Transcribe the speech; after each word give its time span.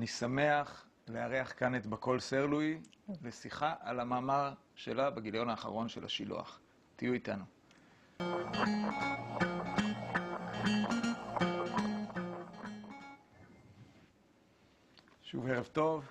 אני 0.00 0.06
שמח 0.06 0.86
לארח 1.08 1.52
כאן 1.56 1.74
את 1.74 1.86
בקול 1.86 2.20
סרלוי 2.20 2.80
לשיחה 3.22 3.74
על 3.80 4.00
המאמר 4.00 4.52
שלה 4.74 5.10
בגיליון 5.10 5.48
האחרון 5.48 5.88
של 5.88 6.04
השילוח. 6.04 6.60
תהיו 6.96 7.12
איתנו. 7.12 7.44
שוב 15.22 15.46
ערב 15.48 15.68
טוב. 15.72 16.04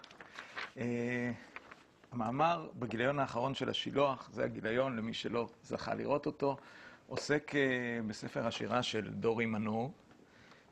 Uh, 0.75 0.79
המאמר 2.11 2.69
בגיליון 2.79 3.19
האחרון 3.19 3.55
של 3.55 3.69
השילוח, 3.69 4.29
זה 4.33 4.43
הגיליון 4.43 4.95
למי 4.95 5.13
שלא 5.13 5.49
זכה 5.63 5.93
לראות 5.93 6.25
אותו, 6.25 6.57
עוסק 7.07 7.51
uh, 7.51 8.07
בספר 8.07 8.47
השירה 8.47 8.83
של 8.83 9.09
דורי 9.13 9.45
מנור, 9.45 9.91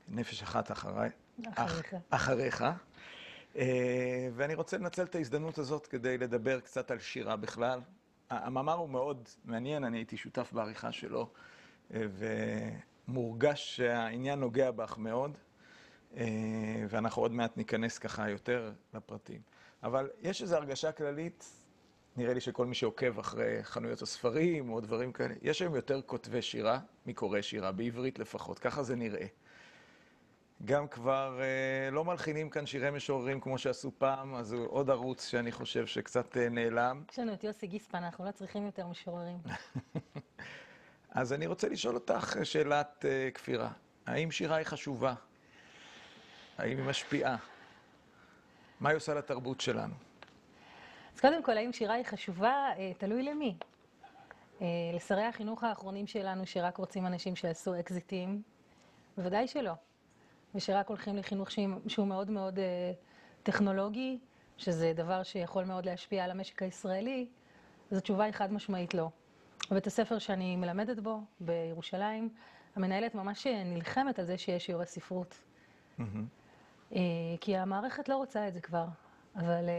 נפש 0.07 0.43
אחת 0.43 0.71
אחרי, 0.71 1.09
אחריך. 1.55 1.93
אח, 1.93 2.02
אחריך. 2.09 2.63
Uh, 3.58 3.60
ואני 4.34 4.56
רוצה 4.56 4.78
לנצל 4.78 5.04
את 5.04 5.16
ההזדמנות 5.16 5.57
הזאת 5.57 5.88
כדי 5.88 6.18
לדבר 6.18 6.60
קצת 6.60 6.92
על 6.92 7.00
שירה 7.00 7.36
בכלל. 7.36 7.79
המאמר 8.29 8.74
הוא 8.74 8.89
מאוד 8.89 9.29
מעניין, 9.46 9.84
אני 9.84 9.98
הייתי 9.98 10.18
שותף 10.18 10.50
בעריכה 10.54 10.92
שלו, 10.92 11.29
uh, 11.92 11.93
ומורגש 13.07 13.75
שהעניין 13.75 14.39
נוגע 14.39 14.71
בך 14.71 14.98
מאוד. 14.98 15.38
ואנחנו 16.89 17.21
עוד 17.21 17.32
מעט 17.32 17.57
ניכנס 17.57 17.98
ככה 17.98 18.29
יותר 18.29 18.71
לפרטים. 18.93 19.42
אבל 19.84 20.10
יש 20.21 20.42
איזו 20.42 20.56
הרגשה 20.56 20.92
כללית, 20.92 21.46
נראה 22.18 22.34
לי 22.34 22.42
שכל 22.42 22.65
מי 22.65 22.76
שעוקב 22.76 23.20
אחרי 23.20 23.64
חנויות 23.64 24.01
הספרים 24.01 24.70
או 24.70 24.82
דברים 24.82 25.12
כאלה, 25.12 25.34
יש 25.42 25.62
היום 25.62 25.76
יותר 25.76 26.01
כותבי 26.01 26.42
שירה 26.42 26.79
מקוראי 27.06 27.43
שירה, 27.43 27.71
בעברית 27.71 28.20
לפחות, 28.20 28.60
ככה 28.60 28.84
זה 28.84 28.96
נראה. 28.96 29.26
גם 30.66 30.88
כבר 30.88 31.39
אה, 31.42 31.92
לא 31.92 32.06
מלחינים 32.06 32.50
כאן 32.50 32.66
שירי 32.66 32.92
משוררים 32.92 33.39
כמו 33.39 33.58
שעשו 33.58 33.92
פעם, 33.98 34.36
אז 34.36 34.53
הוא 34.53 34.67
עוד 34.70 34.89
ערוץ 34.89 35.28
שאני 35.28 35.52
חושב 35.52 35.86
שקצת 35.86 36.38
אה, 36.38 36.50
נעלם. 36.50 37.04
יש 37.12 37.20
לנו 37.20 37.34
את 37.34 37.44
יוסי 37.44 37.68
גיספן, 37.68 38.04
אנחנו 38.04 38.26
לא 38.26 38.31
צריכים 38.31 38.66
יותר 38.66 38.88
משוררים. 38.88 39.38
אז 41.12 41.34
אני 41.34 41.48
רוצה 41.48 41.70
לשאול 41.70 41.96
אותך 41.96 42.38
שאלת 42.44 43.06
אה, 43.09 43.30
כפירה. 43.34 43.70
האם 44.06 44.31
שירה 44.31 44.56
היא 44.56 44.66
חשובה? 44.66 45.14
האם 46.58 46.78
היא 46.78 46.86
משפיעה? 46.86 47.36
מה 48.80 48.90
היא 48.90 48.98
עושה 48.98 49.14
לתרבות 49.14 49.62
שלנו? 49.62 49.94
אז 51.16 51.22
קודם 51.22 51.44
כל, 51.44 51.58
האם 51.58 51.74
שירה 51.74 51.94
היא 51.94 52.06
חשובה? 52.06 52.70
אה, 52.78 52.92
תלוי 52.98 53.24
למי. 53.24 53.58
אה, 54.62 54.68
לשרי 54.96 55.24
החינוך 55.24 55.64
האחרונים 55.64 56.08
שלנו, 56.08 56.46
שרק 56.46 56.78
רוצים 56.78 57.06
אנשים 57.06 57.36
שיעשו 57.36 57.80
אקזיטים, 57.80 58.42
בוודאי 59.18 59.48
שלא. 59.48 59.74
ושרק 60.56 60.88
הולכים 60.88 61.17
לחינוך 61.17 61.50
שהוא 61.88 62.08
מאוד 62.08 62.31
מאוד 62.31 62.59
אה, 62.59 62.92
טכנולוגי, 63.44 64.20
שזה 64.58 64.94
דבר 64.95 65.23
שיכול 65.23 65.66
מאוד 65.66 65.86
להשפיע 65.86 66.23
על 66.23 66.31
המשק 66.31 66.64
הישראלי, 66.64 67.28
אז 67.92 67.98
התשובה 67.98 68.23
היא 68.23 68.34
חד 68.34 68.53
משמעית 68.53 68.94
לא. 68.94 69.09
בבית 69.72 69.88
הספר 69.88 70.20
שאני 70.20 70.56
מלמדת 70.56 71.00
בו, 71.00 71.22
בירושלים, 71.40 72.30
המנהלת 72.75 73.16
ממש 73.16 73.48
נלחמת 73.48 74.20
על 74.20 74.25
זה 74.25 74.38
שיש 74.38 74.66
שיעורי 74.66 74.86
ספרות. 74.86 75.44
Mm-hmm. 76.00 76.94
כי 77.42 77.58
המערכת 77.58 78.09
לא 78.09 78.18
רוצה 78.18 78.48
את 78.48 78.53
זה 78.53 78.62
כבר, 78.62 78.86
אבל 79.36 79.70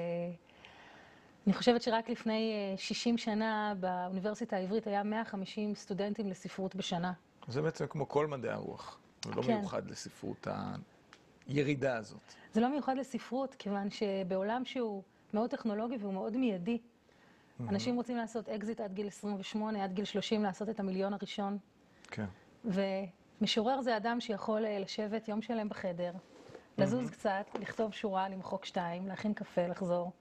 אני 1.47 1.55
חושבת 1.55 1.83
שרק 1.83 2.09
לפני 2.09 2.75
60 2.77 3.19
שנה 3.19 3.75
באוניברסיטה 3.81 4.57
העברית 4.57 4.87
היה 4.87 5.03
150 5.03 5.75
סטודנטים 5.75 6.31
לספרות 6.31 6.75
בשנה. 6.75 7.13
זה 7.49 7.63
בעצם 7.63 7.87
כמו 7.87 8.09
כל 8.09 8.27
מדעי 8.27 8.51
הרוח, 8.51 8.99
זה 9.25 9.31
לא 9.31 9.43
כן. 9.43 9.57
מיוחד 9.57 9.91
לספרות 9.91 10.47
הירידה 11.47 11.97
הזאת. 11.97 12.35
זה 12.53 12.61
לא 12.61 12.69
מיוחד 12.69 12.97
לספרות, 12.97 13.55
כיוון 13.55 13.91
שבעולם 13.91 14.65
שהוא 14.65 15.03
מאוד 15.35 15.51
טכנולוגי 15.51 15.97
והוא 15.97 16.15
מאוד 16.15 16.37
מיידי. 16.37 16.79
אנשים 17.69 17.97
רוצים 17.97 18.17
לעשות 18.17 18.49
אקזיט 18.49 18.81
עד 18.81 18.93
גיל 18.93 19.07
28, 19.07 19.85
עד 19.85 19.93
גיל 19.93 20.05
30, 20.05 20.43
לעשות 20.43 20.69
את 20.69 20.81
המיליון 20.81 21.15
הראשון. 21.15 21.59
כן. 22.11 22.27
ומשורר 22.65 23.83
זה 23.83 23.97
אדם 23.97 24.21
שיכול 24.21 24.61
לשבת 24.61 25.29
יום 25.29 25.43
שלם 25.43 25.69
בחדר, 25.69 26.13
לזוז 26.79 27.11
קצת, 27.11 27.47
לכתוב 27.61 27.93
שורה, 27.93 28.29
למחוק 28.29 28.65
שתיים, 28.65 29.09
להכין 29.09 29.35
קפה, 29.35 29.67
לחזור, 29.67 30.13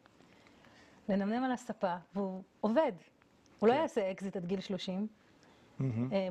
לנמנם 1.10 1.44
על 1.44 1.52
הספה, 1.52 1.96
והוא 2.16 2.44
עובד. 2.62 2.92
הוא 3.60 3.68
לא 3.68 3.74
כן. 3.74 3.80
יעשה 3.80 4.12
אקזיט 4.12 4.36
עד 4.36 4.46
גיל 4.46 4.60
30. 4.60 5.08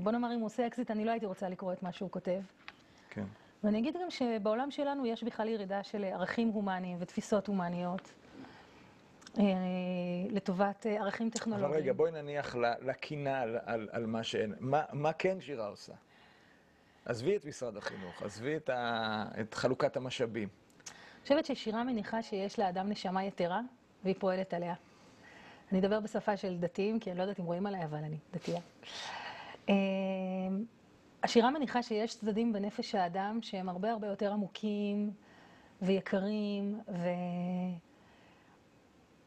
בוא 0.02 0.12
נאמר, 0.12 0.34
אם 0.34 0.38
הוא 0.38 0.46
עושה 0.46 0.66
אקזיט, 0.66 0.90
אני 0.90 1.04
לא 1.04 1.10
הייתי 1.10 1.26
רוצה 1.26 1.48
לקרוא 1.48 1.72
את 1.72 1.82
מה 1.82 1.92
שהוא 1.92 2.10
כותב. 2.10 2.40
כן. 3.10 3.24
ואני 3.64 3.78
אגיד 3.78 3.94
גם 4.02 4.10
שבעולם 4.10 4.70
שלנו 4.70 5.06
יש 5.06 5.24
בכלל 5.24 5.48
ירידה 5.48 5.82
של 5.82 6.04
ערכים 6.04 6.48
הומניים 6.48 6.96
ותפיסות 7.00 7.46
הומניות. 7.46 8.12
לטובת 10.30 10.86
ערכים 10.90 11.30
טכנולוגיים. 11.30 11.70
אבל 11.70 11.80
רגע, 11.80 11.92
בואי 11.92 12.12
נניח 12.12 12.54
לקינה 12.56 13.40
על, 13.40 13.58
על, 13.64 13.88
על 13.92 14.06
מה 14.06 14.22
שאין. 14.22 14.54
מה, 14.60 14.82
מה 14.92 15.12
כן 15.12 15.40
שירה 15.40 15.66
עושה? 15.66 15.92
עזבי 17.04 17.36
את 17.36 17.44
משרד 17.44 17.76
החינוך, 17.76 18.22
עזבי 18.22 18.56
את, 18.56 18.68
ה... 18.68 19.24
את 19.40 19.54
חלוקת 19.54 19.96
המשאבים. 19.96 20.48
אני 20.48 21.22
חושבת 21.22 21.44
ששירה 21.44 21.84
מניחה 21.84 22.22
שיש 22.22 22.58
לאדם 22.58 22.88
נשמה 22.88 23.24
יתרה, 23.24 23.60
והיא 24.04 24.14
פועלת 24.18 24.54
עליה. 24.54 24.74
אני 25.72 25.80
אדבר 25.80 26.00
בשפה 26.00 26.36
של 26.36 26.56
דתיים, 26.58 26.98
כי 27.00 27.10
אני 27.10 27.18
לא 27.18 27.22
יודעת 27.22 27.40
אם 27.40 27.44
רואים 27.44 27.66
עליי, 27.66 27.84
אבל 27.84 27.98
אני 27.98 28.18
דתייה. 28.32 28.60
השירה 31.22 31.50
מניחה 31.50 31.82
שיש 31.82 32.14
צדדים 32.14 32.52
בנפש 32.52 32.94
האדם 32.94 33.38
שהם 33.42 33.68
הרבה 33.68 33.92
הרבה 33.92 34.06
יותר 34.06 34.32
עמוקים 34.32 35.10
ויקרים, 35.82 36.80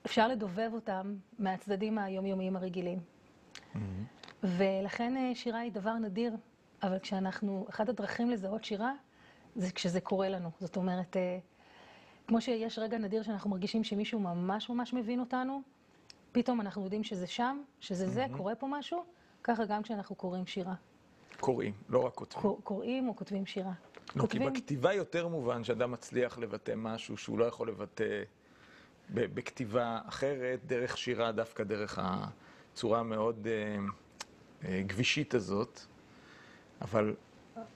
ואפשר 0.03 0.27
לדובב 0.27 0.69
אותם 0.73 1.15
מהצדדים 1.39 1.97
היומיומיים 1.97 2.55
הרגילים. 2.55 2.99
Mm-hmm. 2.99 3.77
ולכן 4.43 5.33
שירה 5.35 5.59
היא 5.59 5.71
דבר 5.71 5.93
נדיר 5.93 6.35
אבל 6.83 6.99
כשאנחנו, 6.99 7.65
אחת 7.69 7.89
הדרכים 7.89 8.29
לזהות 8.29 8.63
שירה, 8.63 8.93
זה 9.55 9.71
כשזה 9.71 10.01
קורה 10.01 10.29
לנו. 10.29 10.49
זאת 10.59 10.77
אומרת, 10.77 11.15
כמו 12.27 12.41
שיש 12.41 12.79
רגע 12.79 12.97
נדיר 12.97 13.23
שאנחנו 13.23 13.49
מרגישים 13.49 13.83
שמישהו 13.83 14.19
ממש 14.19 14.69
ממש 14.69 14.93
מבין 14.93 15.19
אותנו, 15.19 15.61
פתאום 16.31 16.61
אנחנו 16.61 16.83
יודעים 16.83 17.03
שזה 17.03 17.27
שם, 17.27 17.61
שזה 17.79 18.07
זה, 18.07 18.25
קורה 18.37 18.55
פה 18.55 18.67
משהו, 18.67 19.03
ככה 19.43 19.65
גם 19.65 19.83
כשאנחנו 19.83 20.15
קוראים 20.15 20.47
שירה. 20.47 20.73
קוראים, 21.39 21.73
לא 21.89 22.05
רק 22.05 22.13
כותבים. 22.13 22.55
קוראים 22.63 23.09
או 23.09 23.15
כותבים 23.15 23.45
שירה. 23.45 23.73
לא, 24.15 24.27
כי 24.27 24.39
בכתיבה 24.39 24.93
יותר 24.93 25.27
מובן 25.27 25.63
שאדם 25.63 25.91
מצליח 25.91 26.37
לבטא 26.37 26.73
משהו 26.77 27.17
שהוא 27.17 27.39
לא 27.39 27.45
יכול 27.45 27.67
לבטא 27.67 28.23
בכתיבה 29.09 29.99
אחרת, 30.05 30.59
דרך 30.65 30.97
שירה, 30.97 31.31
דווקא 31.31 31.63
דרך 31.63 31.99
הצורה 32.01 32.99
המאוד 32.99 33.47
גבישית 34.65 35.33
הזאת. 35.33 35.79
אבל 36.81 37.15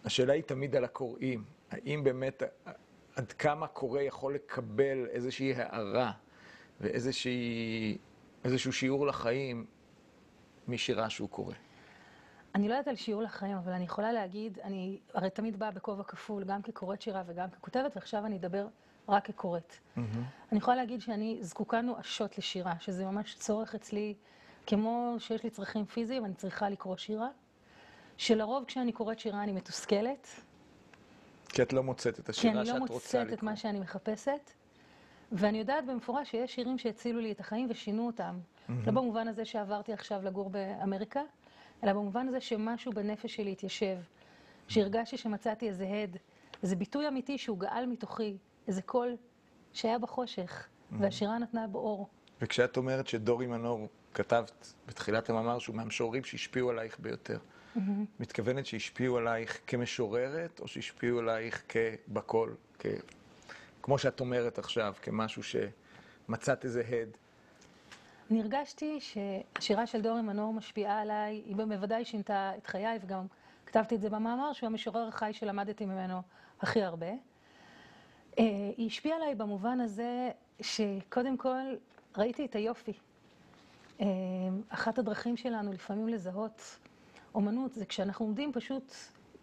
השאלה 0.05 0.33
היא 0.33 0.43
תמיד 0.43 0.75
על 0.75 0.83
הקוראים. 0.83 1.43
האם 1.71 2.03
באמת, 2.03 2.43
עד 3.15 3.31
כמה 3.31 3.67
קורא 3.67 4.01
יכול 4.01 4.35
לקבל 4.35 5.07
איזושהי 5.09 5.53
הערה 5.53 6.11
ואיזשהו 6.81 8.73
שיעור 8.73 9.07
לחיים 9.07 9.65
משירה 10.67 11.09
שהוא 11.09 11.29
קורא? 11.29 11.53
אני 12.55 12.67
לא 12.67 12.73
יודעת 12.73 12.87
על 12.87 12.95
שיעור 12.95 13.23
לחיים, 13.23 13.57
אבל 13.57 13.71
אני 13.71 13.83
יכולה 13.83 14.11
להגיד, 14.11 14.59
אני 14.63 14.99
הרי 15.13 15.29
תמיד 15.29 15.59
באה 15.59 15.71
בכובע 15.71 16.03
כפול, 16.03 16.43
גם 16.43 16.61
כקוראת 16.61 17.01
שירה 17.01 17.23
וגם 17.25 17.49
ככותבת, 17.49 17.95
ועכשיו 17.95 18.25
אני 18.25 18.37
אדבר 18.37 18.67
רק 19.09 19.25
כקוראת. 19.25 19.73
Mm-hmm. 19.73 19.99
אני 20.51 20.57
יכולה 20.57 20.77
להגיד 20.77 21.01
שאני 21.01 21.37
זקוקה 21.41 21.81
נואשות 21.81 22.37
לשירה, 22.37 22.73
שזה 22.79 23.05
ממש 23.05 23.35
צורך 23.35 23.75
אצלי, 23.75 24.13
כמו 24.67 25.15
שיש 25.19 25.43
לי 25.43 25.49
צרכים 25.49 25.85
פיזיים, 25.85 26.25
אני 26.25 26.33
צריכה 26.33 26.69
לקרוא 26.69 26.97
שירה. 26.97 27.29
שלרוב 28.17 28.65
כשאני 28.65 28.91
קוראת 28.91 29.19
שירה 29.19 29.43
אני 29.43 29.51
מתוסכלת. 29.51 30.27
כי 31.49 31.61
את 31.61 31.73
לא 31.73 31.83
מוצאת 31.83 32.19
את 32.19 32.29
השירה 32.29 32.65
שאת 32.65 32.79
רוצה 32.79 32.83
לקרוא. 32.83 32.99
כי 32.99 33.17
אני 33.17 33.23
לא 33.23 33.25
מוצאת 33.25 33.39
את 33.39 33.43
מה 33.43 33.55
שאני 33.55 33.79
מחפשת. 33.79 34.51
ואני 35.31 35.57
יודעת 35.57 35.85
במפורש 35.85 36.31
שיש 36.31 36.55
שירים 36.55 36.77
שהצילו 36.77 37.19
לי 37.19 37.31
את 37.31 37.39
החיים 37.39 37.67
ושינו 37.69 38.07
אותם. 38.07 38.39
Mm-hmm. 38.69 38.71
לא 38.85 38.91
במובן 38.91 39.27
הזה 39.27 39.45
שעברתי 39.45 39.93
עכשיו 39.93 40.21
לגור 40.23 40.49
באמריקה, 40.49 41.21
אלא 41.83 41.93
במובן 41.93 42.27
הזה 42.27 42.41
שמשהו 42.41 42.91
בנפש 42.91 43.35
שלי 43.35 43.51
התיישב. 43.51 43.97
שהרגשתי 44.67 45.17
שמצאתי 45.17 45.67
איזה 45.67 45.87
הד, 45.87 46.17
איזה 46.63 46.75
ביטוי 46.75 47.07
אמיתי 47.07 47.37
שהוא 47.37 47.59
גאל 47.59 47.85
מתוכי, 47.85 48.37
איזה 48.67 48.81
קול 48.81 49.15
שהיה 49.73 49.99
בחושך, 49.99 50.67
mm-hmm. 50.67 50.95
והשירה 50.99 51.39
נתנה 51.39 51.67
בו 51.67 51.79
אור. 51.79 52.07
וכשאת 52.41 52.77
אומרת 52.77 53.07
שדורי 53.07 53.47
מנור 53.47 53.87
כתבת 54.13 54.73
בתחילת 54.87 55.29
המאמר 55.29 55.59
שהוא 55.59 55.75
מהמשוררים 55.75 56.23
שהשפיעו 56.23 56.69
עלייך 56.69 56.99
ביותר, 56.99 57.37
Mm-hmm. 57.75 57.79
מתכוונת 58.19 58.65
שהשפיעו 58.65 59.17
עלייך 59.17 59.59
כמשוררת, 59.67 60.59
או 60.59 60.67
שהשפיעו 60.67 61.19
עלייך 61.19 61.63
כבקול, 61.69 62.55
כ... 62.79 62.85
כמו 63.81 63.97
שאת 63.97 64.19
אומרת 64.19 64.59
עכשיו, 64.59 64.93
כמשהו 65.01 65.41
שמצאת 65.43 66.65
איזה 66.65 66.83
הד? 66.89 67.17
אני 68.31 68.41
הרגשתי 68.41 68.99
שהשירה 68.99 69.87
של 69.87 70.01
דורי 70.01 70.21
מנור 70.21 70.53
משפיעה 70.53 71.01
עליי, 71.01 71.41
היא 71.45 71.55
בוודאי 71.55 72.05
שינתה 72.05 72.51
את 72.57 72.67
חיי, 72.67 72.99
וגם 73.01 73.25
כתבתי 73.65 73.95
את 73.95 74.01
זה 74.01 74.09
במאמר, 74.09 74.53
שהוא 74.53 74.67
המשורר 74.67 75.07
החי 75.07 75.31
שלמדתי 75.33 75.85
ממנו 75.85 76.21
הכי 76.61 76.83
הרבה. 76.83 77.11
אה, 78.39 78.71
היא 78.77 78.87
השפיעה 78.87 79.15
עליי 79.15 79.35
במובן 79.35 79.79
הזה 79.79 80.31
שקודם 80.61 81.37
כל 81.37 81.75
ראיתי 82.17 82.45
את 82.45 82.55
היופי. 82.55 82.93
אה, 84.01 84.05
אחת 84.69 84.99
הדרכים 84.99 85.37
שלנו 85.37 85.73
לפעמים 85.73 86.07
לזהות 86.07 86.77
אומנות 87.35 87.73
זה 87.73 87.85
כשאנחנו 87.85 88.25
עומדים 88.25 88.53
פשוט 88.53 88.93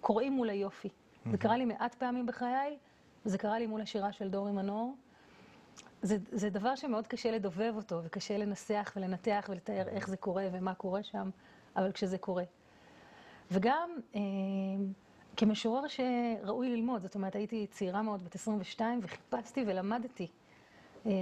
קוראים 0.00 0.32
מול 0.32 0.50
היופי. 0.50 0.88
זה 1.30 1.38
קרה 1.38 1.56
לי 1.56 1.64
מעט 1.64 1.94
פעמים 1.94 2.26
בחיי, 2.26 2.78
וזה 3.26 3.38
קרה 3.38 3.58
לי 3.58 3.66
מול 3.66 3.80
השירה 3.80 4.12
של 4.12 4.28
דורי 4.28 4.52
מנור. 4.52 4.94
זה, 6.02 6.16
זה 6.32 6.50
דבר 6.50 6.76
שמאוד 6.76 7.06
קשה 7.06 7.30
לדובב 7.30 7.72
אותו, 7.76 8.00
וקשה 8.04 8.38
לנסח 8.38 8.92
ולנתח 8.96 9.46
ולתאר 9.50 9.88
איך 9.88 10.08
זה 10.08 10.16
קורה 10.16 10.46
ומה 10.52 10.74
קורה 10.74 11.02
שם, 11.02 11.30
אבל 11.76 11.92
כשזה 11.92 12.18
קורה. 12.18 12.44
וגם 13.50 13.90
אה, 14.14 14.20
כמשורר 15.36 15.82
שראוי 15.88 16.68
ללמוד, 16.68 17.02
זאת 17.02 17.14
אומרת, 17.14 17.36
הייתי 17.36 17.66
צעירה 17.70 18.02
מאוד, 18.02 18.24
בת 18.24 18.34
22, 18.34 19.00
וחיפשתי 19.02 19.64
ולמדתי. 19.66 20.26
אה, 21.06 21.12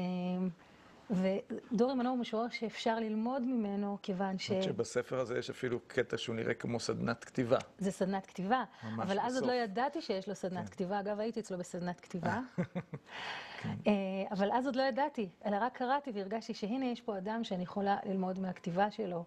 ודורי 1.11 1.95
מנור 1.95 2.13
הוא 2.13 2.19
משורר 2.19 2.49
שאפשר 2.49 2.99
ללמוד 2.99 3.43
ממנו, 3.43 3.99
כיוון 4.03 4.39
ש... 4.39 4.53
שבספר 4.53 5.21
הזה 5.21 5.39
יש 5.39 5.51
אפילו 5.51 5.81
קטע 5.87 6.19
שהוא 6.19 6.37
נראה 6.37 6.55
כמו 6.55 6.81
סדנת 6.81 7.25
כתיבה. 7.25 7.59
זה 7.79 7.91
סדנת 7.91 8.27
כתיבה. 8.27 8.65
ממש 8.83 8.99
אבל 8.99 9.19
אז 9.21 9.35
עוד 9.35 9.45
בסוף. 9.45 9.57
לא 9.57 9.63
ידעתי 9.63 10.03
שיש 10.03 10.29
לו 10.29 10.35
סדנת 10.35 10.65
כן. 10.65 10.71
כתיבה. 10.71 11.01
אגב, 11.01 11.21
הייתי 11.21 11.41
אצלו 11.41 11.59
בסדנת 11.59 12.01
כתיבה. 12.01 12.41
אה, 13.65 13.93
אבל 14.31 14.53
אז 14.53 14.67
עוד 14.67 14.77
לא 14.77 14.83
ידעתי, 14.83 15.29
אלא 15.47 15.57
רק 15.61 15.77
קראתי 15.77 16.11
והרגשתי 16.15 16.55
שהנה 16.55 16.87
יש 16.87 17.01
פה 17.01 17.19
אדם 17.19 17.45
שאני 17.45 17.63
יכולה 17.63 17.97
ללמוד 18.07 18.39
מהכתיבה 18.39 18.91
שלו. 18.91 19.25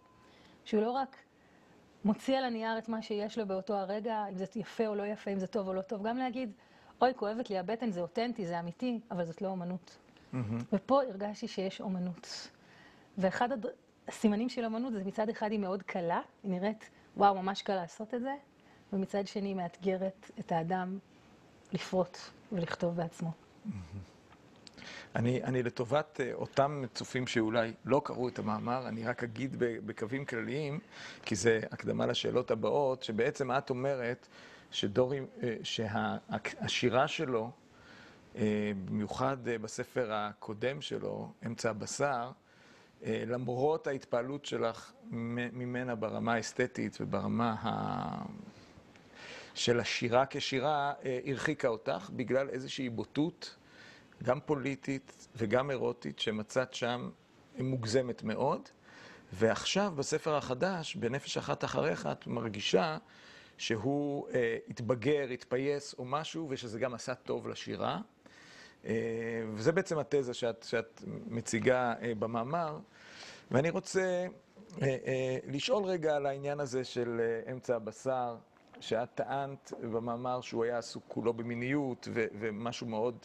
שהוא 0.66 0.82
לא 0.82 0.92
רק 0.92 1.18
מוציא 2.06 2.38
על 2.38 2.46
הנייר 2.46 2.78
את 2.78 2.90
מה 2.90 3.02
שיש 3.02 3.38
לו 3.38 3.48
באותו 3.48 3.74
הרגע, 3.74 4.26
אם 4.30 4.38
זה 4.38 4.46
יפה 4.56 4.88
או 4.88 4.96
לא 4.96 5.04
יפה, 5.04 5.32
אם 5.32 5.40
זה 5.40 5.48
טוב 5.48 5.68
או 5.68 5.74
לא 5.74 5.82
טוב. 5.82 6.08
גם 6.08 6.18
להגיד, 6.18 6.52
אוי, 7.02 7.14
כואבת 7.16 7.50
לי 7.50 7.58
הבטן, 7.58 7.92
זה 7.92 8.02
אותנטי, 8.02 8.46
זה 8.46 8.60
אמיתי, 8.60 9.00
אבל 9.12 9.26
זאת 9.26 9.42
לא 9.42 9.48
אומנות. 9.48 9.98
ופה 10.74 11.02
הרגשתי 11.04 11.48
שיש 11.48 11.82
אומנות. 11.82 12.50
ואחד 13.18 13.52
הד... 13.52 13.66
הסימנים 14.08 14.50
של 14.50 14.66
אומנות 14.66 14.94
זה 14.94 15.04
מצד 15.04 15.30
אחד 15.30 15.52
היא 15.52 15.60
מאוד 15.60 15.84
קלה, 15.84 16.22
היא 16.44 16.52
נראית, 16.52 16.90
וואו, 17.18 17.36
ממש 17.44 17.62
קל 17.62 17.76
לעשות 17.76 18.14
את 18.14 18.22
זה, 18.22 18.34
ומצד 18.94 19.28
שני 19.28 19.48
היא 19.48 19.56
מאתגרת 19.56 20.32
את 20.40 20.52
האדם 20.52 21.00
לפרוט 21.74 22.18
ולכתוב 22.52 22.96
בעצמו. 22.96 23.32
אני, 25.16 25.44
אני 25.44 25.64
לטובת 25.64 26.20
אה, 26.22 26.34
אותם 26.34 26.84
צופים 26.94 27.28
שאולי 27.28 27.74
לא 27.86 28.02
קראו 28.06 28.28
את 28.28 28.40
המאמר, 28.40 28.88
אני 28.88 29.04
רק 29.04 29.24
אגיד 29.24 29.56
בקווים 29.60 30.26
כלליים, 30.26 30.80
כי 31.24 31.36
זה 31.36 31.60
הקדמה 31.72 32.06
לשאלות 32.06 32.52
הבאות, 32.52 33.04
שבעצם 33.04 33.52
את 33.52 33.70
אומרת 33.70 34.28
שדורי, 34.72 35.20
אה, 35.44 35.56
שהשירה 35.64 37.08
שלו, 37.08 37.52
במיוחד 38.86 39.48
אה, 39.48 39.58
בספר 39.58 40.14
הקודם 40.14 40.82
שלו, 40.82 41.32
אמצע 41.46 41.70
הבשר, 41.70 42.32
אה, 43.04 43.24
למרות 43.28 43.88
ההתפעלות 43.88 44.46
שלך 44.46 44.92
ממנה 45.54 45.96
ברמה 45.96 46.34
האסתטית 46.34 46.98
וברמה 47.02 47.56
ה... 47.62 48.26
של 49.54 49.80
השירה 49.80 50.26
כשירה, 50.30 50.94
אה, 51.06 51.20
הרחיקה 51.26 51.68
אותך 51.68 52.10
בגלל 52.16 52.50
איזושהי 52.50 52.90
בוטות, 52.90 53.56
גם 54.24 54.40
פוליטית 54.46 55.28
וגם 55.36 55.72
אירוטית, 55.72 56.20
שמצאת 56.20 56.74
שם 56.74 57.10
מוגזמת 57.60 58.24
מאוד. 58.24 58.70
ועכשיו, 59.34 59.94
בספר 59.96 60.36
החדש, 60.36 60.96
בנפש 60.96 61.38
אחת 61.38 61.64
אחריך, 61.64 62.08
את 62.12 62.28
מרגישה 62.28 62.98
שהוא 63.58 64.30
אה, 64.30 64.58
התבגר, 64.70 65.28
התפייס 65.34 65.96
או 65.98 66.06
משהו, 66.06 66.48
ושזה 66.50 66.80
גם 66.80 66.94
עשה 66.94 67.16
טוב 67.16 67.48
לשירה. 67.48 68.00
אה, 68.86 68.94
וזה 69.54 69.72
בעצם 69.72 70.00
התזה 70.00 70.34
שאת, 70.34 70.66
שאת 70.70 71.04
מציגה 71.28 71.94
אה, 72.02 72.14
במאמר. 72.20 72.80
ואני 73.52 73.70
רוצה 73.70 74.26
אה, 74.82 75.38
לשאול 75.48 75.84
רגע 75.84 76.16
על 76.16 76.26
העניין 76.26 76.60
הזה 76.60 76.84
של 76.84 77.22
אמצע 77.52 77.76
הבשר, 77.76 78.36
שאת 78.80 79.10
טענת 79.16 79.74
במאמר 79.82 80.42
שהוא 80.42 80.64
היה 80.64 80.78
עסוק 80.78 81.04
כולו 81.08 81.34
במיניות 81.34 82.08
ומשהו 82.14 82.88
מאוד 82.88 83.16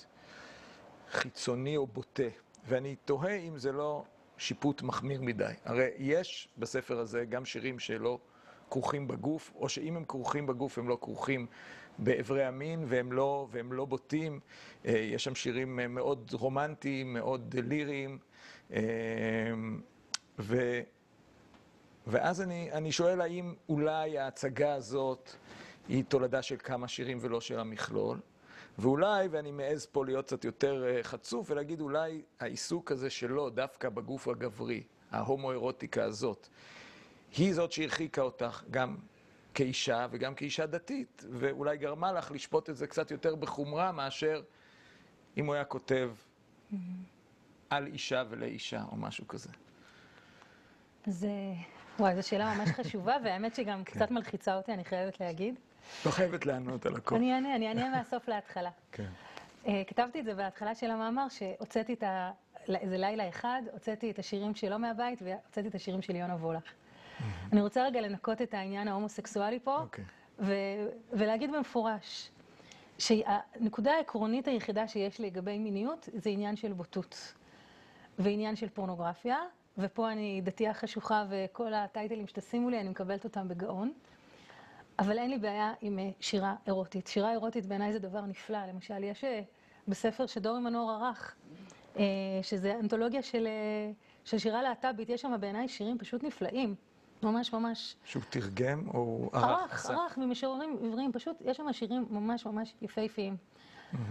חיצוני 1.11 1.76
או 1.76 1.87
בוטה. 1.87 2.29
ואני 2.69 2.97
תוהה 3.05 3.35
אם 3.35 3.58
זה 3.58 3.73
לא 3.73 4.05
שיפוט 4.38 4.82
מחמיר 4.82 5.23
מדי. 5.23 5.53
הרי 5.64 5.88
יש 5.99 6.49
בספר 6.58 6.99
הזה 6.99 7.25
גם 7.25 7.44
שירים 7.44 7.79
שלא 7.79 8.19
כרוכים 8.70 9.08
בגוף, 9.08 9.53
או 9.55 9.69
שאם 9.69 9.97
הם 9.97 10.05
כרוכים 10.05 10.47
בגוף 10.47 10.79
הם 10.79 10.88
לא 10.88 10.99
כרוכים 11.00 11.47
באיברי 11.98 12.44
המין 12.44 12.84
והם 12.88 13.12
לא, 13.12 13.46
והם 13.50 13.72
לא 13.72 13.84
בוטים. 13.84 14.40
אה, 14.87 14.90
יש 14.90 15.25
שם 15.25 15.34
שירים 15.34 15.81
אה, 15.81 15.88
מאוד 15.88 16.31
רומנטיים, 16.32 17.12
מאוד 17.12 17.54
ליריים. 17.58 18.19
אה, 18.72 18.81
ו... 20.38 20.81
ואז 22.06 22.43
אני, 22.43 22.72
אני 22.72 22.93
שואל 22.93 23.20
האם 23.20 23.54
אולי 23.69 24.19
ההצגה 24.19 24.75
הזאת 24.75 25.31
היא 25.88 26.04
תולדה 26.08 26.43
של 26.43 26.56
כמה 26.58 26.88
שירים 26.88 27.19
ולא 27.20 27.40
של 27.40 27.58
המכלול, 27.58 28.20
ואולי, 28.78 29.28
ואני 29.31 29.50
מעז 29.50 29.87
פה 29.87 30.04
להיות 30.04 30.26
קצת 30.26 30.44
יותר 30.44 31.02
חצוף 31.02 31.50
ולהגיד 31.50 31.81
אולי 31.81 32.22
העיסוק 32.40 32.93
הזה 32.93 33.10
שלו 33.10 33.50
דווקא 33.50 33.88
בגוף 33.88 34.28
הגברי, 34.28 34.82
ההומואירוטיקה 35.10 36.04
הזאת, 36.04 36.48
היא 37.37 37.54
זאת 37.54 37.72
שהרחיקה 37.72 38.22
אותך 38.22 38.62
גם 38.70 38.96
כאישה 39.56 40.06
וגם 40.11 40.35
כאישה 40.35 40.67
דתית, 40.67 41.25
ואולי 41.31 41.76
גרמה 41.76 42.12
לך 42.12 42.31
לשפוט 42.31 42.70
את 42.70 42.76
זה 42.76 42.87
קצת 42.87 43.11
יותר 43.11 43.35
בחומרה 43.35 43.93
מאשר 43.93 44.43
אם 45.37 45.47
הוא 45.47 45.55
היה 45.55 45.64
כותב 45.64 46.11
על 47.70 47.87
אישה 47.87 48.23
ולאישה 48.29 48.82
או 48.93 48.97
משהו 48.97 49.29
כזה. 49.29 49.49
זה... 51.06 51.31
וואי, 51.99 52.17
זו 52.17 52.29
שאלה 52.29 52.55
ממש 52.55 52.69
חשובה, 52.69 53.17
והאמת 53.25 53.55
שגם 53.55 53.85
קצת 53.85 54.11
מלחיצה 54.11 54.56
אותי, 54.56 54.73
אני 54.73 54.85
חייבת 54.85 55.20
להגיד. 55.20 55.55
לא 56.06 56.11
חייבת 56.11 56.47
לענות 56.47 56.87
על 56.87 56.97
הכל. 56.97 57.14
אני 57.14 57.35
אענה, 57.35 57.56
אני 57.56 57.69
אענה 57.69 57.91
מהסוף 57.91 58.29
להתחלה. 58.29 58.70
כן. 58.93 59.11
אה, 59.67 59.82
כתבתי 59.87 60.20
את 60.20 60.25
זה 60.25 60.35
בהתחלה 60.35 60.75
של 60.75 60.91
המאמר, 60.91 61.29
שהוצאתי 61.29 61.93
את 61.93 62.03
ה... 62.03 62.31
איזה 62.69 62.99
לילה 62.99 63.29
אחד, 63.29 63.62
הוצאתי 63.73 64.11
את 64.11 64.19
השירים 64.19 64.55
שלו 64.55 64.79
מהבית, 64.79 65.23
והוצאתי 65.23 65.69
את 65.69 65.75
השירים 65.75 66.03
של 66.03 66.17
יונה 66.17 66.35
וולך. 66.35 66.73
אני 67.52 67.60
רוצה 67.60 67.84
רגע 67.84 68.00
לנקות 68.00 68.42
את 68.42 68.54
העניין 68.54 68.88
ההומוסקסואלי 68.88 69.58
פה, 69.60 69.76
אוקיי. 69.76 70.04
ולהגיד 71.12 71.52
במפורש, 71.52 72.30
שהנקודה 72.98 73.92
העקרונית 73.92 74.48
היחידה 74.48 74.88
שיש 74.88 75.20
לגבי 75.20 75.58
מיניות, 75.58 76.08
זה 76.14 76.30
עניין 76.30 76.56
של 76.56 76.72
בוטות. 76.72 77.34
ועניין 78.19 78.56
של 78.56 78.69
פורנוגרפיה, 78.69 79.38
ופה 79.79 80.12
אני 80.12 80.41
דתייה 80.44 80.74
חשוכה 80.74 81.24
וכל 81.29 81.74
הטייטלים 81.74 82.26
שתשימו 82.26 82.70
לי, 82.70 82.81
אני 82.81 82.88
מקבלת 82.88 83.24
אותם 83.24 83.48
בגאון. 83.48 83.93
אבל 84.98 85.19
אין 85.19 85.31
לי 85.31 85.38
בעיה 85.38 85.72
עם 85.81 85.98
אה, 85.98 86.10
שירה 86.20 86.55
אירוטית. 86.67 87.06
שירה 87.06 87.31
אירוטית 87.32 87.67
בעיניי 87.67 87.93
זה 87.93 87.98
דבר 87.98 88.20
נפלא. 88.20 88.67
למשל, 88.67 89.05
יש 89.05 89.24
אה, 89.24 89.41
בספר 89.88 90.26
שדורי 90.26 90.60
מנור 90.60 90.91
ערך, 90.91 91.36
אה, 91.96 92.02
שזה 92.43 92.74
אנתולוגיה 92.81 93.22
של, 93.22 93.48
של 94.24 94.38
שירה 94.38 94.62
להט"בית, 94.62 95.08
יש 95.08 95.22
שם 95.22 95.36
בעיניי 95.41 95.69
שירים 95.69 95.98
פשוט 95.98 96.24
נפלאים. 96.24 96.74
ממש 97.23 97.53
ממש. 97.53 97.96
שהוא 98.05 98.23
תרגם 98.31 98.89
או 98.89 99.31
ערך? 99.32 99.44
ערך? 99.44 99.91
ערך, 99.91 100.19
ממשוררים 100.19 100.77
עבריים, 100.85 101.13
פשוט 101.13 101.37
יש 101.44 101.56
שם 101.56 101.73
שירים 101.73 102.06
ממש 102.11 102.46
ממש 102.46 102.75
יפהפיים. 102.82 103.37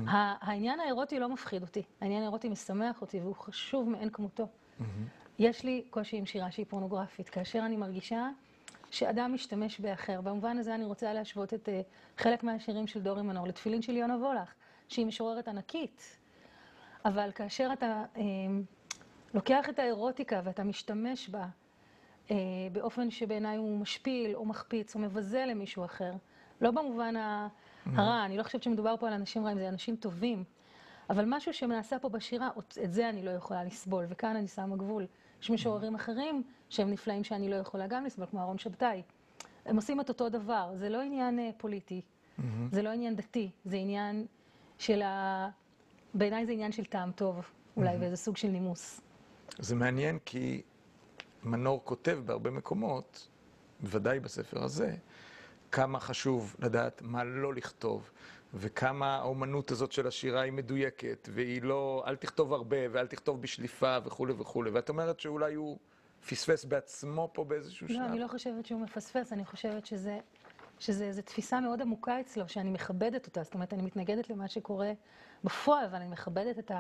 העניין 0.08 0.80
האירוטי 0.80 1.20
לא 1.20 1.30
מפחיד 1.30 1.62
אותי, 1.62 1.84
העניין 2.02 2.22
האירוטי 2.22 2.50
משמח 2.50 3.02
אותי 3.02 3.20
והוא 3.20 3.36
חשוב 3.36 3.90
מאין 3.90 4.10
כמותו. 4.10 4.48
יש 5.40 5.64
לי 5.64 5.86
קושי 5.90 6.18
עם 6.18 6.26
שירה 6.26 6.52
שהיא 6.52 6.66
פורנוגרפית, 6.70 7.30
כאשר 7.30 7.60
אני 7.60 7.78
מרגישה 7.78 8.30
שאדם 8.92 9.34
משתמש 9.34 9.80
באחר. 9.80 10.22
במובן 10.22 10.58
הזה 10.58 10.76
אני 10.76 10.86
רוצה 10.86 11.14
להשוות 11.14 11.54
את 11.54 11.70
אה, 11.70 11.82
חלק 12.18 12.44
מהשירים 12.44 12.88
של 12.88 13.02
דורי 13.02 13.22
מנור 13.22 13.48
לתפילין 13.48 13.82
של 13.82 13.98
יונה 13.98 14.16
וולך, 14.16 14.54
שהיא 14.88 15.06
משוררת 15.06 15.48
ענקית. 15.48 16.18
אבל 17.06 17.32
כאשר 17.36 17.70
אתה 17.74 18.06
אה, 18.18 18.22
לוקח 19.34 19.70
את 19.70 19.80
האירוטיקה 19.80 20.42
ואתה 20.44 20.64
משתמש 20.64 21.30
בה 21.30 21.46
באופן 22.72 23.12
שבעיניי 23.12 23.58
הוא 23.58 23.77
משפיל 23.77 24.36
או 24.36 24.46
מחפיץ 24.46 24.96
או 24.96 25.00
מבזה 25.00 25.46
למישהו 25.48 25.86
אחר, 25.86 26.12
לא 26.62 26.72
במובן 26.72 27.15
ה- 27.15 27.48
הרע, 27.86 28.25
אני 28.25 28.38
לא 28.38 28.44
חושבת 28.44 28.63
שמדובר 28.63 28.96
פה 29.00 29.08
על 29.08 29.13
אנשים 29.13 29.46
רעים, 29.46 29.58
זה 29.58 29.70
אנשים 29.70 29.96
טובים. 29.96 30.44
אבל 31.10 31.25
משהו 31.27 31.53
שנעשה 31.53 32.00
פה 32.00 32.10
בשירה, 32.10 32.50
את 32.84 32.94
זה 32.94 33.10
אני 33.10 33.24
לא 33.24 33.32
יכולה 33.32 33.63
לסבול, 33.63 34.05
וכאן 34.10 34.36
אני 34.36 34.48
שמה 34.48 34.75
גבול. 34.75 35.05
יש 35.41 35.50
משוררים 35.51 35.96
אחרים 35.96 36.44
שהם 36.70 36.91
נפלאים 36.91 37.24
שאני 37.24 37.50
לא 37.50 37.55
יכולה 37.55 37.88
גם 37.88 38.05
לסבול, 38.05 38.25
כמו 38.25 38.39
אהרון 38.39 38.58
שבתאי. 38.58 39.01
הם 39.65 39.75
עושים 39.75 40.01
את 40.01 40.10
אותו 40.10 40.29
דבר, 40.29 40.72
זה 40.75 40.89
לא 40.89 41.01
עניין 41.01 41.39
אה, 41.39 41.50
פוליטי, 41.58 42.01
זה 42.72 42.82
לא 42.82 42.89
עניין 42.89 43.15
דתי, 43.15 43.50
זה 43.65 43.75
עניין 43.77 44.25
של 44.77 45.01
ה... 45.01 45.48
בעיניי 46.13 46.46
זה 46.46 46.51
עניין 46.51 46.72
של 46.72 46.86
טעם 46.86 47.12
טוב, 47.12 47.46
אולי, 47.77 47.98
ואיזה 48.00 48.15
סוג 48.15 48.38
של 48.38 48.48
נימוס. 48.48 49.01
זה 49.60 49.75
מעניין 49.75 50.17
כי 50.25 50.62
מנור 51.46 51.82
כותב 51.84 52.20
בהרבה 52.25 52.50
מקומות, 52.52 53.28
בוודאי 53.80 54.20
בספר 54.20 54.64
הזה, 54.64 54.96
כמה 55.72 56.00
חשוב 56.00 56.56
לדעת 56.60 57.02
מה 57.02 57.24
לא 57.24 57.54
לכתוב 57.54 58.12
וכמה 58.54 59.16
האומנות 59.16 59.72
הזאת 59.72 59.92
של 59.92 60.08
השירה 60.08 60.42
היא 60.42 60.54
מדויקת, 60.54 61.30
והיא 61.32 61.62
לא, 61.62 62.04
אל 62.08 62.16
תכתוב 62.16 62.54
הרבה 62.54 62.78
ואל 62.92 63.08
תכתוב 63.08 63.42
בשליפה 63.42 63.98
וכולי 64.06 64.34
וכולי. 64.38 64.70
ואת 64.70 64.90
אומרת 64.90 65.20
שאולי 65.20 65.54
הוא 65.54 65.78
פספס 66.30 66.66
בעצמו 66.66 67.30
פה 67.34 67.44
באיזשהו 67.44 67.88
שלב. 67.88 67.98
לא, 67.98 68.06
אני 68.06 68.20
לא 68.20 68.28
חושבת 68.28 68.66
שהוא 68.66 68.82
מפספס, 68.82 69.34
אני 69.34 69.46
חושבת 69.46 69.86
שזה, 69.86 70.20
שזה 70.80 71.06
איזו 71.06 71.22
תפיסה 71.22 71.60
מאוד 71.60 71.82
עמוקה 71.82 72.20
אצלו, 72.20 72.50
שאני 72.50 72.70
מכבדת 72.70 73.28
אותה. 73.28 73.44
זאת 73.44 73.54
אומרת, 73.54 73.74
אני 73.74 73.82
מתנגדת 73.82 74.30
למה 74.30 74.48
שקורה 74.48 74.92
בפועל, 75.44 75.86
אבל 75.86 75.96
אני 75.96 76.08
מכבדת 76.08 76.60
את 76.60 76.72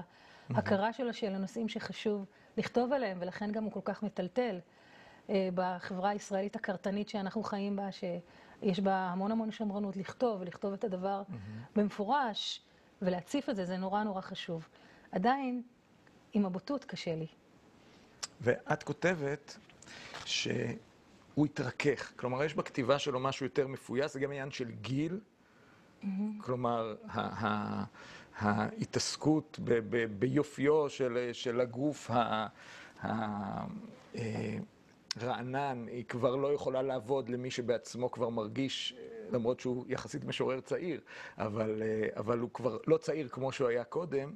ההכרה 0.49 0.93
שלו 0.93 1.13
של 1.13 1.35
הנושאים 1.35 1.69
שחשוב 1.69 2.25
לכתוב 2.57 2.93
עליהם, 2.93 3.17
ולכן 3.21 3.51
גם 3.51 3.63
הוא 3.63 3.71
כל 3.71 3.79
כך 3.83 4.03
מטלטל 4.03 4.59
אה, 5.29 5.49
בחברה 5.55 6.09
הישראלית 6.09 6.55
הקרטנית 6.55 7.09
שאנחנו 7.09 7.43
חיים 7.43 7.75
בה, 7.75 7.89
שיש 7.91 8.79
בה 8.79 8.95
המון 8.95 9.31
המון 9.31 9.51
שמרנות 9.51 9.97
לכתוב, 9.97 10.41
ולכתוב 10.41 10.73
את 10.73 10.83
הדבר 10.83 11.23
במפורש, 11.75 12.61
ולהציף 13.01 13.49
את 13.49 13.55
זה, 13.55 13.65
זה 13.65 13.77
נורא 13.77 14.03
נורא 14.03 14.21
חשוב. 14.21 14.67
עדיין, 15.11 15.61
עם 16.33 16.45
הבוטות 16.45 16.85
קשה 16.85 17.15
לי. 17.15 17.27
ואת 18.41 18.83
כותבת 18.83 19.57
שהוא 20.25 21.45
התרכך. 21.45 22.11
כלומר, 22.15 22.43
יש 22.43 22.53
בכתיבה 22.53 22.99
שלו 22.99 23.19
משהו 23.19 23.45
יותר 23.45 23.67
מפויס, 23.67 24.13
זה 24.13 24.19
גם 24.19 24.31
עניין 24.31 24.51
של 24.51 24.71
גיל. 24.71 25.19
כלומר, 26.37 26.95
ה- 27.07 27.45
ה- 27.47 27.85
ההתעסקות 28.35 29.59
ביופיו 30.19 30.89
של, 30.89 31.59
הגוף 31.61 32.11
ה- 32.11 32.47
ה- 33.01 33.65
אה, 34.15 34.57
היא 35.87 36.05
כבר 36.05 36.35
לא 36.35 36.53
יכולה 36.53 36.81
לעבוד 36.81 37.29
למי 37.29 37.51
שבעצמו 37.51 38.11
כבר 38.11 38.29
מרגיש, 38.29 38.95
למרות 39.31 39.59
שהוא 39.59 39.85
יחסית 39.87 40.23
משורר 40.23 40.59
צעיר, 40.59 41.01
אבל, 41.37 41.81
אה, 41.81 42.07
אבל 42.19 42.39
הוא 42.39 42.49
כבר 42.53 42.77
לא 42.87 42.97
צעיר 42.97 43.27
כמו 43.29 43.51
שהוא 43.51 43.67
היה 43.67 43.83
קודם. 43.83 44.33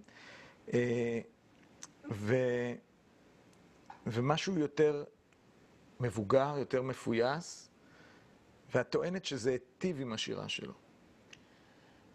אה, 0.74 1.20
ו... 2.12 2.36
ומשהו 4.08 4.60
יותר 4.60 5.04
מבוגר, 6.00 6.56
יותר 6.58 6.82
מפויס, 6.82 7.70
ואת 8.76 8.90
טוענת 8.90 9.26
שזה 9.26 9.52
היטיב 9.52 10.02
עם 10.02 10.14
השירה 10.14 10.50
שלו. 10.50 10.74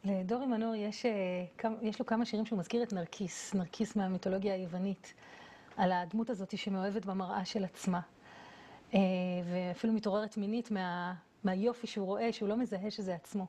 לדורי 0.05 0.47
מנור 0.47 0.75
יש, 0.75 1.07
אה, 1.07 1.71
יש 1.83 1.99
לו 1.99 2.07
כמה 2.07 2.25
שירים 2.25 2.47
שהוא 2.47 2.59
מזכיר 2.59 2.83
את 2.83 2.93
נרקיס, 2.93 3.55
נרקיס 3.55 3.97
מהמיתולוגיה 3.97 4.55
היוונית, 4.55 5.15
על 5.77 5.93
הדמות 5.93 6.31
הזאת 6.31 6.59
שמאוהבת 6.59 7.07
במראה 7.07 7.45
של 7.45 7.65
עצמה, 7.65 8.01
אה, 8.95 8.99
ואפילו 9.45 9.93
מתעוררת 9.93 10.37
מינית 10.37 10.71
מה, 10.71 11.15
מהיופי 11.45 11.87
שהוא 11.87 12.07
רואה, 12.07 12.33
שהוא 12.33 12.49
לא 12.49 12.57
מזהה 12.57 12.91
שזה 12.91 13.15
עצמו. 13.15 13.47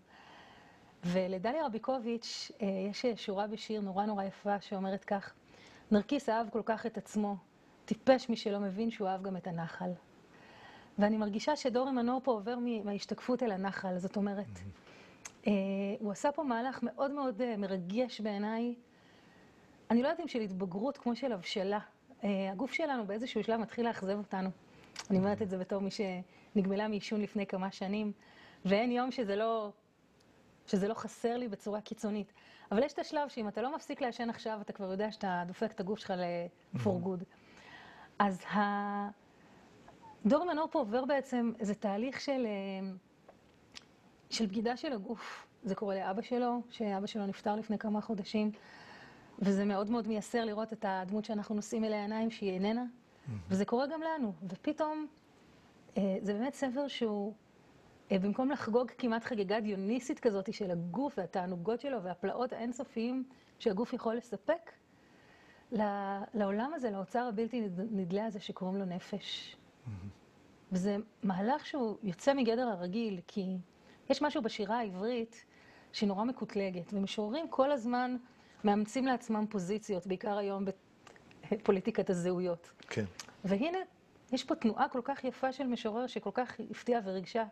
ולדליה 1.03 1.65
רביקוביץ' 1.65 2.51
אה, 2.62 2.67
יש 2.89 3.05
שורה 3.15 3.47
בשיר 3.47 3.81
נורא 3.81 4.05
נורא 4.05 4.24
יפה 4.24 4.62
שאומרת 4.62 5.03
כך: 5.05 5.33
נרקיס 5.91 6.29
אהב 6.29 6.50
כל 6.50 6.62
כך 6.65 6.85
את 6.85 6.97
עצמו, 6.97 7.35
טיפש 7.85 8.29
מי 8.29 8.35
שלא 8.35 8.59
מבין 8.59 8.91
שהוא 8.91 9.07
אהב 9.07 9.24
גם 9.24 9.38
את 9.38 9.47
הנחל. 9.47 9.91
ואני 11.00 11.17
מרגישה 11.17 11.55
שדורי 11.55 11.91
מנור 11.91 12.21
פה 12.24 12.31
עובר 12.31 12.57
מההשתקפות 12.83 13.43
אל 13.43 13.51
הנחל, 13.51 13.97
זאת 13.97 14.15
אומרת, 14.17 14.45
אה, 14.45 14.84
הוא 15.99 16.11
עשה 16.11 16.31
פה 16.31 16.43
מהלך 16.43 16.79
מאוד 16.83 17.11
מאוד 17.11 17.41
אה, 17.41 17.57
מרגש 17.57 18.21
בעיניי. 18.21 18.75
אני 19.91 20.03
לא 20.03 20.07
יודעת 20.07 20.19
אם 20.19 20.27
של 20.27 20.41
התבגרות 20.41 20.97
כמו 20.97 21.15
של 21.15 21.31
הבשלה. 21.31 21.79
אה, 22.23 22.51
הגוף 22.51 22.73
שלנו 22.73 23.05
באיזשהו 23.07 23.43
שלב 23.43 23.59
מתחיל 23.59 23.87
לאכזב 23.87 24.17
אותנו. 24.17 24.49
אני 25.09 25.17
אומרת 25.17 25.41
את 25.41 25.49
זה 25.49 25.57
בתור 25.57 25.81
מי 25.81 25.89
שנגמלה 25.91 26.87
מעישון 26.87 27.21
לפני 27.21 27.45
כמה 27.45 27.71
שנים, 27.71 28.11
ואין 28.65 28.91
יום 28.91 29.11
שזה 29.11 29.35
לא, 29.35 29.71
שזה 30.67 30.87
לא 30.87 30.93
חסר 30.93 31.37
לי 31.37 31.47
בצורה 31.47 31.81
קיצונית. 31.81 32.33
אבל 32.71 32.83
יש 32.83 32.93
את 32.93 32.99
השלב 32.99 33.29
שאם 33.29 33.47
אתה 33.47 33.61
לא 33.61 33.75
מפסיק 33.75 34.01
לעשן 34.01 34.29
עכשיו, 34.29 34.59
אתה 34.61 34.73
כבר 34.73 34.91
יודע 34.91 35.11
שאתה 35.11 35.43
דופק 35.47 35.71
את 35.71 35.79
הגוף 35.79 35.99
שלך 35.99 36.13
ל-for 36.17 37.05
good. 37.05 37.23
אז 38.19 38.45
ה... 38.45 39.09
דור 40.25 40.45
מנור 40.45 40.67
פה 40.71 40.79
עובר 40.79 41.05
בעצם 41.05 41.51
איזה 41.59 41.75
תהליך 41.75 42.21
של, 42.21 42.45
אה, 42.45 42.91
של 44.29 44.46
בגידה 44.46 44.77
של 44.77 44.94
הגוף. 44.94 45.48
זה 45.63 45.75
קורה 45.75 45.96
לאבא 45.96 46.22
שלו, 46.22 46.62
שאבא 46.70 47.08
שלו 47.08 47.25
נפטר 47.27 47.55
לפני 47.55 47.77
כמה 47.77 48.01
חודשים, 48.01 48.51
וזה 49.39 49.65
מאוד 49.65 49.89
מאוד 49.89 50.08
מייסר 50.08 50.46
לראות 50.46 50.74
את 50.74 50.86
הדמות 50.88 51.25
שאנחנו 51.25 51.55
נושאים 51.55 51.84
אליה 51.86 52.01
עיניים, 52.01 52.32
שהיא 52.32 52.51
איננה, 52.51 52.84
וזה 53.50 53.65
קורה 53.65 53.88
גם 53.88 54.01
לנו. 54.01 54.34
ופתאום, 54.50 55.08
אה, 55.98 56.17
זה 56.22 56.34
באמת 56.34 56.53
ספר 56.53 56.88
שהוא, 56.88 57.34
אה, 58.12 58.20
במקום 58.20 58.51
לחגוג 58.51 58.91
כמעט 58.98 59.24
חגיגה 59.24 59.60
דיוניסית 59.60 60.20
כזאת 60.20 60.53
של 60.53 60.72
הגוף 60.72 61.13
והתענוגות 61.17 61.82
שלו 61.82 62.03
והפלאות 62.03 62.53
האינסופיים 62.53 63.24
שהגוף 63.60 63.94
יכול 63.94 64.15
לספק, 64.15 64.72
לעולם 66.34 66.72
הזה, 66.75 66.91
לאוצר 66.91 67.24
הבלתי 67.27 67.62
נד- 67.62 67.91
נדלה 67.91 68.25
הזה 68.25 68.39
שקוראים 68.39 68.77
לו 68.77 68.86
נפש. 68.86 69.58
וזה 70.72 70.98
מהלך 71.24 71.65
שהוא 71.65 71.98
יוצא 72.03 72.34
מגדר 72.34 72.67
הרגיל, 72.67 73.20
כי 73.27 73.58
יש 74.09 74.21
משהו 74.21 74.41
בשירה 74.41 74.79
העברית 74.79 75.45
שהיא 75.93 76.07
נורא 76.07 76.24
מקוטלגת, 76.24 76.93
ומשוררים 76.93 77.47
כל 77.50 77.71
הזמן 77.71 78.15
מאמצים 78.63 79.05
לעצמם 79.05 79.45
פוזיציות, 79.50 80.07
בעיקר 80.07 80.38
היום 80.38 80.65
בפוליטיקת 81.51 82.09
הזהויות. 82.09 82.71
כן. 82.89 83.05
והנה, 83.43 83.77
יש 84.31 84.43
פה 84.43 84.55
תנועה 84.55 84.89
כל 84.89 85.01
כך 85.03 85.24
יפה 85.24 85.53
של 85.53 85.63
משורר 85.63 86.07
שכל 86.07 86.29
כך 86.33 86.55
הפתיעה 86.71 87.01
וריגשה. 87.03 87.43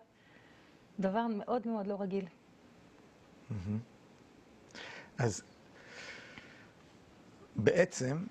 דבר 1.00 1.28
מאוד 1.28 1.68
מאוד 1.68 1.88
לא 1.88 2.02
רגיל. 2.02 2.26
אז 5.18 5.44
בעצם, 7.56 8.26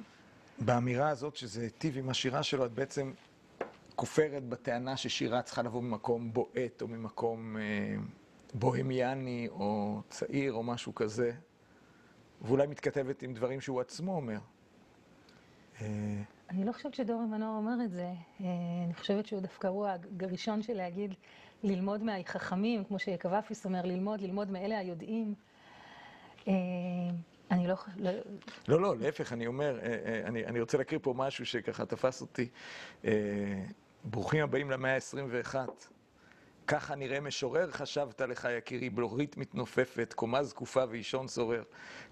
באמירה 0.59 1.09
הזאת 1.09 1.37
שזה 1.37 1.63
היטיב 1.63 1.99
עם 1.99 2.09
השירה 2.09 2.43
שלו, 2.43 2.67
את 2.67 2.73
בעצם 2.73 3.13
כופרת 3.97 4.45
בטענה 4.49 4.97
ששירה 4.97 5.43
צריכה 5.43 5.63
לבוא 5.63 5.83
ממקום 5.83 6.33
בועט, 6.33 6.83
או 6.83 6.89
ממקום 6.89 7.57
אה, 7.57 7.95
בוהמיאני, 8.55 9.49
או 9.51 10.01
צעיר, 10.09 10.53
או 10.53 10.63
משהו 10.63 10.95
כזה, 10.95 11.33
ואולי 12.43 12.67
מתכתבת 12.67 13.23
עם 13.23 13.35
דברים 13.35 13.61
שהוא 13.61 13.81
עצמו 13.81 14.17
אומר. 14.17 14.39
אה, 15.81 15.87
אני 16.51 16.65
לא 16.65 16.73
חושבת 16.73 16.95
שדורי 16.95 17.25
מנור 17.25 17.57
אומר 17.57 17.85
את 17.85 17.91
זה. 17.91 18.03
אה, 18.41 18.47
אני 18.85 18.95
חושבת 18.95 19.27
שהוא 19.27 19.41
דווקא 19.41 19.67
הוא 19.67 19.87
הראשון 20.21 20.63
של 20.63 20.73
להגיד, 20.75 21.15
ללמוד 21.63 22.03
מהחכמים, 22.03 22.85
כמו 22.85 22.99
שקוואפיס 22.99 23.65
אומר, 23.65 23.83
ללמוד, 23.87 24.21
ללמוד 24.21 24.51
מאלה 24.51 24.79
היודעים. 24.79 25.35
אני 27.51 27.67
לא... 27.69 27.75
ח- 27.75 27.89
לא- 27.97 28.11
לא, 28.69 28.81
לא, 28.81 28.97
להפך, 28.97 29.33
אני 29.33 29.47
אומר, 29.47 29.79
אני 30.25 30.61
רוצה 30.61 30.79
להקריא 30.79 31.01
פה 31.03 31.15
משהו 31.17 31.47
שככה 31.47 31.87
תפס 31.87 32.21
אותי. 32.21 32.49
ברוכים 34.05 34.43
הבאים 34.43 34.71
למאה 34.71 34.95
ה-21. 34.95 35.57
ככה 36.67 36.95
נראה 36.95 37.21
משורר, 37.21 37.71
חשבת 37.71 38.21
לך, 38.21 38.49
יקירי, 38.59 38.91
בלורית 38.91 39.37
מתנופפת, 39.37 40.13
קומה 40.17 40.43
זקופה 40.43 40.85
ואישון 40.91 41.29
שורר. 41.29 41.63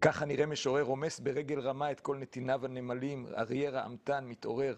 ככה 0.01 0.25
נראה 0.25 0.47
משורר, 0.47 0.83
רומס 0.83 1.21
ברגל 1.21 1.61
רמה 1.61 1.91
את 1.91 2.01
כל 2.01 2.17
נתיניו 2.17 2.65
הנמלים, 2.65 3.27
אריה 3.37 3.71
רעמתן 3.71 4.25
מתעורר, 4.25 4.77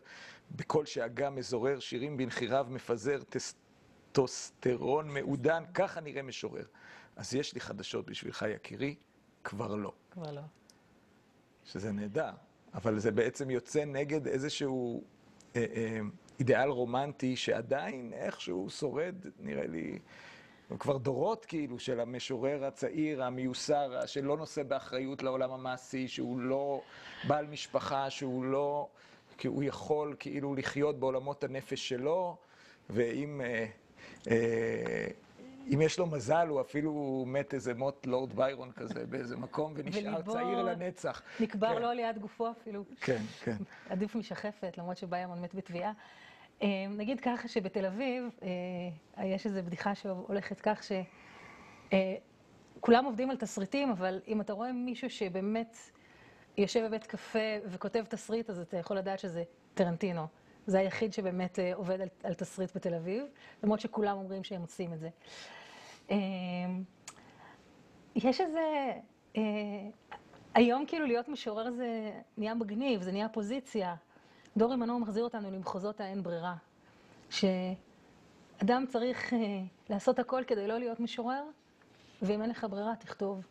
בקול 0.51 0.87
שאגה 0.87 1.31
מזורר, 1.31 1.79
שירים 1.79 2.17
בנחיריו 2.17 2.67
מפזר, 2.71 3.19
טסטוסטרון 3.23 5.09
מעודן, 5.09 5.63
ככה 5.75 6.01
נראה 6.01 6.23
משורר. 6.23 6.65
אז 7.17 7.35
יש 7.35 7.55
לי 7.55 7.61
חדשות 7.61 8.07
בשבילך, 8.07 8.45
יקירי, 8.55 8.95
כבר 9.45 9.75
לא. 9.75 9.93
כבר 10.11 10.33
לא. 10.33 10.43
שזה 11.65 11.93
נהדר, 11.93 12.33
אבל 12.75 12.99
זה 12.99 13.11
בעצם 13.11 13.51
יוצא 13.51 13.85
נגד 13.85 14.27
איזשהו 14.27 15.05
אה, 15.57 15.65
אה, 15.75 16.01
אידיאל 16.39 16.69
רומנטי 16.69 17.37
שעדיין 17.37 18.13
איכשהו 18.15 18.71
שורד, 18.71 19.15
נראה 19.41 19.67
לי, 19.67 19.99
כבר 20.79 20.99
דורות 20.99 21.45
כאילו, 21.45 21.79
של 21.79 22.01
המשורר 22.01 22.65
הצעיר, 22.65 23.25
המיוסר, 23.25 24.07
שלא 24.07 24.37
נושא 24.37 24.63
באחריות 24.63 25.23
לעולם 25.23 25.51
המעשי, 25.51 26.09
שהוא 26.09 26.41
לא 26.41 26.81
בעל 27.29 27.47
משפחה, 27.47 28.11
שהוא 28.11 28.45
לא, 28.45 28.89
כי 29.39 29.49
הוא 29.49 29.63
יכול 29.63 30.17
כאילו 30.19 30.55
לחיות 30.55 31.01
בעולמות 31.01 31.45
הנפש 31.45 31.89
שלו, 31.89 32.37
ואם... 32.91 33.41
אה, 33.41 33.67
אה, 34.31 35.07
אם 35.75 35.81
יש 35.83 35.99
לו 35.99 36.07
מזל, 36.07 36.49
הוא 36.49 36.61
אפילו 36.61 37.25
מת 37.27 37.55
איזה 37.55 37.75
מות 37.75 38.07
לורד 38.07 38.33
ביירון 38.33 38.73
כזה 38.73 39.07
באיזה 39.07 39.37
מקום, 39.37 39.73
ונשאר 39.77 40.23
צעיר 40.23 40.63
לנצח. 40.63 41.23
נקבר 41.41 41.75
כן. 41.75 41.83
לא 41.83 41.93
ליד 41.93 42.19
גופו 42.19 42.51
אפילו. 42.51 42.85
כן, 43.01 43.23
כן. 43.45 43.57
עדיף 43.91 44.15
משחפת, 44.15 44.79
למרות 44.79 44.97
שביירון 44.97 45.43
מת 45.43 45.55
בתביעה. 45.55 45.93
אה, 46.63 46.69
נגיד 46.91 47.21
ככה 47.21 47.49
שבתל 47.49 47.87
אביב, 47.87 48.25
אה, 49.19 49.27
יש 49.27 49.47
איזו 49.47 49.61
בדיחה 49.63 49.95
שהולכת 49.95 50.61
כך 50.61 50.83
ש... 50.83 50.93
אה, 51.93 52.15
כולם 52.81 53.05
עובדים 53.05 53.31
על 53.31 53.37
תסריטים, 53.37 53.91
אבל 53.91 54.21
אם 54.29 54.41
אתה 54.41 54.53
רואה 54.53 54.73
מישהו 54.73 55.11
שבאמת 55.11 55.77
יושב 56.59 56.85
בבית 56.87 57.07
קפה 57.07 57.39
וכותב 57.67 58.05
תסריט, 58.09 58.51
אז 58.51 58.59
אתה 58.59 58.77
יכול 58.77 58.97
לדעת 58.97 59.19
שזה 59.19 59.43
טרנטינו. 59.75 60.27
זה 60.67 60.79
היחיד 60.79 61.13
שבאמת 61.13 61.59
אה, 61.59 61.75
עובד 61.75 62.01
על, 62.01 62.09
על 62.23 62.35
תסריט 62.35 62.77
בתל 62.77 62.95
אביב, 62.95 63.25
למרות 63.63 63.81
שכולם 63.81 64.17
אומרים 64.17 64.45
שהם 64.45 64.63
עושים 64.63 64.93
את 64.93 65.01
זה. 65.01 65.09
אה, 66.11 66.17
יש 68.17 68.41
איזה... 68.41 68.93
אה, 69.37 69.43
היום 70.55 70.87
כאילו 70.87 71.07
להיות 71.07 71.29
משורר 71.29 71.71
זה 71.71 72.13
נהיה 72.37 72.55
מגניב, 72.55 73.03
זה 73.03 73.13
נהיה 73.13 73.29
פוזיציה. 73.29 73.95
דורי 74.57 74.77
מנור 74.77 75.01
מחזיר 75.01 75.25
אותנו 75.25 75.51
למחוזות 75.51 76.01
האין 76.01 76.23
ברירה. 76.23 76.55
שאדם 77.31 78.85
צריך 78.89 79.33
אה, 79.33 79.39
לעשות 79.91 80.19
הכל 80.19 80.43
כדי 80.47 80.67
לא 80.67 80.79
להיות 80.79 81.01
משורר, 81.01 81.43
ואם 82.23 82.43
אין 82.43 82.51
לך 82.51 82.67
ברירה, 82.71 82.97
תכתוב. 82.97 83.47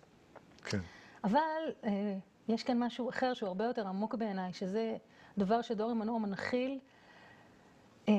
כן. 0.63 0.79
אבל 1.23 1.39
אה, 1.83 2.15
יש 2.47 2.63
כאן 2.63 2.79
משהו 2.83 3.09
אחר 3.09 3.33
שהוא 3.33 3.47
הרבה 3.47 3.65
יותר 3.65 3.87
עמוק 3.87 4.15
בעיניי, 4.15 4.53
שזה 4.53 4.97
דבר 5.37 5.61
שדורי 5.61 5.93
מנור 5.93 6.19
מנחיל. 6.19 6.79
אה, 8.09 8.13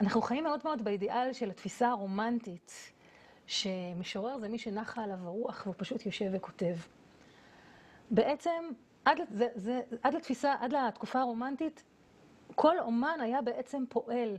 אנחנו 0.00 0.22
חיים 0.22 0.44
מאוד 0.44 0.60
מאוד 0.64 0.84
באידיאל 0.84 1.32
של 1.32 1.50
התפיסה 1.50 1.88
הרומנטית, 1.88 2.92
שמשורר 3.46 4.38
זה 4.38 4.48
מי 4.48 4.58
שנחה 4.58 5.04
עליו 5.04 5.18
הרוח 5.22 5.62
והוא 5.64 5.74
פשוט 5.78 6.06
יושב 6.06 6.30
וכותב. 6.32 6.76
בעצם, 8.10 8.64
עד, 9.04 9.18
זה, 9.30 9.46
זה, 9.54 9.80
עד 10.02 10.14
לתפיסה, 10.14 10.54
עד 10.60 10.72
לתקופה 10.72 11.20
הרומנטית, 11.20 11.82
כל 12.54 12.78
אומן 12.78 13.18
היה 13.20 13.42
בעצם 13.42 13.84
פועל. 13.88 14.36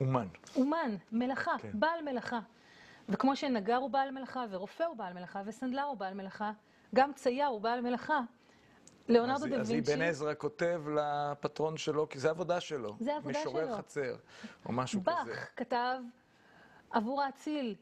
אומן. 0.00 0.26
אומן, 0.56 0.96
מלאכה, 1.12 1.52
כן. 1.58 1.70
בעל 1.74 2.02
מלאכה. 2.04 2.40
וכמו 3.08 3.36
שנגר 3.36 3.76
הוא 3.76 3.90
בעל 3.90 4.10
מלאכה, 4.10 4.44
ורופא 4.50 4.82
הוא 4.82 4.96
בעל 4.96 5.12
מלאכה, 5.12 5.42
וסנדלר 5.44 5.82
הוא 5.82 5.96
בעל 5.96 6.14
מלאכה, 6.14 6.52
גם 6.94 7.12
צייר 7.12 7.46
הוא 7.46 7.60
בעל 7.60 7.80
מלאכה. 7.80 8.20
ליאונרדו 9.08 9.44
אז, 9.44 9.50
דה 9.50 9.56
אז 9.56 9.70
וינצ'י, 9.70 9.94
אבן 9.94 10.02
עזרא 10.02 10.34
כותב 10.38 10.82
לפטרון 10.94 11.76
שלו, 11.76 12.08
כי 12.08 12.18
זה 12.18 12.30
עבודה 12.30 12.60
שלו. 12.60 12.96
זה 13.00 13.16
עבודה 13.16 13.40
משורר 13.40 13.66
שלו. 13.66 13.76
חצר, 13.76 14.16
או 14.66 14.72
משהו 14.72 15.00
באך 15.00 15.22
כזה. 15.22 15.34
כתב 15.56 15.98
עבור 16.90 17.22
האציל. 17.22 17.74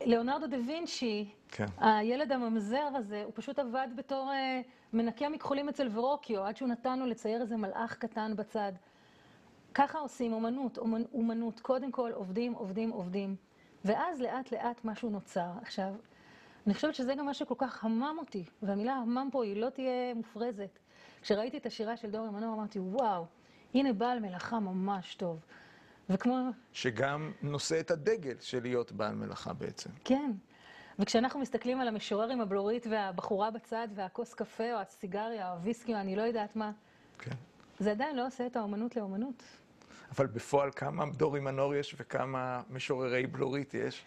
ליאונרדו 0.00 0.46
דה 0.46 0.56
וינצ'י, 0.66 1.30
כן. 1.48 1.66
הילד 1.78 2.32
הממזר 2.32 2.88
הזה, 2.96 3.22
הוא 3.24 3.32
פשוט 3.34 3.58
עבד 3.58 3.88
בתור 3.96 4.30
אה, 4.32 4.60
מנקה 4.92 5.28
מכחולים 5.28 5.68
אצל 5.68 5.88
ורוקיו, 5.92 6.44
עד 6.44 6.56
שהוא 6.56 6.68
נתן 6.68 6.98
לו 6.98 7.06
לצייר 7.06 7.40
איזה 7.40 7.56
מלאך 7.56 7.96
קטן 7.96 8.36
בצד. 8.36 8.72
ככה 9.74 9.98
עושים 9.98 10.32
אומנות, 10.32 10.78
אומנ, 10.78 11.02
אומנות. 11.12 11.60
קודם 11.60 11.92
כל 11.92 12.10
עובדים, 12.14 12.52
עובדים, 12.52 12.90
עובדים. 12.90 13.36
ואז 13.84 14.20
לאט 14.20 14.52
לאט 14.52 14.84
משהו 14.84 15.10
נוצר. 15.10 15.50
עכשיו, 15.62 15.94
אני 16.66 16.74
חושבת 16.74 16.94
שזה 16.94 17.14
גם 17.14 17.26
מה 17.26 17.34
שכל 17.34 17.54
כך 17.58 17.84
המם 17.84 18.16
אותי, 18.18 18.44
והמילה 18.62 18.92
המם 18.92 19.28
פה 19.32 19.44
היא 19.44 19.56
לא 19.56 19.70
תהיה 19.70 20.14
מופרזת. 20.14 20.78
כשראיתי 21.22 21.58
את 21.58 21.66
השירה 21.66 21.96
של 21.96 22.10
דורי 22.10 22.30
מנור 22.30 22.54
אמרתי, 22.54 22.78
וואו, 22.78 23.26
הנה 23.74 23.92
בעל 23.92 24.20
מלאכה 24.20 24.60
ממש 24.60 25.14
טוב. 25.14 25.40
וכמו, 26.10 26.50
שגם 26.72 27.32
נושא 27.42 27.80
את 27.80 27.90
הדגל 27.90 28.36
של 28.40 28.62
להיות 28.62 28.92
בעל 28.92 29.14
מלאכה 29.14 29.52
בעצם. 29.52 29.90
כן. 30.04 30.32
וכשאנחנו 30.98 31.40
מסתכלים 31.40 31.80
על 31.80 31.88
המשורר 31.88 32.30
עם 32.30 32.40
הבלורית 32.40 32.86
והבחורה 32.90 33.50
בצד 33.50 33.88
והכוס 33.94 34.34
קפה 34.34 34.74
או 34.74 34.78
הסיגריה 34.78 35.48
או 35.48 35.54
הוויסקי 35.54 35.94
או 35.94 36.00
אני 36.00 36.16
לא 36.16 36.22
יודעת 36.22 36.56
מה, 36.56 36.72
כן. 37.18 37.34
זה 37.78 37.90
עדיין 37.90 38.16
לא 38.16 38.26
עושה 38.26 38.46
את 38.46 38.56
האומנות 38.56 38.96
לאומנות. 38.96 39.42
אבל 40.10 40.26
בפועל 40.26 40.70
כמה 40.70 41.04
דורי 41.16 41.40
מנור 41.40 41.74
יש 41.74 41.94
וכמה 41.98 42.62
משוררי 42.70 43.26
בלורית 43.26 43.74
יש? 43.74 44.04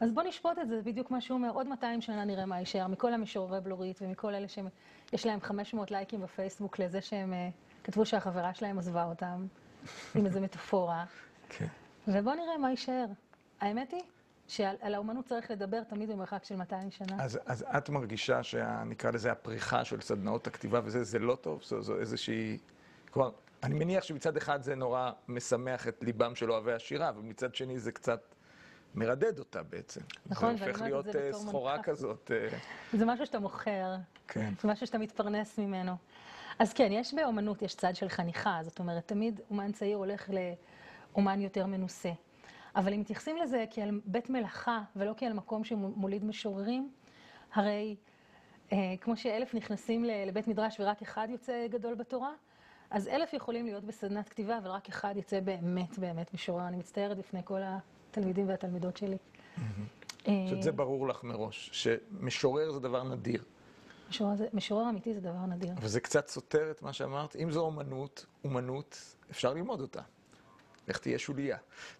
אז 0.00 0.12
בוא 0.12 0.22
נשפוט 0.22 0.58
את 0.58 0.68
זה, 0.68 0.76
זה 0.76 0.82
בדיוק 0.82 1.10
מה 1.10 1.20
שהוא 1.20 1.38
אומר. 1.38 1.50
עוד 1.50 1.66
200 1.66 2.00
שנה 2.00 2.24
נראה 2.24 2.46
מה 2.46 2.58
יישאר 2.58 2.86
מכל 2.86 3.14
המשוררי 3.14 3.60
בלורית 3.60 4.02
ומכל 4.02 4.34
אלה 4.34 4.48
שיש 4.48 5.26
להם 5.26 5.40
500 5.40 5.90
לייקים 5.90 6.20
בפייסבוק 6.20 6.78
לזה 6.78 7.00
שהם 7.00 7.32
אה, 7.32 7.48
כתבו 7.84 8.06
שהחברה 8.06 8.54
שלהם 8.54 8.78
עזבה 8.78 9.04
אותם, 9.04 9.46
עם 10.14 10.26
איזו 10.26 10.40
מטאפורה. 10.40 11.04
כן. 11.48 11.66
ובוא 12.08 12.34
נראה 12.34 12.58
מה 12.58 12.70
יישאר. 12.70 13.06
האמת 13.60 13.92
היא 13.92 14.02
שעל 14.48 14.76
על 14.80 14.94
האומנות 14.94 15.24
צריך 15.24 15.50
לדבר 15.50 15.82
תמיד 15.82 16.10
במרחק 16.10 16.44
של 16.44 16.56
200 16.56 16.90
שנה. 16.90 17.24
אז, 17.24 17.38
אז 17.46 17.64
את 17.76 17.88
מרגישה 17.88 18.42
שנקרא 18.42 19.10
לזה 19.10 19.32
הפריחה 19.32 19.84
של 19.84 20.00
סדנאות 20.00 20.46
הכתיבה 20.46 20.80
וזה, 20.84 21.04
זה 21.04 21.18
לא 21.18 21.34
טוב? 21.34 21.62
זו, 21.62 21.82
זו 21.82 21.98
איזושהי... 21.98 22.58
כלומר, 23.10 23.30
אני 23.62 23.74
מניח 23.74 24.04
שמצד 24.04 24.36
אחד 24.36 24.62
זה 24.62 24.74
נורא 24.74 25.10
משמח 25.28 25.88
את 25.88 26.04
ליבם 26.04 26.34
של 26.34 26.52
אוהבי 26.52 26.72
השירה, 26.72 27.12
ומצד 27.16 27.54
שני 27.54 27.78
זה 27.78 27.92
קצת 27.92 28.34
מרדד 28.94 29.38
אותה 29.38 29.62
בעצם. 29.62 30.00
נכון, 30.26 30.56
זה 30.56 30.60
ואני 30.60 30.70
הופך 30.70 30.80
אומרת 30.80 30.92
להיות 30.92 31.06
את 31.06 31.12
זה 31.12 31.18
אה, 31.18 31.28
בתור 31.28 31.40
סחורה 31.40 31.76
מנחה. 31.76 31.82
כזאת. 31.82 32.30
אה, 32.34 32.58
זה 32.92 33.04
משהו 33.04 33.26
שאתה 33.26 33.38
מוכר, 33.38 33.94
כן. 34.28 34.52
זה 34.62 34.68
משהו 34.68 34.86
שאתה 34.86 34.98
מתפרנס 34.98 35.58
ממנו. 35.58 35.92
אז 36.58 36.72
כן, 36.72 36.88
יש 36.92 37.14
באומנות, 37.14 37.62
יש 37.62 37.74
צד 37.74 37.96
של 37.96 38.08
חניכה, 38.08 38.58
זאת 38.62 38.78
אומרת, 38.78 39.08
תמיד 39.08 39.40
אומן 39.50 39.72
צעיר 39.72 39.96
הולך 39.96 40.30
לאומן 41.14 41.40
יותר 41.40 41.66
מנוסה. 41.66 42.12
אבל 42.76 42.92
אם 42.92 43.00
מתייחסים 43.00 43.36
לזה 43.36 43.64
כעל 43.70 44.00
בית 44.04 44.30
מלאכה, 44.30 44.82
ולא 44.96 45.14
כעל 45.16 45.32
מקום 45.32 45.64
שמוליד 45.64 46.24
משוררים, 46.24 46.90
הרי 47.52 47.96
אה, 48.72 48.94
כמו 49.00 49.16
שאלף 49.16 49.54
נכנסים 49.54 50.04
לבית 50.04 50.48
מדרש 50.48 50.80
ורק 50.80 51.02
אחד 51.02 51.28
יוצא 51.30 51.66
גדול 51.66 51.94
בתורה, 51.94 52.32
אז 52.90 53.08
אלף 53.08 53.32
יכולים 53.32 53.64
להיות 53.66 53.84
בסדנת 53.84 54.28
כתיבה, 54.28 54.58
אבל 54.58 54.70
רק 54.70 54.88
אחד 54.88 55.14
יצא 55.16 55.40
באמת 55.40 55.98
באמת 55.98 56.34
משורר. 56.34 56.68
אני 56.68 56.76
מצטערת 56.76 57.18
בפני 57.18 57.40
כל 57.44 57.62
התלמידים 58.14 58.48
והתלמידות 58.48 58.96
שלי. 58.96 59.16
אה, 60.28 60.44
פשוט 60.46 60.62
זה 60.62 60.72
ברור 60.72 61.08
לך 61.08 61.24
מראש, 61.24 61.70
שמשורר 61.72 62.72
זה 62.72 62.80
דבר 62.80 63.02
נדיר. 63.04 63.44
משורר 64.52 64.88
אמיתי 64.88 65.14
זה 65.14 65.20
דבר 65.20 65.46
נדיר. 65.46 65.72
אבל 65.76 65.88
זה 65.88 66.00
קצת 66.00 66.28
סותר 66.28 66.70
את 66.70 66.82
מה 66.82 66.92
שאמרת. 66.92 67.36
אם 67.36 67.50
זו 67.50 67.60
אומנות, 67.60 68.26
אומנות, 68.44 69.16
אפשר 69.30 69.54
ללמוד 69.54 69.80
אותה. 69.80 70.02
לך 70.88 70.98
תהיה 70.98 71.18
שוליה, 71.18 71.58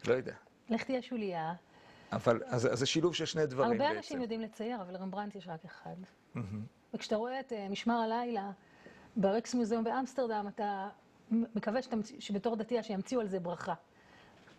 לא 0.08 0.14
יודע. 0.14 0.34
לך 0.68 0.82
תהיה 0.82 1.02
שוליה. 1.02 1.54
אבל, 2.12 2.42
אז, 2.46 2.72
אז 2.72 2.78
זה 2.78 2.86
שילוב 2.86 3.14
של 3.14 3.24
שני 3.24 3.46
דברים 3.46 3.70
הרבה 3.70 3.84
בעצם. 3.84 3.96
אנשים 3.96 4.20
יודעים 4.22 4.40
לצייר, 4.40 4.82
אבל 4.82 4.96
רמברנט 4.96 5.34
יש 5.34 5.48
רק 5.48 5.64
אחד. 5.64 5.96
וכשאתה 6.94 7.16
רואה 7.16 7.40
את 7.40 7.52
אה, 7.52 7.68
משמר 7.68 7.94
הלילה 7.94 8.50
ברקס 9.16 9.54
מוזיאום 9.54 9.84
באמסטרדם, 9.84 10.46
אתה 10.54 10.88
מקווה 11.30 11.80
שבתור 12.18 12.56
דתייה 12.56 12.82
שימציאו 12.82 13.20
על 13.20 13.28
זה 13.28 13.40
ברכה. 13.40 13.74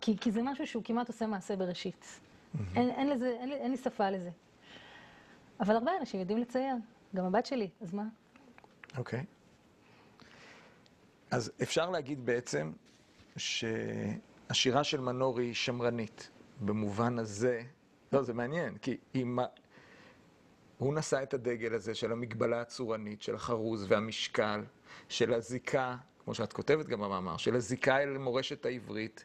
כי, 0.00 0.16
כי 0.18 0.30
זה 0.30 0.42
משהו 0.42 0.66
שהוא 0.66 0.82
כמעט 0.84 1.08
עושה 1.08 1.26
מעשה 1.26 1.56
בראשית. 1.56 2.20
אין, 2.76 2.90
אין, 2.90 3.10
לזה, 3.10 3.36
אין, 3.40 3.52
אין 3.52 3.70
לי 3.70 3.76
שפה 3.76 4.10
לזה. 4.10 4.30
אבל 5.60 5.74
הרבה 5.74 5.90
אנשים 6.00 6.20
יודעים 6.20 6.38
לצייר, 6.38 6.74
גם 7.14 7.24
הבת 7.24 7.46
שלי, 7.46 7.68
אז 7.80 7.94
מה? 7.94 8.04
אוקיי. 8.98 9.24
אז 11.30 11.52
אפשר 11.62 11.90
להגיד 11.90 12.26
בעצם 12.26 12.72
שהשירה 13.36 14.84
של 14.84 15.00
מנור 15.00 15.40
היא 15.40 15.54
שמרנית. 15.54 16.30
במובן 16.60 17.18
הזה, 17.18 17.62
לא, 18.12 18.22
זה 18.22 18.34
מעניין, 18.34 18.78
כי 18.78 18.96
היא. 19.14 19.26
הוא 20.78 20.94
נשא 20.94 21.22
את 21.22 21.34
הדגל 21.34 21.74
הזה 21.74 21.94
של 21.94 22.12
המגבלה 22.12 22.60
הצורנית, 22.60 23.22
של 23.22 23.34
החרוז 23.34 23.86
והמשקל, 23.88 24.64
של 25.08 25.32
הזיקה, 25.32 25.96
כמו 26.24 26.34
שאת 26.34 26.52
כותבת 26.52 26.86
גם 26.86 27.00
במאמר, 27.00 27.36
של 27.36 27.56
הזיקה 27.56 28.02
אל 28.02 28.18
מורשת 28.18 28.66
העברית, 28.66 29.24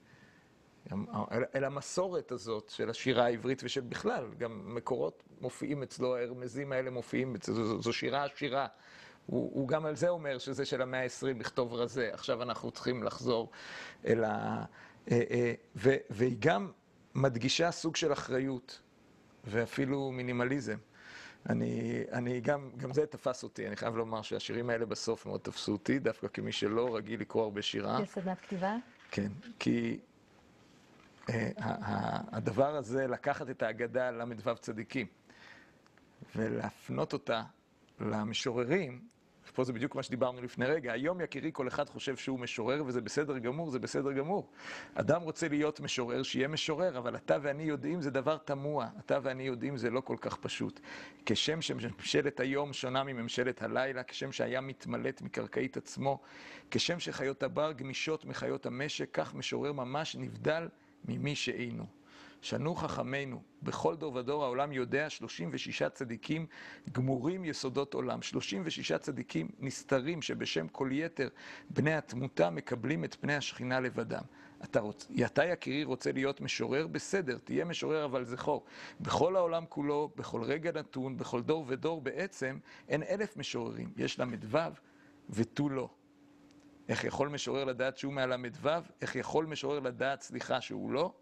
אל, 1.31 1.43
אל 1.55 1.63
המסורת 1.63 2.31
הזאת 2.31 2.69
של 2.69 2.89
השירה 2.89 3.25
העברית 3.25 3.61
ושל 3.63 3.81
בכלל, 3.81 4.25
גם 4.37 4.75
מקורות 4.75 5.23
מופיעים 5.41 5.83
אצלו, 5.83 6.17
הרמזים 6.17 6.71
האלה 6.71 6.91
מופיעים 6.91 7.35
אצלו, 7.35 7.55
זו, 7.55 7.81
זו 7.81 7.93
שירה 7.93 8.23
עשירה. 8.23 8.67
הוא, 9.25 9.51
הוא 9.53 9.67
גם 9.67 9.85
על 9.85 9.95
זה 9.95 10.09
אומר 10.09 10.37
שזה 10.37 10.65
של 10.65 10.81
המאה 10.81 11.03
ה-20 11.03 11.39
לכתוב 11.39 11.73
רזה, 11.73 12.09
עכשיו 12.13 12.41
אנחנו 12.41 12.71
צריכים 12.71 13.03
לחזור 13.03 13.51
אל 14.05 14.23
ה... 14.23 14.63
אה, 15.11 15.21
אה, 15.31 15.53
ו, 15.75 15.89
והיא 16.09 16.35
גם 16.39 16.71
מדגישה 17.15 17.71
סוג 17.71 17.95
של 17.95 18.13
אחריות, 18.13 18.81
ואפילו 19.43 20.11
מינימליזם. 20.11 20.77
אני, 21.49 22.03
אני 22.11 22.41
גם, 22.41 22.69
גם 22.77 22.93
זה 22.93 23.05
תפס 23.05 23.43
אותי, 23.43 23.67
אני 23.67 23.75
חייב 23.75 23.95
לומר 23.95 24.21
שהשירים 24.21 24.69
האלה 24.69 24.85
בסוף 24.85 25.25
מאוד 25.25 25.41
תפסו 25.41 25.71
אותי, 25.71 25.99
דווקא 25.99 26.27
כמי 26.27 26.51
שלא 26.51 26.95
רגיל 26.95 27.21
לקרוא 27.21 27.43
הרבה 27.43 27.61
שירה. 27.61 27.99
יש 28.03 28.09
סדנת 28.09 28.39
כתיבה? 28.39 28.75
כן, 29.11 29.31
כי 29.59 29.99
הדבר 32.31 32.75
הזה, 32.75 33.07
לקחת 33.07 33.49
את 33.49 33.63
ההגדה 33.63 34.11
ל"ו 34.11 34.55
צדיקים 34.55 35.07
ולהפנות 36.35 37.13
אותה 37.13 37.43
למשוררים, 37.99 39.11
ופה 39.49 39.63
זה 39.63 39.73
בדיוק 39.73 39.95
מה 39.95 40.03
שדיברנו 40.03 40.41
לפני 40.41 40.65
רגע, 40.65 40.91
היום 40.91 41.21
יקירי 41.21 41.49
כל 41.53 41.67
אחד 41.67 41.89
חושב 41.89 42.17
שהוא 42.17 42.39
משורר 42.39 42.83
וזה 42.85 43.01
בסדר 43.01 43.37
גמור, 43.37 43.71
זה 43.71 43.79
בסדר 43.79 44.11
גמור. 44.11 44.49
אדם 44.95 45.21
רוצה 45.21 45.47
להיות 45.47 45.79
משורר, 45.79 46.23
שיהיה 46.23 46.47
משורר, 46.47 46.97
אבל 46.97 47.15
אתה 47.15 47.37
ואני 47.41 47.63
יודעים 47.63 48.01
זה 48.01 48.11
דבר 48.11 48.37
תמוה, 48.37 48.89
אתה 48.99 49.19
ואני 49.23 49.43
יודעים 49.43 49.77
זה 49.77 49.89
לא 49.89 50.01
כל 50.01 50.17
כך 50.21 50.37
פשוט. 50.37 50.79
כשם 51.25 51.61
שממשלת 51.61 52.39
היום 52.39 52.73
שונה 52.73 53.03
מממשלת 53.03 53.61
הלילה, 53.61 54.03
כשם 54.03 54.31
שהים 54.31 54.67
מתמלט 54.67 55.21
מקרקעית 55.21 55.77
עצמו, 55.77 56.21
כשם 56.71 56.99
שחיות 56.99 57.43
הבר 57.43 57.71
גמישות 57.71 58.25
מחיות 58.25 58.65
המשק, 58.65 59.09
כך 59.13 59.33
משורר 59.33 59.71
ממש 59.71 60.15
נבדל 60.15 60.67
ממי 61.05 61.35
שאינו. 61.35 61.85
שנו 62.41 62.75
חכמינו, 62.75 63.41
בכל 63.63 63.95
דור 63.95 64.15
ודור 64.15 64.43
העולם 64.43 64.71
יודע 64.71 65.09
36 65.09 65.83
צדיקים 65.83 66.45
גמורים 66.91 67.45
יסודות 67.45 67.93
עולם. 67.93 68.21
36 68.21 68.91
צדיקים 68.91 69.49
נסתרים 69.59 70.21
שבשם 70.21 70.67
כל 70.67 70.89
יתר 70.91 71.29
בני 71.69 71.93
התמותה 71.93 72.49
מקבלים 72.49 73.03
את 73.03 73.15
פני 73.15 73.35
השכינה 73.35 73.79
לבדם. 73.79 74.21
אתה, 74.63 74.79
רוצ... 74.79 75.07
אתה 75.25 75.45
יקירי 75.45 75.83
רוצה 75.83 76.11
להיות 76.11 76.41
משורר? 76.41 76.87
בסדר, 76.87 77.37
תהיה 77.43 77.65
משורר 77.65 78.05
אבל 78.05 78.25
זכור. 78.25 78.65
בכל 78.99 79.35
העולם 79.35 79.65
כולו, 79.69 80.11
בכל 80.15 80.43
רגע 80.43 80.71
נתון, 80.71 81.17
בכל 81.17 81.41
דור 81.41 81.65
ודור 81.67 82.01
בעצם, 82.01 82.57
אין 82.89 83.03
אלף 83.03 83.37
משוררים. 83.37 83.93
יש 83.97 84.19
ל"ו 84.19 84.57
ותו 85.29 85.69
לא. 85.69 85.89
איך 86.91 87.03
יכול 87.03 87.29
משורר 87.29 87.63
לדעת 87.63 87.97
שהוא 87.97 88.13
מהל"ו? 88.13 88.69
איך 89.01 89.15
יכול 89.15 89.45
משורר 89.45 89.79
לדעת, 89.79 90.21
סליחה, 90.21 90.61
שהוא 90.61 90.91
לא? 90.91 91.13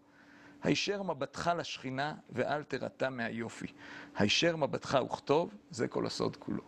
הישר 0.62 1.02
מבטך 1.02 1.50
לשכינה 1.56 2.14
ואל 2.30 2.62
תרתע 2.62 3.10
מהיופי. 3.10 3.66
הישר 4.16 4.56
מבטך 4.56 4.98
וכתוב, 5.06 5.54
זה 5.70 5.88
כל 5.88 6.06
הסוד 6.06 6.36
כולו. 6.36 6.62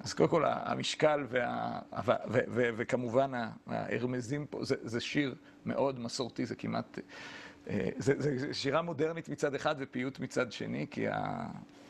אז 0.00 0.14
קודם 0.14 0.28
כל, 0.28 0.44
המשקל 0.46 1.26
וה, 1.28 1.80
ו, 2.04 2.10
ו, 2.28 2.38
ו, 2.48 2.68
וכמובן 2.76 3.32
ההרמזים 3.66 4.46
פה, 4.46 4.64
זה, 4.64 4.76
זה 4.82 5.00
שיר 5.00 5.34
מאוד 5.66 6.00
מסורתי, 6.00 6.46
זה 6.46 6.56
כמעט... 6.56 6.98
אה, 7.68 7.88
זה, 7.96 8.38
זה 8.38 8.54
שירה 8.54 8.82
מודרנית 8.82 9.28
מצד 9.28 9.54
אחד 9.54 9.74
ופיוט 9.78 10.18
מצד 10.18 10.52
שני, 10.52 10.86
כי 10.90 11.06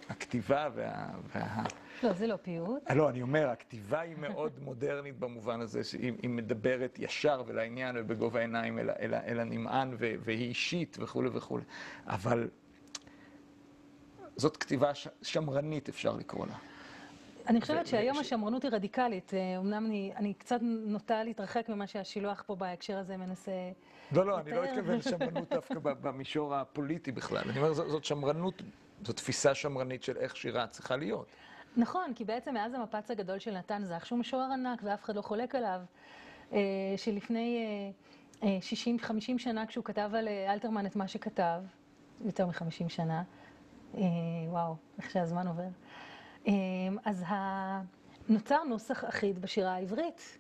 הכתיבה 0.09 0.69
וה... 0.75 1.09
וה... 1.35 1.63
לא, 2.03 2.13
זה 2.13 2.27
לא 2.27 2.37
פיוט. 2.37 2.91
אה, 2.91 2.95
לא, 2.95 3.09
אני 3.09 3.23
אומר, 3.23 3.49
הכתיבה 3.49 4.01
היא 4.01 4.17
מאוד 4.17 4.53
מודרנית 4.65 5.19
במובן 5.19 5.61
הזה, 5.61 5.85
שהיא 5.85 6.29
מדברת 6.29 6.99
ישר 6.99 7.43
ולעניין 7.47 7.97
ובגובה 7.99 8.39
העיניים 8.39 8.79
אל, 8.79 8.91
אל, 8.91 9.15
אל 9.15 9.41
הנמען, 9.41 9.97
והיא 9.99 10.49
אישית 10.49 10.97
וכולי 11.01 11.29
וכולי. 11.33 11.65
אבל 12.07 12.49
זאת 14.37 14.57
כתיבה 14.57 14.91
שמרנית, 15.23 15.89
אפשר 15.89 16.17
לקרוא 16.17 16.47
לה. 16.47 16.55
אני 17.49 17.61
חושבת 17.61 17.87
שהיום 17.87 18.19
השמרנות 18.19 18.63
היא 18.63 18.71
רדיקלית. 18.73 19.33
אמנם 19.59 19.87
אני, 19.87 20.13
אני 20.17 20.35
קצת 20.35 20.59
נוטה 20.63 21.25
להתרחק 21.25 21.69
ממה 21.69 21.87
שהשילוח 21.87 22.43
פה 22.47 22.55
בהקשר 22.55 22.99
הזה 22.99 23.17
מנסה... 23.17 23.53
לא, 24.13 24.27
לא, 24.27 24.41
אני 24.41 24.51
לא 24.51 24.65
אתכוון 24.65 24.97
לשמרנות 24.97 25.49
דווקא 25.51 25.75
במישור 25.79 26.55
הפוליטי 26.55 27.13
בכלל. 27.13 27.43
אני 27.49 27.59
אומר, 27.59 27.73
זאת 27.73 28.05
שמרנות, 28.05 28.63
זאת 29.03 29.17
תפיסה 29.17 29.55
שמרנית 29.55 30.03
של 30.03 30.17
איך 30.17 30.37
שירה 30.37 30.67
צריכה 30.67 30.97
להיות. 30.97 31.27
נכון, 31.79 32.15
כי 32.15 32.25
בעצם 32.25 32.55
מאז 32.55 32.75
המפץ 32.75 33.11
הגדול 33.11 33.39
של 33.39 33.59
נתן 33.59 33.85
זך, 33.85 34.07
שהוא 34.07 34.19
משורר 34.19 34.53
ענק 34.53 34.81
ואף 34.83 35.05
אחד 35.05 35.17
לא 35.17 35.23
חולק 35.23 35.55
עליו, 35.55 35.81
אה, 36.53 36.59
שלפני 36.97 37.59
60-50 38.41 38.43
אה, 38.43 38.49
אה, 39.33 39.39
שנה, 39.39 39.67
כשהוא 39.67 39.85
כתב 39.85 40.11
על 40.15 40.29
אלתרמן 40.29 40.87
את 40.87 40.97
מה 40.97 41.09
שכתב, 41.09 41.63
יותר 42.25 42.47
מ-50 42.47 42.89
שנה, 42.89 43.23
וואו, 44.49 44.77
איך 44.99 45.11
שהזמן 45.11 45.47
עובר. 45.47 45.69
אז 47.05 47.25
נוצר 48.29 48.65
נוסח 48.65 49.05
אחיד 49.05 49.39
בשירה 49.39 49.75
העברית, 49.75 50.39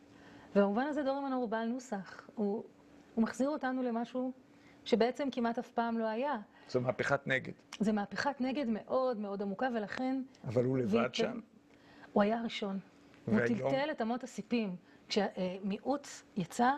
ובמובן 0.57 0.87
הזה 0.87 1.03
מנור 1.03 1.43
הוא 1.43 1.49
בעל 1.49 1.69
נוסח. 1.69 2.29
הוא, 2.35 2.65
הוא 3.15 3.23
מחזיר 3.23 3.49
אותנו 3.49 3.83
למשהו 3.83 4.33
שבעצם 4.89 5.29
כמעט 5.33 5.59
אף 5.59 5.71
פעם 5.71 5.99
לא 5.99 6.07
היה. 6.07 6.37
זו 6.69 6.81
מהפכת 6.81 7.27
נגד. 7.27 7.53
זו 7.81 7.93
מהפכת 7.93 8.41
נגד 8.41 8.67
מאוד 8.69 9.19
מאוד 9.19 9.43
עמוקה, 9.43 9.69
ולכן... 9.75 10.23
אבל 10.45 10.65
הוא 10.65 10.79
לבד 10.79 10.95
וית... 10.95 11.15
שם? 11.15 11.41
הוא 12.13 12.23
היה 12.23 12.39
הראשון. 12.39 12.79
והיום... 13.29 13.61
הוא 13.61 13.71
טלטל 13.71 13.91
את 13.91 14.03
אמות 14.03 14.25
הסיפים. 14.25 14.77
כשמיעוט 15.09 16.09
יצא 16.37 16.73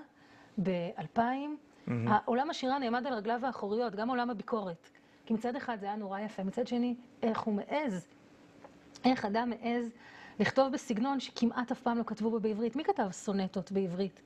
ב-2000, 0.62 1.18
mm-hmm. 1.18 1.90
עולם 2.24 2.50
השירה 2.50 2.78
נעמד 2.78 3.06
על 3.06 3.14
רגליו 3.14 3.46
האחוריות, 3.46 3.94
גם 3.94 4.10
עולם 4.10 4.30
הביקורת. 4.30 4.90
כי 5.26 5.34
מצד 5.34 5.56
אחד 5.56 5.76
זה 5.80 5.86
היה 5.86 5.96
נורא 5.96 6.20
יפה, 6.20 6.44
מצד 6.44 6.66
שני, 6.66 6.94
איך 7.22 7.40
הוא 7.40 7.54
מעז, 7.54 8.06
איך 9.04 9.24
אדם 9.24 9.50
מעז 9.50 9.90
לכתוב 10.40 10.72
בסגנון 10.72 11.20
שכמעט 11.20 11.70
אף 11.70 11.80
פעם 11.80 11.98
לא 11.98 12.02
כתבו 12.06 12.30
בו 12.30 12.40
בעברית. 12.40 12.76
מי 12.76 12.84
כתב 12.84 13.08
סונטות 13.12 13.72
בעברית? 13.72 14.20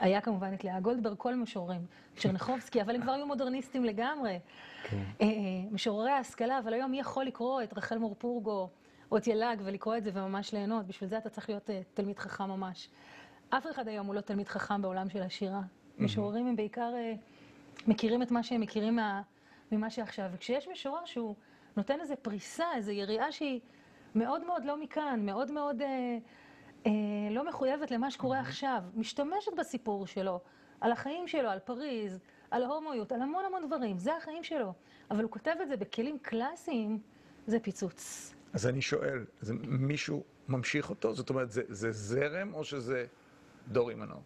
היה 0.00 0.20
כמובן 0.20 0.54
את 0.54 0.64
לאה 0.64 0.80
גולדברג, 0.80 1.16
כל 1.16 1.34
משוררים, 1.34 1.86
צ'רנחובסקי, 2.16 2.82
אבל 2.82 2.94
הם 2.94 3.02
כבר 3.02 3.12
היו 3.12 3.26
מודרניסטים 3.26 3.84
לגמרי. 3.84 4.38
כן. 4.82 5.02
אה, 5.20 5.26
משוררי 5.70 6.10
ההשכלה, 6.10 6.58
אבל 6.58 6.72
היום 6.72 6.90
מי 6.90 7.00
יכול 7.00 7.24
לקרוא 7.24 7.62
את 7.62 7.78
רחל 7.78 7.98
מורפורגו 7.98 8.68
או 9.12 9.16
את 9.16 9.26
ילאג 9.26 9.60
ולקרוא 9.64 9.96
את 9.96 10.04
זה 10.04 10.10
וממש 10.14 10.54
ליהנות? 10.54 10.86
בשביל 10.86 11.10
זה 11.10 11.18
אתה 11.18 11.30
צריך 11.30 11.48
להיות 11.48 11.70
אה, 11.70 11.80
תלמיד 11.94 12.18
חכם 12.18 12.44
ממש. 12.44 12.88
אף 13.50 13.66
אחד 13.70 13.88
היום 13.88 14.06
הוא 14.06 14.14
לא 14.14 14.20
תלמיד 14.20 14.48
חכם 14.48 14.82
בעולם 14.82 15.08
של 15.08 15.22
השירה. 15.22 15.60
משוררים 15.98 16.46
הם 16.46 16.56
בעיקר 16.56 16.92
אה, 16.94 17.14
מכירים 17.86 18.22
את 18.22 18.30
מה 18.30 18.42
שהם 18.42 18.60
מכירים 18.60 18.98
ממה 19.72 19.90
שעכשיו. 19.90 20.30
וכשיש 20.32 20.68
משורר 20.68 21.04
שהוא 21.04 21.34
נותן 21.76 22.00
איזו 22.00 22.14
פריסה, 22.22 22.64
איזו 22.74 22.90
יריעה 22.90 23.32
שהיא 23.32 23.60
מאוד 24.14 24.46
מאוד 24.46 24.64
לא 24.64 24.80
מכאן, 24.80 25.20
מאוד 25.26 25.50
מאוד... 25.50 25.82
אה, 26.86 26.92
לא 27.30 27.48
מחויבת 27.48 27.90
למה 27.90 28.10
שקורה 28.10 28.38
mm-hmm. 28.38 28.42
עכשיו, 28.42 28.82
משתמשת 28.94 29.52
בסיפור 29.58 30.06
שלו, 30.06 30.40
על 30.80 30.92
החיים 30.92 31.28
שלו, 31.28 31.48
על 31.48 31.58
פריז, 31.58 32.18
על 32.50 32.62
ההומואיות, 32.62 33.12
על 33.12 33.22
המון 33.22 33.44
המון 33.44 33.66
דברים, 33.66 33.98
זה 33.98 34.16
החיים 34.16 34.44
שלו. 34.44 34.72
אבל 35.10 35.22
הוא 35.22 35.30
כותב 35.30 35.54
את 35.62 35.68
זה 35.68 35.76
בכלים 35.76 36.18
קלאסיים, 36.22 36.98
זה 37.46 37.60
פיצוץ. 37.60 38.34
אז 38.52 38.66
אני 38.66 38.82
שואל, 38.82 39.24
זה 39.40 39.54
מישהו 39.68 40.22
ממשיך 40.48 40.90
אותו? 40.90 41.14
זאת 41.14 41.30
אומרת, 41.30 41.50
זה, 41.50 41.62
זה 41.68 41.92
זרם 41.92 42.54
או 42.54 42.64
שזה 42.64 43.06
דורי 43.68 43.94
מנור? 43.94 44.22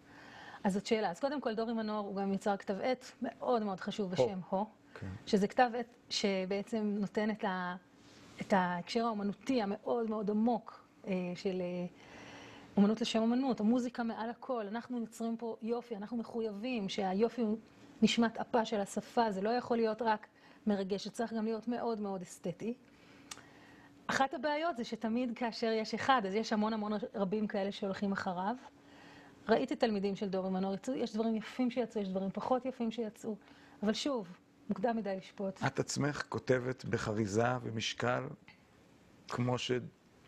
אז 0.63 0.73
זאת 0.73 0.85
שאלה. 0.85 1.11
אז 1.11 1.19
קודם 1.19 1.41
כל, 1.41 1.55
דורי 1.55 1.73
מנור 1.73 2.07
הוא 2.07 2.15
גם 2.15 2.33
יצר 2.33 2.57
כתב 2.57 2.75
עת 2.81 3.11
מאוד 3.21 3.63
מאוד 3.63 3.79
חשוב 3.79 4.11
בשם 4.11 4.39
הו, 4.49 4.59
הו 4.59 4.65
כן. 4.99 5.07
שזה 5.25 5.47
כתב 5.47 5.69
עת 5.77 5.87
שבעצם 6.09 6.95
נותן 6.99 7.29
את, 7.29 7.43
ה, 7.43 7.75
את 8.41 8.53
ההקשר 8.53 9.05
האומנותי 9.05 9.61
המאוד 9.61 10.09
מאוד 10.09 10.29
עמוק 10.29 10.87
אה, 11.07 11.13
של... 11.35 11.61
אה, 11.61 11.87
אומנות 12.77 13.01
לשם 13.01 13.21
אומנות, 13.21 13.59
המוזיקה 13.59 14.03
מעל 14.03 14.29
הכל, 14.29 14.67
אנחנו 14.67 14.99
יוצרים 14.99 15.37
פה 15.37 15.55
יופי, 15.61 15.95
אנחנו 15.95 16.17
מחויבים 16.17 16.89
שהיופי 16.89 17.41
הוא 17.41 17.57
נשמת 18.01 18.37
אפה 18.37 18.65
של 18.65 18.79
השפה, 18.79 19.31
זה 19.31 19.41
לא 19.41 19.49
יכול 19.49 19.77
להיות 19.77 20.01
רק 20.01 20.27
מרגש, 20.67 21.05
זה 21.05 21.11
צריך 21.11 21.33
גם 21.33 21.45
להיות 21.45 21.67
מאוד 21.67 21.99
מאוד 21.99 22.21
אסתטי. 22.21 22.73
אחת 24.07 24.33
הבעיות 24.33 24.77
זה 24.77 24.83
שתמיד 24.83 25.31
כאשר 25.35 25.71
יש 25.71 25.93
אחד, 25.93 26.21
אז 26.27 26.35
יש 26.35 26.53
המון 26.53 26.73
המון 26.73 26.91
רבים 27.15 27.47
כאלה 27.47 27.71
שהולכים 27.71 28.11
אחריו. 28.11 28.55
ראיתי 29.49 29.75
תלמידים 29.75 30.15
של 30.15 30.29
דורי 30.29 30.49
מנור, 30.49 30.75
יש 30.95 31.13
דברים 31.13 31.35
יפים 31.35 31.71
שיצאו, 31.71 32.01
יש 32.01 32.07
דברים 32.07 32.29
פחות 32.29 32.65
יפים 32.65 32.91
שיצאו, 32.91 33.35
אבל 33.83 33.93
שוב, 33.93 34.27
מוקדם 34.69 34.97
מדי 34.97 35.17
לשפוט. 35.17 35.59
את 35.67 35.79
עצמך 35.79 36.23
כותבת 36.29 36.85
בחריזה 36.85 37.47
ומשקל, 37.63 38.23
כמו 39.27 39.57
ש... 39.57 39.71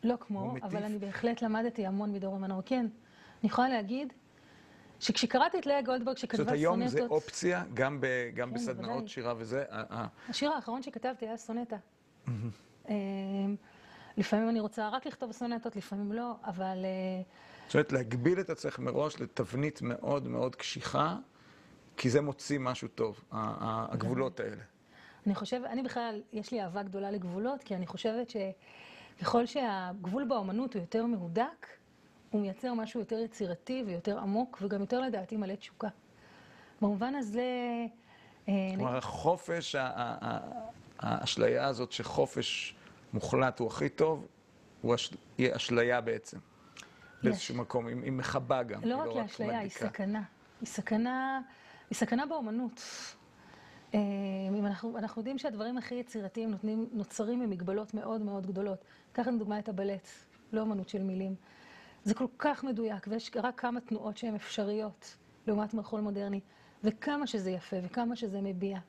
לא 0.07 0.15
כמו, 0.19 0.53
אבל 0.63 0.83
אני 0.83 0.99
בהחלט 0.99 1.41
למדתי 1.41 1.85
המון 1.85 2.13
מדור 2.13 2.39
מנור. 2.39 2.61
כן, 2.65 2.85
אני 3.41 3.49
יכולה 3.49 3.69
להגיד 3.69 4.13
שכשקראתי 4.99 5.59
את 5.59 5.65
לאה 5.65 5.81
גולדברג 5.81 6.17
שכתבה 6.17 6.37
סונטות... 6.37 6.47
זאת 6.47 6.59
היום 6.59 6.87
זה 6.87 7.05
אופציה, 7.05 7.63
גם, 7.73 8.01
ב, 8.01 8.05
גם 8.33 8.49
כן, 8.49 8.55
בסדנאות 8.55 8.89
בוודאי. 8.89 9.07
שירה 9.07 9.33
וזה? 9.37 9.63
השיר 10.29 10.51
האחרון 10.51 10.83
שכתבתי 10.83 11.25
היה 11.25 11.37
סונטה. 11.37 11.75
אמ, 12.89 12.95
לפעמים 14.17 14.49
אני 14.49 14.59
רוצה 14.59 14.89
רק 14.89 15.07
לכתוב 15.07 15.31
סונטות, 15.31 15.75
לפעמים 15.75 16.11
לא, 16.11 16.33
אבל... 16.43 16.85
אה, 16.85 17.21
זאת 17.65 17.75
אומרת, 17.75 17.91
להגביל 17.91 18.39
את 18.39 18.49
עצמך 18.49 18.79
מראש 18.79 19.21
לתבנית 19.21 19.81
מאוד 19.81 20.27
מאוד 20.27 20.55
קשיחה, 20.55 21.15
כי 21.97 22.09
זה 22.09 22.21
מוציא 22.21 22.59
משהו 22.59 22.87
טוב, 22.87 23.23
הגבולות 23.31 24.39
האלה. 24.39 24.63
אני 25.27 25.35
חושבת, 25.35 25.65
אני 25.69 25.83
בכלל, 25.83 26.21
יש 26.33 26.51
לי 26.51 26.61
אהבה 26.61 26.83
גדולה 26.83 27.11
לגבולות, 27.11 27.63
כי 27.63 27.75
אני 27.75 27.87
חושבת 27.87 28.29
ש... 28.29 28.37
ככל 29.21 29.45
שהגבול 29.45 30.23
באומנות 30.23 30.73
הוא 30.73 30.81
יותר 30.81 31.05
מהודק, 31.05 31.67
הוא 32.29 32.41
מייצר 32.41 32.73
משהו 32.73 32.99
יותר 32.99 33.19
יצירתי 33.19 33.83
ויותר 33.87 34.19
עמוק, 34.19 34.57
וגם 34.61 34.81
יותר 34.81 35.01
לדעתי 35.01 35.37
מלא 35.37 35.55
תשוקה. 35.55 35.87
במובן 36.81 37.15
הזה... 37.15 37.45
אה, 38.49 38.53
כלומר, 38.75 38.97
החופש, 38.97 39.75
האשליה 40.99 41.65
הזאת 41.65 41.91
שחופש 41.91 42.75
מוחלט 43.13 43.59
הוא 43.59 43.67
הכי 43.67 43.89
טוב, 43.89 44.27
הוא 44.81 44.95
אשליה 45.55 46.01
בעצם. 46.01 46.37
באיזשהו 47.23 47.55
מקום, 47.55 47.87
היא 47.87 48.11
מכבה 48.11 48.63
גם. 48.63 48.81
לא 48.83 48.97
רק 48.97 49.07
לאשליה, 49.15 49.59
היא. 49.59 49.71
היא 50.61 50.67
סכנה, 50.67 51.41
היא 51.89 51.97
סכנה 51.97 52.25
באומנות. 52.25 52.81
אה, 53.93 53.99
אם 54.57 54.65
אנחנו, 54.65 54.97
אנחנו 54.97 55.19
יודעים 55.19 55.37
שהדברים 55.37 55.77
הכי 55.77 55.95
יצירתיים 55.95 56.51
נותנים, 56.51 56.89
נוצרים 56.91 57.39
ממגבלות 57.39 57.93
מאוד 57.93 58.21
מאוד 58.21 58.47
גדולות. 58.47 58.85
קח 59.11 59.27
לדוגמה 59.27 59.59
את 59.59 59.69
הבלט, 59.69 60.07
לא 60.53 60.61
אמנות 60.61 60.89
של 60.89 61.03
מילים. 61.03 61.35
זה 62.03 62.13
כל 62.13 62.27
כך 62.37 62.63
מדויק, 62.63 63.07
ויש 63.09 63.31
רק 63.35 63.59
כמה 63.59 63.81
תנועות 63.81 64.17
שהן 64.17 64.35
אפשריות 64.35 65.17
לעומת 65.47 65.73
מרחול 65.73 66.01
מודרני, 66.01 66.39
וכמה 66.83 67.27
שזה 67.27 67.51
יפה 67.51 67.75
וכמה 67.83 68.15
שזה 68.15 68.41
מביע. 68.41 68.79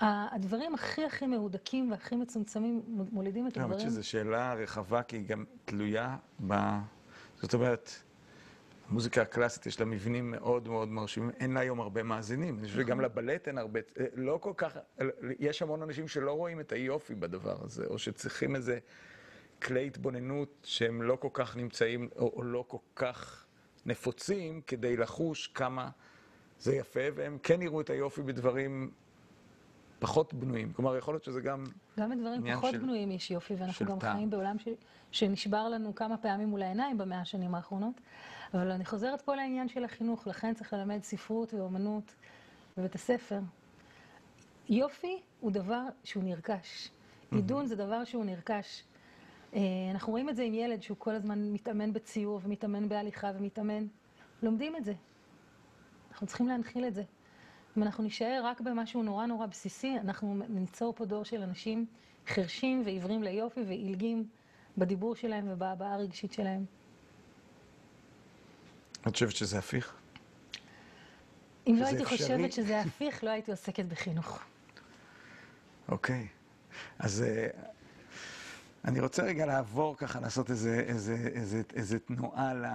הדברים 0.00 0.74
הכי 0.74 1.04
הכי 1.04 1.26
מהודקים 1.26 1.90
והכי 1.90 2.16
מצומצמים 2.16 2.82
מולידים 3.12 3.46
את 3.46 3.52
הדברים. 3.52 3.72
אני 3.72 3.78
חושבת 3.78 3.92
שזו 3.92 4.08
שאלה 4.08 4.54
רחבה, 4.54 5.02
כי 5.02 5.16
היא 5.16 5.26
גם 5.26 5.44
תלויה 5.64 6.16
ב... 6.46 6.54
זאת 7.36 7.54
אומרת, 7.54 7.90
המוזיקה 8.88 9.22
הקלאסית 9.22 9.66
יש 9.66 9.80
לה 9.80 9.86
מבנים 9.86 10.30
מאוד 10.30 10.68
מאוד 10.68 10.88
מרשימים, 10.88 11.30
אין 11.40 11.52
לה 11.52 11.60
היום 11.60 11.80
הרבה 11.80 12.02
מאזינים. 12.02 12.58
אני 12.58 12.66
חושב 12.66 12.80
שגם 12.80 13.00
לבלט 13.00 13.48
אין 13.48 13.58
הרבה, 13.58 13.80
אה, 14.00 14.04
לא 14.14 14.38
כל 14.42 14.52
כך, 14.56 14.78
יש 15.38 15.62
המון 15.62 15.82
אנשים 15.82 16.08
שלא 16.08 16.32
רואים 16.32 16.60
את 16.60 16.72
היופי 16.72 17.14
בדבר 17.14 17.56
הזה, 17.64 17.86
או 17.86 17.98
שצריכים 17.98 18.56
איזה 18.56 18.78
כלי 19.62 19.86
התבוננות 19.86 20.48
שהם 20.64 21.02
לא 21.02 21.16
כל 21.16 21.28
כך 21.32 21.56
נמצאים, 21.56 22.08
או, 22.16 22.32
או 22.36 22.42
לא 22.42 22.64
כל 22.68 22.78
כך 22.96 23.46
נפוצים, 23.86 24.60
כדי 24.66 24.96
לחוש 24.96 25.46
כמה 25.46 25.90
זה 26.58 26.74
יפה, 26.74 27.00
והם 27.14 27.38
כן 27.42 27.62
יראו 27.62 27.80
את 27.80 27.90
היופי 27.90 28.22
בדברים 28.22 28.90
פחות 29.98 30.34
בנויים. 30.34 30.72
כלומר, 30.72 30.96
יכול 30.96 31.14
להיות 31.14 31.24
שזה 31.24 31.40
גם 31.40 31.64
גם 31.98 32.10
בדברים 32.10 32.56
פחות 32.56 32.70
של, 32.70 32.78
בנויים 32.78 33.10
יש 33.10 33.30
יופי, 33.30 33.54
ואנחנו 33.54 33.86
גם 33.86 33.98
טעם. 33.98 34.16
חיים 34.16 34.30
בעולם 34.30 34.58
ש, 34.58 34.68
שנשבר 35.10 35.68
לנו 35.68 35.94
כמה 35.94 36.16
פעמים 36.16 36.48
מול 36.48 36.62
העיניים 36.62 36.98
במאה 36.98 37.20
השנים 37.20 37.54
האחרונות. 37.54 38.00
אבל 38.54 38.70
אני 38.70 38.84
חוזרת 38.84 39.20
פה 39.20 39.34
לעניין 39.34 39.68
של 39.68 39.84
החינוך, 39.84 40.26
לכן 40.26 40.54
צריך 40.54 40.72
ללמד 40.72 41.02
ספרות 41.02 41.54
ואומנות 41.54 42.14
בבית 42.76 42.94
הספר. 42.94 43.40
יופי 44.68 45.20
הוא 45.40 45.52
דבר 45.52 45.82
שהוא 46.04 46.24
נרכש. 46.24 46.90
עידון 47.32 47.66
זה 47.66 47.76
דבר 47.76 48.04
שהוא 48.04 48.24
נרכש. 48.24 48.82
אה, 49.54 49.60
אנחנו 49.90 50.10
רואים 50.10 50.28
את 50.28 50.36
זה 50.36 50.42
עם 50.42 50.54
ילד 50.54 50.82
שהוא 50.82 50.96
כל 50.98 51.14
הזמן 51.14 51.52
מתאמן 51.52 51.92
בציור 51.92 52.40
ומתאמן 52.42 52.88
בהליכה 52.88 53.30
ומתאמן. 53.38 53.86
לומדים 54.42 54.76
את 54.76 54.84
זה. 54.84 54.94
אנחנו 56.10 56.26
צריכים 56.26 56.48
להנחיל 56.48 56.86
את 56.86 56.94
זה. 56.94 57.02
אם 57.78 57.82
אנחנו 57.82 58.04
נישאר 58.04 58.40
רק 58.44 58.60
במשהו 58.60 59.02
נורא 59.02 59.26
נורא 59.26 59.46
בסיסי, 59.46 59.96
אנחנו 59.98 60.36
ניצור 60.48 60.92
פה 60.92 61.04
דור 61.04 61.24
של 61.24 61.42
אנשים 61.42 61.86
חרשים 62.26 62.82
ועיוורים 62.84 63.22
ליופי 63.22 63.60
ועילגים 63.66 64.28
בדיבור 64.78 65.14
שלהם 65.16 65.44
ובהבעה 65.48 65.94
הרגשית 65.94 66.32
שלהם. 66.32 66.64
את 69.08 69.14
חושבת 69.14 69.36
שזה 69.36 69.58
הפיך? 69.58 69.94
אם 71.66 71.76
לא 71.80 71.86
הייתי 71.86 72.02
אפשרי? 72.02 72.18
חושבת 72.18 72.52
שזה 72.52 72.80
הפיך, 72.80 73.24
לא 73.24 73.30
הייתי 73.30 73.50
עוסקת 73.50 73.84
בחינוך. 73.84 74.40
אוקיי. 75.88 76.26
אז 76.98 77.24
uh, 77.24 77.56
אני 78.84 79.00
רוצה 79.00 79.22
רגע 79.22 79.46
לעבור 79.46 79.96
ככה, 79.96 80.20
לעשות 80.20 80.50
איזה, 80.50 80.84
איזה, 80.88 81.30
איזה, 81.34 81.62
איזה 81.74 81.98
תנועה 81.98 82.54
ל, 82.54 82.66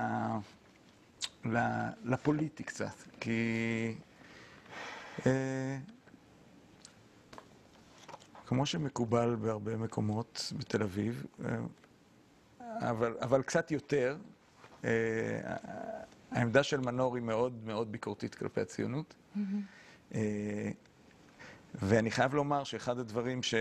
ל, 1.46 1.58
לפוליטי 2.04 2.63
קצת. 2.63 2.96
כי... 3.19 3.96
Uh, 5.19 5.24
כמו 8.46 8.65
שמקובל 8.65 9.36
בהרבה 9.36 9.78
מקומות 9.78 10.54
בתל 10.58 10.84
אביב, 10.84 11.26
uh, 11.39 11.43
אבל, 12.62 13.17
אבל 13.22 13.41
קצת 13.41 13.72
יותר, 13.72 14.17
העמדה 16.34 16.63
של 16.63 16.80
מנור 16.80 17.15
היא 17.15 17.24
מאוד 17.24 17.54
מאוד 17.65 17.91
ביקורתית 17.91 18.36
כלפי 18.36 18.62
הציונות. 18.62 19.13
Mm-hmm. 19.36 20.13
ואני 21.76 22.12
חייב 22.12 22.34
לומר 22.34 22.63
שאחד 22.63 23.00
הדברים 23.00 23.41
ש... 23.43 23.54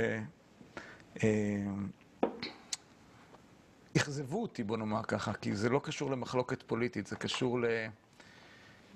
אכזבו 3.97 4.43
אותי, 4.43 4.63
בוא 4.63 4.77
נאמר 4.77 5.03
ככה, 5.03 5.33
כי 5.33 5.57
זה 5.57 5.69
לא 5.69 5.81
קשור 5.85 6.11
למחלוקת 6.11 6.63
פוליטית, 6.63 7.07
זה 7.07 7.17
קשור 7.17 7.61
ל... 7.61 7.65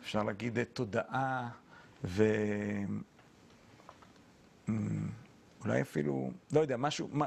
אפשר 0.03 0.23
להגיד 0.23 0.59
תודעה 0.73 1.49
ו... 2.05 2.25
אולי 5.61 5.83
אפילו, 5.83 6.31
לא 6.53 6.61
יודע, 6.61 6.77
משהו, 6.77 7.09
מה... 7.12 7.27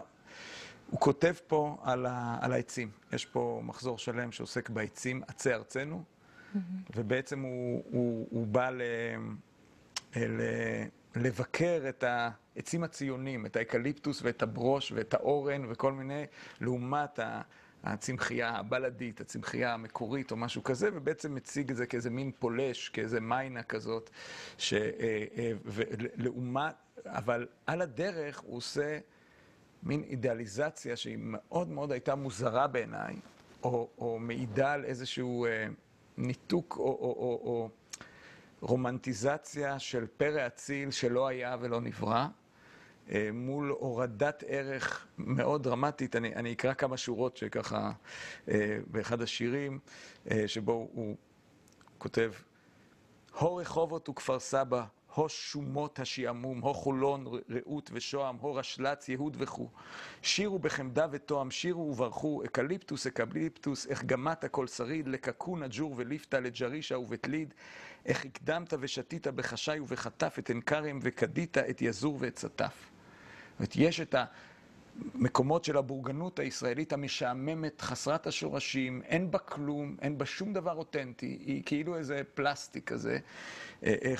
הוא 0.89 0.99
כותב 0.99 1.33
פה 1.47 1.77
על, 1.83 2.05
ה... 2.05 2.37
על 2.41 2.53
העצים. 2.53 2.91
יש 3.11 3.25
פה 3.25 3.61
מחזור 3.63 3.97
שלם 3.97 4.31
שעוסק 4.31 4.69
בעצים, 4.69 5.21
עצי 5.27 5.53
ארצנו, 5.53 6.03
ובעצם 6.95 7.41
הוא, 7.41 7.83
הוא, 7.91 8.27
הוא 8.31 8.47
בא 8.47 8.69
ל, 8.69 8.81
ל, 10.15 10.41
לבקר 11.15 11.85
את 11.89 12.03
העצים 12.03 12.83
הציונים, 12.83 13.45
את 13.45 13.55
האקליפטוס 13.55 14.21
ואת 14.21 14.43
הברוש 14.43 14.91
ואת 14.91 15.13
האורן 15.13 15.61
וכל 15.69 15.93
מיני, 15.93 16.25
לעומת 16.61 17.19
הצמחייה 17.83 18.49
הבלדית, 18.49 19.21
הצמחייה 19.21 19.73
המקורית 19.73 20.31
או 20.31 20.37
משהו 20.37 20.63
כזה, 20.63 20.89
ובעצם 20.93 21.35
מציג 21.35 21.71
את 21.71 21.77
זה 21.77 21.85
כאיזה 21.85 22.09
מין 22.09 22.31
פולש, 22.39 22.89
כאיזה 22.89 23.19
מיינה 23.19 23.63
כזאת, 23.63 24.09
ש, 24.57 24.73
אה, 24.73 25.25
אה, 25.37 25.51
לעומת, 26.15 26.75
אבל 27.05 27.47
על 27.65 27.81
הדרך 27.81 28.39
הוא 28.39 28.57
עושה 28.57 28.99
מין 29.83 30.03
אידיאליזציה 30.03 30.95
שהיא 30.95 31.17
מאוד 31.19 31.69
מאוד 31.69 31.91
הייתה 31.91 32.15
מוזרה 32.15 32.67
בעיניי, 32.67 33.15
או, 33.63 33.89
או 33.97 34.19
מעידה 34.19 34.73
על 34.73 34.85
איזשהו... 34.85 35.47
ניתוק 36.19 36.75
או, 36.79 36.83
או, 36.83 36.91
או, 36.91 37.41
או 37.43 37.69
רומנטיזציה 38.61 39.79
של 39.79 40.07
פרא 40.17 40.47
אציל 40.47 40.91
שלא 40.91 41.27
היה 41.27 41.57
ולא 41.59 41.81
נברא, 41.81 42.27
אה, 43.11 43.29
מול 43.33 43.69
הורדת 43.69 44.43
ערך 44.47 45.07
מאוד 45.17 45.63
דרמטית. 45.63 46.15
אני, 46.15 46.35
אני 46.35 46.53
אקרא 46.53 46.73
כמה 46.73 46.97
שורות 46.97 47.37
שככה, 47.37 47.91
אה, 48.49 48.77
באחד 48.87 49.21
השירים, 49.21 49.79
אה, 50.31 50.47
שבו 50.47 50.87
הוא 50.93 51.15
כותב, 51.97 52.31
הו 53.37 53.55
רחובות 53.55 54.09
וכפר 54.09 54.39
סבא, 54.39 54.85
הו 55.15 55.29
שומות 55.29 55.99
השעמום, 55.99 56.61
הו 56.61 56.73
חולון, 56.73 57.25
רעות 57.49 57.89
ושוהם, 57.93 58.35
הו 58.35 58.55
רשל"צ, 58.55 59.09
יהוד 59.09 59.35
וכו'. 59.39 59.69
שירו 60.21 60.59
בחמדה 60.59 61.07
ותואם, 61.11 61.51
שירו 61.51 61.81
וברכו, 61.81 62.43
אקליפטוס, 62.45 63.07
אקליפטוס, 63.07 63.87
איך 63.87 64.03
גמת 64.03 64.45
כל 64.51 64.67
שריד, 64.67 65.07
לקקון, 65.07 65.63
אג'ור 65.63 65.93
וליפתא, 65.97 66.35
לג'רישה 66.35 66.97
ובתליד, 66.97 67.53
איך 68.05 68.25
הקדמת 68.25 68.73
ושתית 68.79 69.27
בחשאי 69.27 69.79
ובחטף, 69.79 70.35
את 70.39 70.49
עין 70.49 70.61
כרם 70.61 70.99
וכדית, 71.01 71.57
את 71.57 71.81
יזור 71.81 72.17
ואת 72.19 72.35
צטף. 72.35 72.89
זאת 73.51 73.59
אומרת, 73.59 73.75
יש 73.75 74.01
את. 74.01 74.15
מקומות 75.15 75.63
של 75.63 75.77
הבורגנות 75.77 76.39
הישראלית 76.39 76.93
המשעממת, 76.93 77.81
חסרת 77.81 78.27
השורשים, 78.27 79.01
אין 79.05 79.31
בה 79.31 79.39
כלום, 79.39 79.95
אין 80.01 80.17
בה 80.17 80.25
שום 80.25 80.53
דבר 80.53 80.75
אותנטי, 80.75 81.37
היא 81.45 81.63
כאילו 81.65 81.97
איזה 81.97 82.21
פלסטיק 82.33 82.89
כזה, 82.89 83.19
אה, 83.83 83.95
אה, 84.05 84.13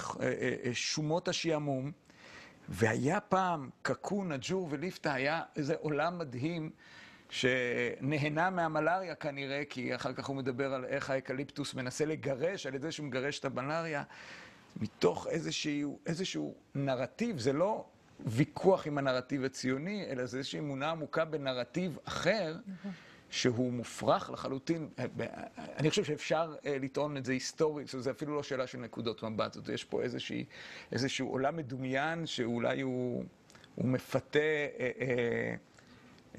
אה, 0.65 0.71
שממות 0.73 1.27
השעמום. 1.27 1.91
והיה 2.69 3.19
פעם, 3.19 3.69
קאקון, 3.81 4.31
אג'ור 4.31 4.67
וליפתא, 4.71 5.09
היה 5.09 5.41
איזה 5.55 5.75
עולם 5.79 6.17
מדהים 6.17 6.69
שנהנה 7.29 8.49
מהמלאריה 8.49 9.15
כנראה, 9.15 9.63
כי 9.69 9.95
אחר 9.95 10.13
כך 10.13 10.25
הוא 10.25 10.35
מדבר 10.35 10.73
על 10.73 10.85
איך 10.85 11.09
האקליפטוס 11.09 11.73
מנסה 11.73 12.05
לגרש, 12.05 12.65
על 12.65 12.75
ידי 12.75 12.91
שהוא 12.91 13.07
מגרש 13.07 13.39
את 13.39 13.45
המלאריה, 13.45 14.03
מתוך 14.77 15.27
איזשהו, 15.27 15.99
איזשהו 16.05 16.55
נרטיב, 16.75 17.39
זה 17.39 17.53
לא 17.53 17.85
ויכוח 18.25 18.87
עם 18.87 18.97
הנרטיב 18.97 19.43
הציוני, 19.43 20.05
אלא 20.09 20.25
זה 20.25 20.37
איזושהי 20.37 20.59
אמונה 20.59 20.91
עמוקה 20.91 21.25
בנרטיב 21.25 21.97
אחר, 22.03 22.57
שהוא 23.29 23.73
מופרך 23.73 24.29
לחלוטין. 24.29 24.89
אני 25.77 25.89
חושב 25.89 26.03
שאפשר 26.03 26.55
אה, 26.65 26.77
לטעון 26.81 27.17
את 27.17 27.25
זה 27.25 27.31
היסטורית, 27.31 27.87
זה 27.87 28.11
אפילו 28.11 28.35
לא 28.35 28.43
שאלה 28.43 28.67
של 28.67 28.77
נקודות 28.77 29.23
מבט, 29.23 29.53
זאת 29.53 29.69
יש 29.69 29.83
פה 29.83 30.01
איזושהי, 30.01 30.45
איזשהו 30.91 31.29
עולם 31.29 31.57
מדומיין 31.57 32.25
שאולי 32.25 32.81
הוא, 32.81 33.23
הוא 33.75 33.87
מפתה 33.87 34.39
אה, 34.39 34.91
אה, 35.01 35.55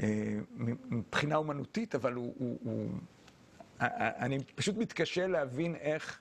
אה, 0.02 0.36
מבחינה 0.90 1.36
אומנותית, 1.36 1.94
אבל 1.94 2.14
הוא, 2.14 2.34
הוא, 2.38 2.58
הוא... 2.64 2.90
אני 3.80 4.38
פשוט 4.54 4.76
מתקשה 4.76 5.26
להבין 5.26 5.74
איך, 5.74 6.20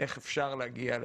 איך 0.00 0.16
אפשר 0.16 0.54
להגיע 0.54 0.98
ל... 0.98 1.04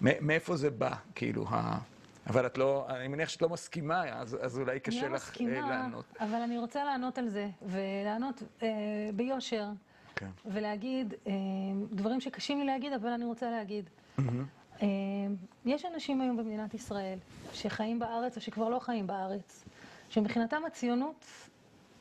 מאיפה 0.00 0.56
זה 0.56 0.70
בא, 0.70 0.94
כאילו, 1.14 1.46
ה... 1.48 1.78
אבל 2.26 2.46
את 2.46 2.58
לא, 2.58 2.86
אני 2.88 3.08
מניח 3.08 3.28
שאת 3.28 3.42
לא 3.42 3.48
מסכימה, 3.48 4.02
אז, 4.20 4.36
אז 4.40 4.58
אולי 4.58 4.80
קשה 4.80 5.08
לא 5.08 5.14
לך 5.14 5.22
מסכימה, 5.22 5.56
אה, 5.56 5.68
לענות. 5.70 6.04
אבל 6.20 6.34
אני 6.34 6.58
רוצה 6.58 6.84
לענות 6.84 7.18
על 7.18 7.28
זה, 7.28 7.48
ולענות 7.62 8.42
אה, 8.62 8.68
ביושר, 9.16 9.68
כן. 10.16 10.30
ולהגיד 10.46 11.14
אה, 11.26 11.32
דברים 11.92 12.20
שקשים 12.20 12.60
לי 12.60 12.66
להגיד, 12.66 12.92
אבל 12.92 13.08
אני 13.08 13.24
רוצה 13.24 13.50
להגיד. 13.50 13.90
Mm-hmm. 14.18 14.22
אה, 14.82 14.86
יש 15.64 15.84
אנשים 15.84 16.20
היום 16.20 16.36
במדינת 16.36 16.74
ישראל 16.74 17.18
שחיים 17.52 17.98
בארץ 17.98 18.36
או 18.36 18.40
שכבר 18.40 18.68
לא 18.68 18.78
חיים 18.78 19.06
בארץ, 19.06 19.64
שמבחינתם 20.08 20.62
הציונות 20.66 21.24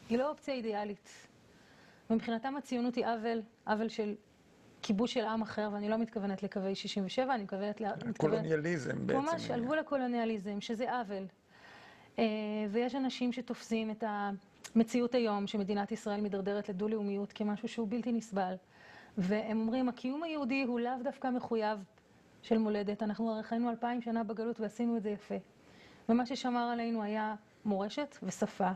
היא 0.10 0.18
לא 0.18 0.30
אופציה 0.30 0.54
אידיאלית. 0.54 1.10
ומבחינתם 2.10 2.56
הציונות 2.56 2.96
היא 2.96 3.06
עוול, 3.06 3.42
עוול 3.68 3.90
של 3.90 4.16
כיבוש 4.84 5.14
של 5.14 5.26
עם 5.26 5.42
אחר, 5.42 5.70
ואני 5.74 5.90
לא 5.90 5.98
מתכוונת 5.98 6.44
לקווי 6.44 6.76
67, 6.76 7.36
אני 7.36 7.44
מתכוונת... 7.44 7.82
קולוניאליזם 8.18 9.08
בעצם. 9.08 9.20
ממש, 9.20 9.52
על 9.52 9.64
גבול 9.64 9.80
הקולוניאליזם, 9.80 10.62
שזה 10.62 10.92
עוול. 10.92 11.26
אה, 12.20 12.26
ויש 12.72 12.96
אנשים 12.96 13.32
שתופסים 13.32 13.92
את 13.92 14.04
המציאות 14.76 15.16
היום, 15.16 15.48
שמדינת 15.48 15.92
ישראל 15.92 16.22
מידרדרת 16.22 16.70
לדו-לאומיות, 16.70 17.34
כמשהו 17.34 17.68
שהוא 17.68 17.88
בלתי 17.90 18.12
נסבל. 18.12 18.56
והם 19.18 19.60
אומרים, 19.60 19.90
הקיום 19.90 20.24
היהודי 20.24 20.64
הוא 20.64 20.80
לאו 20.80 21.04
דווקא 21.04 21.28
מחויב 21.28 21.80
של 22.42 22.58
מולדת. 22.58 23.04
אנחנו 23.04 23.32
הרי 23.32 23.44
חיינו 23.44 23.70
אלפיים 23.70 24.02
שנה 24.02 24.24
בגלות 24.24 24.60
ועשינו 24.60 24.98
את 24.98 25.04
זה 25.04 25.10
יפה. 25.10 25.36
ומה 26.10 26.26
ששמר 26.26 26.70
עלינו 26.74 27.04
היה 27.04 27.36
מורשת 27.66 28.18
ושפה 28.24 28.72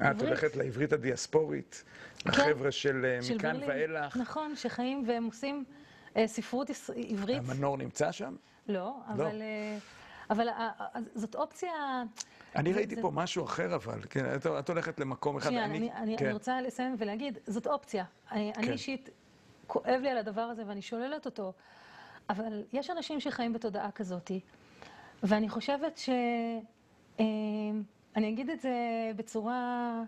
את 0.00 0.22
הולכת 0.22 0.56
לעברית 0.56 0.92
הדיאספורית, 0.92 1.84
לחבר'ה 2.26 2.70
של 2.72 3.04
אה, 3.04 3.34
מכאן. 3.34 3.60
ואילך. 3.66 4.16
נכון, 4.16 4.56
שחיים 4.56 5.04
והם 5.06 5.24
עושים 5.24 5.64
אה, 6.16 6.26
ספרות 6.26 6.70
עברית. 7.08 7.38
המנור 7.48 7.76
נמצא 7.78 8.12
שם? 8.12 8.36
לא, 8.68 8.96
אבל, 9.08 9.42
אה, 9.42 9.78
אבל 10.30 10.48
אה, 10.48 10.70
אה, 10.80 10.86
זאת 11.14 11.34
אופציה... 11.34 11.70
אני 12.56 12.72
ראיתי 12.72 12.94
זה- 12.94 13.02
פה 13.02 13.10
משהו 13.14 13.44
אחר 13.44 13.74
אבל, 13.74 13.98
כן, 14.10 14.34
את, 14.34 14.46
את 14.46 14.68
הולכת 14.68 15.00
למקום 15.00 15.36
אחד. 15.36 15.48
שנייה, 15.48 15.64
אני, 15.64 15.92
אני, 15.92 16.16
כן. 16.18 16.24
אני 16.24 16.32
רוצה 16.34 16.60
לסיים 16.60 16.94
ולהגיד, 16.98 17.38
זאת 17.46 17.66
אופציה. 17.66 18.04
אני, 18.30 18.52
אני 18.56 18.66
כן. 18.66 18.72
אישית, 18.72 19.10
כואב 19.66 20.00
לי 20.02 20.08
על 20.10 20.18
הדבר 20.18 20.40
הזה 20.40 20.62
ואני 20.66 20.82
שוללת 20.82 21.26
אותו, 21.26 21.52
אבל 22.30 22.62
יש 22.72 22.90
אנשים 22.90 23.20
שחיים 23.20 23.52
בתודעה 23.52 23.90
כזאת, 23.90 24.30
ואני 25.22 25.48
חושבת 25.48 25.98
ש... 25.98 26.10
אני 28.16 28.28
אגיד 28.28 28.50
את 28.50 28.60
זה 28.60 28.72
בצורה... 29.16 30.02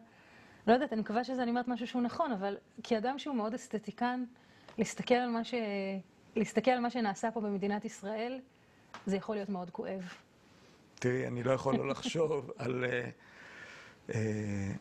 לא 0.67 0.73
יודעת, 0.73 0.93
אני 0.93 1.01
מקווה 1.01 1.25
שזה 1.25 1.43
אני 1.43 1.51
אומרת 1.51 1.69
משהו 1.69 1.87
שהוא 1.87 2.03
נכון, 2.03 2.33
אבל 2.33 2.57
כאדם 2.83 3.19
שהוא 3.19 3.37
מאוד 3.37 3.55
אסתטיקן, 3.55 4.25
להסתכל 4.79 5.15
על 5.15 5.31
מה, 5.31 5.45
ש... 5.45 5.55
להסתכל 6.37 6.71
על 6.71 6.81
מה 6.81 6.91
שנעשה 6.91 7.31
פה 7.31 7.41
במדינת 7.41 7.85
ישראל, 7.85 8.41
זה 9.07 9.17
יכול 9.17 9.37
להיות 9.37 9.49
מאוד 9.49 9.71
כואב. 9.71 10.03
תראי, 10.95 11.27
אני 11.27 11.43
לא 11.43 11.53
יכול 11.53 11.77
לא 11.77 11.89
לחשוב 11.89 12.51
על... 12.59 12.85
אה, 12.85 13.11
אה, 14.15 14.73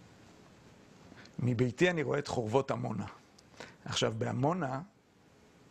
מביתי 1.40 1.90
אני 1.90 2.04
רואה 2.04 2.20
את 2.20 2.28
חורבות 2.28 2.72
עמונה. 2.72 3.06
עכשיו, 3.86 4.14
בעמונה, 4.18 4.82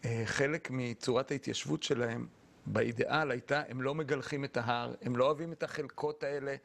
אה, 0.04 0.22
חלק 0.24 0.68
מצורת 0.70 1.30
ההתיישבות 1.30 1.82
שלהם, 1.82 2.26
באידיאל 2.66 3.30
הייתה, 3.30 3.62
הם 3.68 3.82
לא 3.82 3.94
מגלחים 3.94 4.44
את 4.44 4.56
ההר, 4.56 4.94
הם 5.02 5.16
לא 5.16 5.24
אוהבים 5.24 5.52
את 5.52 5.62
החלקות 5.62 6.22
האלה. 6.22 6.56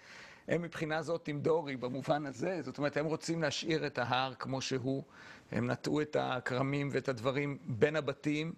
הם 0.48 0.62
מבחינה 0.62 1.02
זאת 1.02 1.28
עם 1.28 1.40
דורי 1.40 1.78
במובן 1.78 2.26
הזה, 2.26 2.62
זאת 2.62 2.78
אומרת, 2.78 2.98
הם 2.98 3.06
רוצים 3.06 3.42
להשאיר 3.42 3.88
את 3.88 3.98
ההר 3.98 4.34
כמו 4.34 4.62
שהוא. 4.62 5.04
הם 5.52 5.72
נטעו 5.72 6.02
את 6.02 6.18
הכרמים 6.20 6.90
ואת 6.92 7.10
הדברים 7.10 7.58
בין 7.66 7.96
הבתים. 7.96 8.54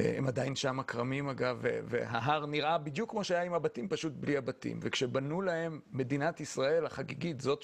אה, 0.00 0.14
הם 0.18 0.26
עדיין 0.26 0.56
שם 0.56 0.80
הכרמים 0.80 1.28
אגב, 1.28 1.58
וההר 1.62 2.46
נראה 2.46 2.78
בדיוק 2.78 3.10
כמו 3.10 3.24
שהיה 3.24 3.42
עם 3.42 3.54
הבתים, 3.54 3.88
פשוט 3.88 4.12
בלי 4.12 4.36
הבתים. 4.36 4.78
וכשבנו 4.82 5.42
להם 5.42 5.80
מדינת 5.92 6.40
ישראל 6.40 6.86
החגיגית, 6.86 7.40
זאת 7.40 7.62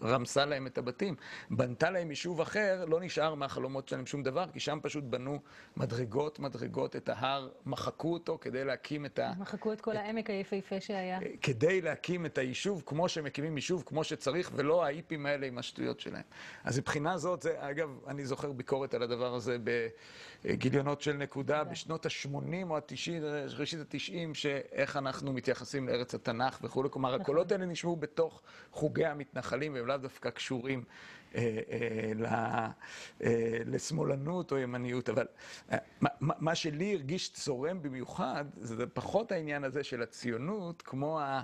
שרמסה 0.00 0.44
להם 0.44 0.66
את 0.66 0.78
הבתים, 0.78 1.14
בנתה 1.50 1.90
להם 1.90 2.10
יישוב 2.10 2.40
אחר, 2.40 2.84
לא 2.88 3.00
נשאר 3.00 3.34
מהחלומות 3.34 3.88
שלהם 3.88 4.06
שום 4.06 4.22
דבר, 4.22 4.44
כי 4.52 4.60
שם 4.60 4.78
פשוט 4.82 5.04
בנו 5.04 5.38
מדרגות, 5.76 6.38
מדרגות, 6.38 6.96
את 6.96 7.08
ההר, 7.08 7.48
מחקו 7.66 8.12
אותו 8.12 8.38
כדי 8.40 8.64
להקים 8.64 9.06
את 9.06 9.18
ה... 9.18 9.32
מחקו 9.38 9.72
את 9.72 9.80
כל 9.80 9.96
העמק 9.96 10.30
היפהפה 10.30 10.80
שהיה. 10.80 11.18
כדי 11.42 11.80
להקים 11.80 12.26
את 12.26 12.38
היישוב 12.38 12.82
כמו 12.86 13.08
שמקימים 13.08 13.56
יישוב, 13.56 13.82
כמו 13.86 14.04
שצריך, 14.04 14.50
ולא 14.54 14.84
האיפים 14.84 15.26
האלה 15.26 15.46
עם 15.46 15.58
השטויות 15.58 16.00
שלהם. 16.00 16.22
אז 16.64 16.78
מבחינה 16.78 17.18
זאת, 17.18 17.42
זה, 17.42 17.54
אגב, 17.58 17.98
אני 18.06 18.24
זוכר 18.26 18.52
ביקורת 18.52 18.94
על 18.94 19.02
הדבר 19.02 19.34
הזה 19.34 19.56
בגיליונות 20.44 21.00
של 21.00 21.12
נקודה, 21.12 21.64
בשנות 21.64 22.06
ה-80 22.06 22.28
או 22.70 22.76
ה-90, 22.76 23.22
ראשית 23.58 23.80
ה-90, 23.80 24.34
שאיך 24.34 24.96
אנחנו 24.96 25.32
מתייחסים 25.32 25.88
לארץ 25.88 26.14
התנ"ך 26.14 26.58
וכולי. 26.62 26.88
כלומר, 26.90 27.14
הקולות 27.14 27.52
האלה 27.52 27.66
נשמעו 27.66 27.96
בתוך 27.96 28.42
חוגי 28.72 29.06
המתנחלים, 29.06 29.76
והם 29.86 29.88
לאו 29.88 29.96
דווקא 29.96 30.30
קשורים. 30.30 30.84
אה, 31.34 31.60
אה, 31.70 32.70
אה, 33.24 33.58
לשמאלנות 33.66 34.52
או 34.52 34.58
ימניות, 34.58 35.08
אבל 35.08 35.26
אה, 35.72 35.78
מה- 36.00 36.10
מה 36.20 36.54
שלי 36.54 36.92
הרגיש 36.94 37.32
צורם 37.32 37.82
במיוחד, 37.82 38.44
זה 38.56 38.86
פחות 38.86 39.32
העניין 39.32 39.64
הזה 39.64 39.84
של 39.84 40.02
הציונות, 40.02 40.82
כמו 40.82 41.20
ה... 41.20 41.42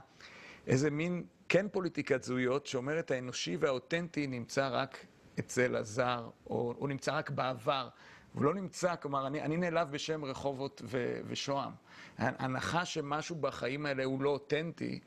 איזה 0.67 0.91
מין, 0.91 1.25
כן 1.49 1.67
פוליטיקת 1.73 2.23
זהויות, 2.23 2.67
שאומרת 2.67 3.11
האנושי 3.11 3.57
והאותנטי 3.57 4.27
נמצא 4.27 4.69
רק 4.73 5.07
אצל 5.39 5.77
הזר, 5.77 6.31
או 6.47 6.75
הוא 6.79 6.89
נמצא 6.89 7.17
רק 7.17 7.31
בעבר. 7.31 7.89
הוא 8.33 8.43
לא 8.43 8.55
נמצא, 8.55 8.97
כלומר, 8.97 9.27
אני, 9.27 9.43
אני 9.43 9.57
נעלב 9.57 9.91
בשם 9.91 10.25
רחובות 10.25 10.83
ו, 10.85 11.21
ושוהם. 11.27 11.71
ההנחה 12.19 12.85
שמשהו 12.85 13.37
בחיים 13.37 13.87
האלה 13.87 14.05
הוא 14.05 14.23
לא 14.23 14.31
אותנטי, 14.31 15.01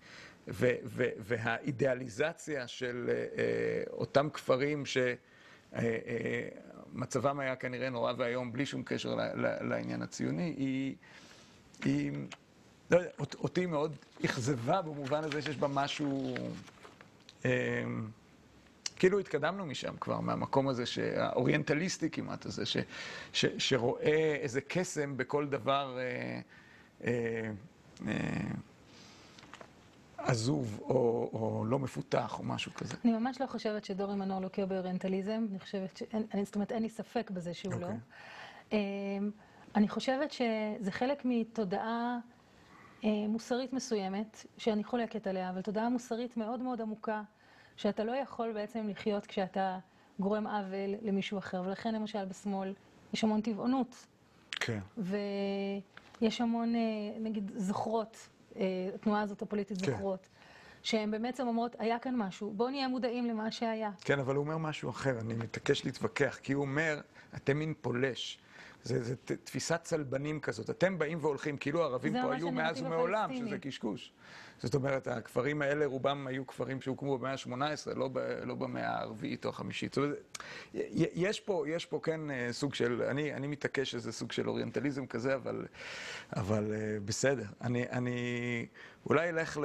והאידיאליזציה 1.19 2.67
של 2.67 3.05
אה, 3.09 3.13
אה, 3.13 3.23
אותם 3.91 4.29
כפרים 4.29 4.85
ש... 4.85 4.97
אה, 5.75 5.97
היה 7.39 7.55
כנראה 7.55 7.89
נורא 7.89 8.13
ואיום, 8.17 8.51
בלי 8.51 8.65
שום 8.65 8.83
קשר 8.85 9.15
לעניין 9.61 10.01
הציוני, 10.01 10.53
היא, 10.57 10.95
לא 12.91 12.97
יודע, 12.97 13.09
אות- 13.19 13.35
אותי 13.35 13.65
מאוד 13.65 13.95
אכזבה 14.25 14.81
במובן 14.81 15.23
הזה 15.23 15.41
שיש 15.41 15.57
בה 15.57 15.67
משהו... 15.67 16.35
כאילו 18.95 19.19
התקדמנו 19.19 19.65
משם 19.65 19.97
כבר, 20.01 20.19
מהמקום 20.19 20.67
הזה, 20.67 20.83
האוריינטליסטי 21.17 22.09
כמעט 22.09 22.45
הזה, 22.45 22.65
ש, 22.65 22.77
ש, 23.33 23.45
שרואה 23.57 24.35
איזה 24.41 24.61
קסם 24.61 25.17
בכל 25.17 25.47
דבר 25.47 25.97
אה, 25.99 26.39
אה, 27.07 27.49
אה, 28.07 28.13
עזוב 30.27 30.79
או, 30.81 30.95
או 31.33 31.65
לא 31.65 31.79
מפותח 31.79 32.39
או 32.39 32.43
משהו 32.43 32.73
כזה. 32.73 32.95
אני 33.05 33.13
ממש 33.13 33.41
לא 33.41 33.45
חושבת 33.47 33.85
שדורי 33.85 34.15
מנור 34.15 34.39
לוקה 34.39 34.65
באוריינטליזם, 34.65 35.45
אני 35.51 35.59
חושבת 35.59 36.01
אני- 36.33 36.45
זאת 36.45 36.55
אומרת, 36.55 36.71
אין 36.71 36.83
לי 36.83 36.89
ספק 36.89 37.31
בזה 37.31 37.53
שהוא 37.53 37.73
לא. 37.73 37.85
אוקיי. 37.85 37.97
אמ, 38.71 39.31
אני 39.75 39.89
חושבת 39.89 40.31
שזה 40.31 40.91
חלק 40.91 41.21
מתודעה 41.25 42.17
אה, 43.03 43.09
מוסרית 43.29 43.73
מסוימת, 43.73 44.45
שאני 44.57 44.83
חולקת 44.83 45.27
עליה, 45.27 45.49
אבל 45.49 45.61
תודעה 45.61 45.89
מוסרית 45.89 46.37
מאוד 46.37 46.59
מאוד 46.59 46.81
עמוקה, 46.81 47.21
שאתה 47.77 48.03
לא 48.03 48.11
יכול 48.15 48.53
בעצם 48.53 48.87
לחיות 48.89 49.25
כשאתה 49.25 49.79
גורם 50.19 50.47
עוול 50.47 50.95
למישהו 51.01 51.37
אחר, 51.37 51.61
ולכן 51.65 51.95
למשל 51.95 52.25
בשמאל 52.25 52.73
יש 53.13 53.23
המון 53.23 53.41
טבעונות, 53.41 54.05
כן. 54.51 54.79
ויש 54.97 56.41
המון, 56.41 56.75
אה, 56.75 56.81
נגיד, 57.19 57.51
זוכרות, 57.55 58.29
התנועה 58.95 59.21
הזאת 59.21 59.41
הפוליטית 59.41 59.81
כן. 59.81 59.91
זוכרות, 59.91 60.27
שהן 60.83 61.21
בעצם 61.21 61.47
אומרות, 61.47 61.75
היה 61.79 61.99
כאן 61.99 62.15
משהו, 62.15 62.53
בואו 62.53 62.69
נהיה 62.69 62.87
מודעים 62.87 63.27
למה 63.29 63.51
שהיה. 63.51 63.91
כן, 64.01 64.19
אבל 64.19 64.35
הוא 64.35 64.43
אומר 64.43 64.57
משהו 64.57 64.89
אחר, 64.89 65.19
אני 65.19 65.33
מתעקש 65.33 65.85
להתווכח, 65.85 66.39
כי 66.43 66.53
הוא 66.53 66.61
אומר, 66.61 67.01
אתם 67.35 67.57
מין 67.57 67.73
פולש. 67.81 68.37
זה, 68.85 69.03
זה 69.03 69.15
תפיסת 69.15 69.79
צלבנים 69.83 70.39
כזאת. 70.39 70.69
אתם 70.69 70.97
באים 70.97 71.17
והולכים, 71.21 71.57
כאילו 71.57 71.81
הערבים 71.81 72.13
פה 72.21 72.33
היו 72.33 72.51
מאז 72.51 72.81
ומעולם. 72.81 73.35
שזה 73.35 73.57
קשקוש. 73.57 74.11
זאת 74.59 74.75
אומרת, 74.75 75.07
הכפרים 75.07 75.61
האלה, 75.61 75.85
רובם 75.85 76.27
היו 76.27 76.47
כפרים 76.47 76.81
שהוקמו 76.81 77.17
במאה 77.17 77.31
ה-18, 77.31 77.95
לא, 77.95 78.09
לא 78.43 78.55
במאה 78.55 78.99
הרביעית 79.01 79.45
או 79.45 79.49
החמישית. 79.49 79.93
זאת 79.93 80.03
אומרת, 80.03 80.37
יש 81.15 81.39
פה, 81.39 81.65
יש 81.67 81.85
פה 81.85 81.99
כן 82.03 82.31
אה, 82.31 82.47
סוג 82.51 82.73
של, 82.73 83.01
אני, 83.01 83.33
אני 83.33 83.47
מתעקש 83.47 83.91
שזה 83.91 84.11
סוג 84.11 84.31
של 84.31 84.49
אוריינטליזם 84.49 85.05
כזה, 85.05 85.35
אבל, 85.35 85.65
אבל 86.35 86.73
אה, 86.73 86.97
בסדר. 87.05 87.45
אני, 87.61 87.89
אני 87.89 88.65
אולי 89.05 89.29
אלך 89.29 89.59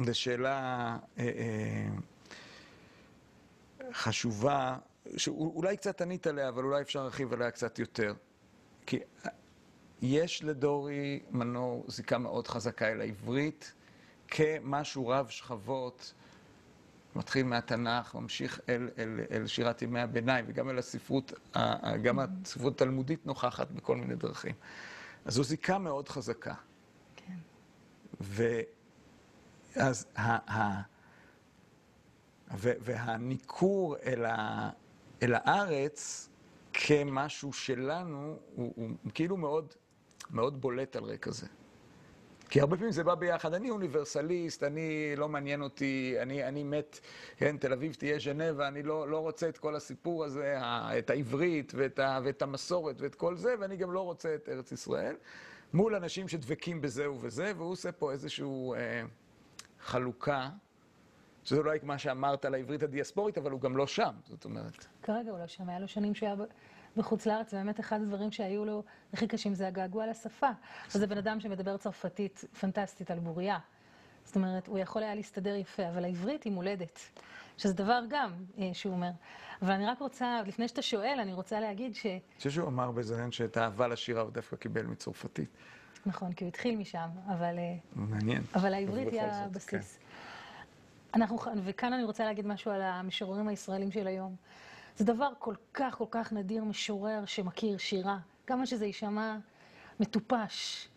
לשאלה... 0.00 0.96
אה, 1.18 1.24
חשובה, 3.92 4.76
שאולי 5.16 5.76
קצת 5.76 6.00
ענית 6.00 6.26
עליה, 6.26 6.48
אבל 6.48 6.64
אולי 6.64 6.82
אפשר 6.82 7.00
להרחיב 7.00 7.32
עליה 7.32 7.50
קצת 7.50 7.78
יותר. 7.78 8.14
כי 8.86 8.98
יש 10.02 10.44
לדורי 10.44 11.22
מנור 11.30 11.84
זיקה 11.88 12.18
מאוד 12.18 12.48
חזקה 12.48 12.88
אל 12.88 13.00
העברית 13.00 13.72
כמשהו 14.28 15.08
רב 15.08 15.28
שכבות, 15.28 16.14
מתחיל 17.16 17.46
מהתנ"ך, 17.46 18.14
ממשיך 18.14 18.60
אל, 18.68 18.88
אל, 18.98 19.20
אל 19.30 19.46
שירת 19.46 19.82
ימי 19.82 20.00
הביניים, 20.00 20.44
וגם 20.48 20.70
אל 20.70 20.78
הספרות, 20.78 21.32
גם 22.02 22.18
הספרות 22.18 22.74
התלמודית 22.74 23.26
נוכחת 23.26 23.70
בכל 23.70 23.96
מיני 23.96 24.14
דרכים. 24.14 24.54
אז 25.24 25.34
זו 25.34 25.42
זיקה 25.42 25.78
מאוד 25.78 26.08
חזקה. 26.08 26.54
כן. 27.16 27.36
ואז 28.20 30.06
ה, 30.16 30.52
ה, 30.52 30.82
ו, 32.56 32.70
והניכור 32.80 33.96
אל, 33.96 34.24
ה, 34.24 34.70
אל 35.22 35.34
הארץ 35.34 36.28
כמשהו 36.72 37.52
שלנו, 37.52 38.36
הוא, 38.54 38.72
הוא 38.76 38.90
כאילו 39.14 39.36
מאוד, 39.36 39.74
מאוד 40.30 40.60
בולט 40.60 40.96
על 40.96 41.04
רקע 41.04 41.30
זה. 41.30 41.46
כי 42.50 42.60
הרבה 42.60 42.76
פעמים 42.76 42.92
זה 42.92 43.04
בא 43.04 43.14
ביחד, 43.14 43.54
אני 43.54 43.70
אוניברסליסט, 43.70 44.62
אני, 44.62 45.16
לא 45.16 45.28
מעניין 45.28 45.62
אותי, 45.62 46.14
אני, 46.22 46.44
אני 46.48 46.62
מת, 46.62 47.00
כן, 47.36 47.56
תל 47.56 47.72
אביב 47.72 47.94
תהיה 47.94 48.18
ז'נבה, 48.18 48.68
אני 48.68 48.82
לא, 48.82 49.08
לא 49.08 49.18
רוצה 49.18 49.48
את 49.48 49.58
כל 49.58 49.76
הסיפור 49.76 50.24
הזה, 50.24 50.58
את 50.98 51.10
העברית 51.10 51.72
ואת, 51.76 51.98
ה, 51.98 52.20
ואת 52.24 52.42
המסורת 52.42 53.00
ואת 53.00 53.14
כל 53.14 53.36
זה, 53.36 53.54
ואני 53.60 53.76
גם 53.76 53.92
לא 53.92 54.00
רוצה 54.00 54.34
את 54.34 54.48
ארץ 54.48 54.72
ישראל, 54.72 55.16
מול 55.72 55.94
אנשים 55.94 56.28
שדבקים 56.28 56.80
בזה 56.80 57.10
ובזה, 57.10 57.52
והוא 57.56 57.72
עושה 57.72 57.92
פה 57.92 58.12
איזושהי 58.12 58.46
אה, 58.76 59.02
חלוקה, 59.80 60.48
שזה 61.44 61.60
אולי 61.60 61.78
מה 61.82 61.98
שאמרת 61.98 62.44
על 62.44 62.54
העברית 62.54 62.82
הדיאספורית, 62.82 63.38
אבל 63.38 63.50
הוא 63.50 63.60
גם 63.60 63.76
לא 63.76 63.86
שם, 63.86 64.14
זאת 64.24 64.44
אומרת. 64.44 64.86
כרגע 65.02 65.30
הוא 65.30 65.38
לא 65.38 65.46
שם, 65.46 65.68
היה 65.68 65.78
לו 65.78 65.88
שנים 65.88 66.14
שהוא 66.14 66.26
היה 66.26 66.36
ב- 66.36 66.44
בחוץ 66.96 67.26
לארץ, 67.26 67.52
ובאמת 67.52 67.80
אחד 67.80 68.00
הדברים 68.00 68.32
שהיו 68.32 68.64
לו 68.64 68.82
הכי 69.12 69.26
קשים 69.26 69.54
זה 69.54 69.66
הגעגוע 69.66 70.06
לשפה. 70.06 70.50
וזה 70.94 71.06
בן 71.06 71.18
אדם 71.18 71.40
שמדבר 71.40 71.76
צרפתית 71.76 72.44
פנטסטית 72.60 73.10
על 73.10 73.18
בוריה. 73.18 73.58
זאת 74.24 74.36
אומרת, 74.36 74.66
הוא 74.66 74.78
יכול 74.78 75.02
היה 75.02 75.14
להסתדר 75.14 75.54
יפה, 75.54 75.88
אבל 75.88 76.04
העברית 76.04 76.42
היא 76.42 76.52
מולדת, 76.52 77.00
שזה 77.56 77.74
דבר 77.74 78.00
גם 78.08 78.32
אה, 78.58 78.70
שהוא 78.72 78.94
אומר. 78.94 79.10
אבל 79.62 79.72
אני 79.72 79.86
רק 79.86 79.98
רוצה, 80.00 80.40
לפני 80.46 80.68
שאתה 80.68 80.82
שואל, 80.82 81.18
אני 81.22 81.32
רוצה 81.32 81.60
להגיד 81.60 81.94
ש... 81.94 82.06
אני 82.06 82.20
חושב 82.36 82.50
שהוא 82.50 82.68
אמר 82.68 82.90
רעיון 83.12 83.32
שאת 83.32 83.56
האהבה 83.56 83.88
לשירה 83.88 84.22
הוא 84.22 84.30
דווקא 84.30 84.56
קיבל 84.56 84.86
מצרפתית. 84.86 85.48
נכון, 86.06 86.32
כי 86.32 86.44
הוא 86.44 86.48
התחיל 86.48 86.76
משם, 86.76 87.08
אבל... 87.26 87.58
אה, 87.58 87.74
מעניין. 87.94 88.42
אבל 88.54 88.74
העברית 88.74 89.12
היא 89.12 89.20
הבסיס. 89.22 89.74
אנחנו, 89.74 90.09
וכאן 91.64 91.92
אני 91.92 92.04
רוצה 92.04 92.24
להגיד 92.24 92.46
משהו 92.46 92.70
על 92.70 92.82
המשוררים 92.82 93.48
הישראלים 93.48 93.92
של 93.92 94.06
היום. 94.06 94.36
זה 94.96 95.04
דבר 95.04 95.32
כל 95.38 95.54
כך 95.74 95.94
כל 95.98 96.04
כך 96.10 96.32
נדיר, 96.32 96.64
משורר 96.64 97.24
שמכיר 97.24 97.78
שירה. 97.78 98.18
כמה 98.46 98.66
שזה 98.66 98.86
יישמע 98.86 99.36
מטופש. 100.00 100.88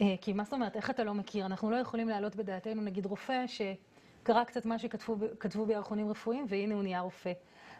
אה, 0.00 0.14
כי 0.20 0.32
מה 0.32 0.44
זאת 0.44 0.52
אומרת, 0.52 0.76
איך 0.76 0.90
אתה 0.90 1.04
לא 1.04 1.14
מכיר? 1.14 1.46
אנחנו 1.46 1.70
לא 1.70 1.76
יכולים 1.76 2.08
להעלות 2.08 2.36
בדעתנו, 2.36 2.82
נגיד 2.82 3.06
רופא 3.06 3.44
שקרא 3.46 4.44
קצת 4.44 4.66
מה 4.66 4.78
שכתבו 4.78 5.66
בירחונים 5.66 6.10
רפואיים, 6.10 6.46
והנה 6.48 6.74
הוא 6.74 6.82
נהיה 6.82 7.00
רופא. 7.00 7.32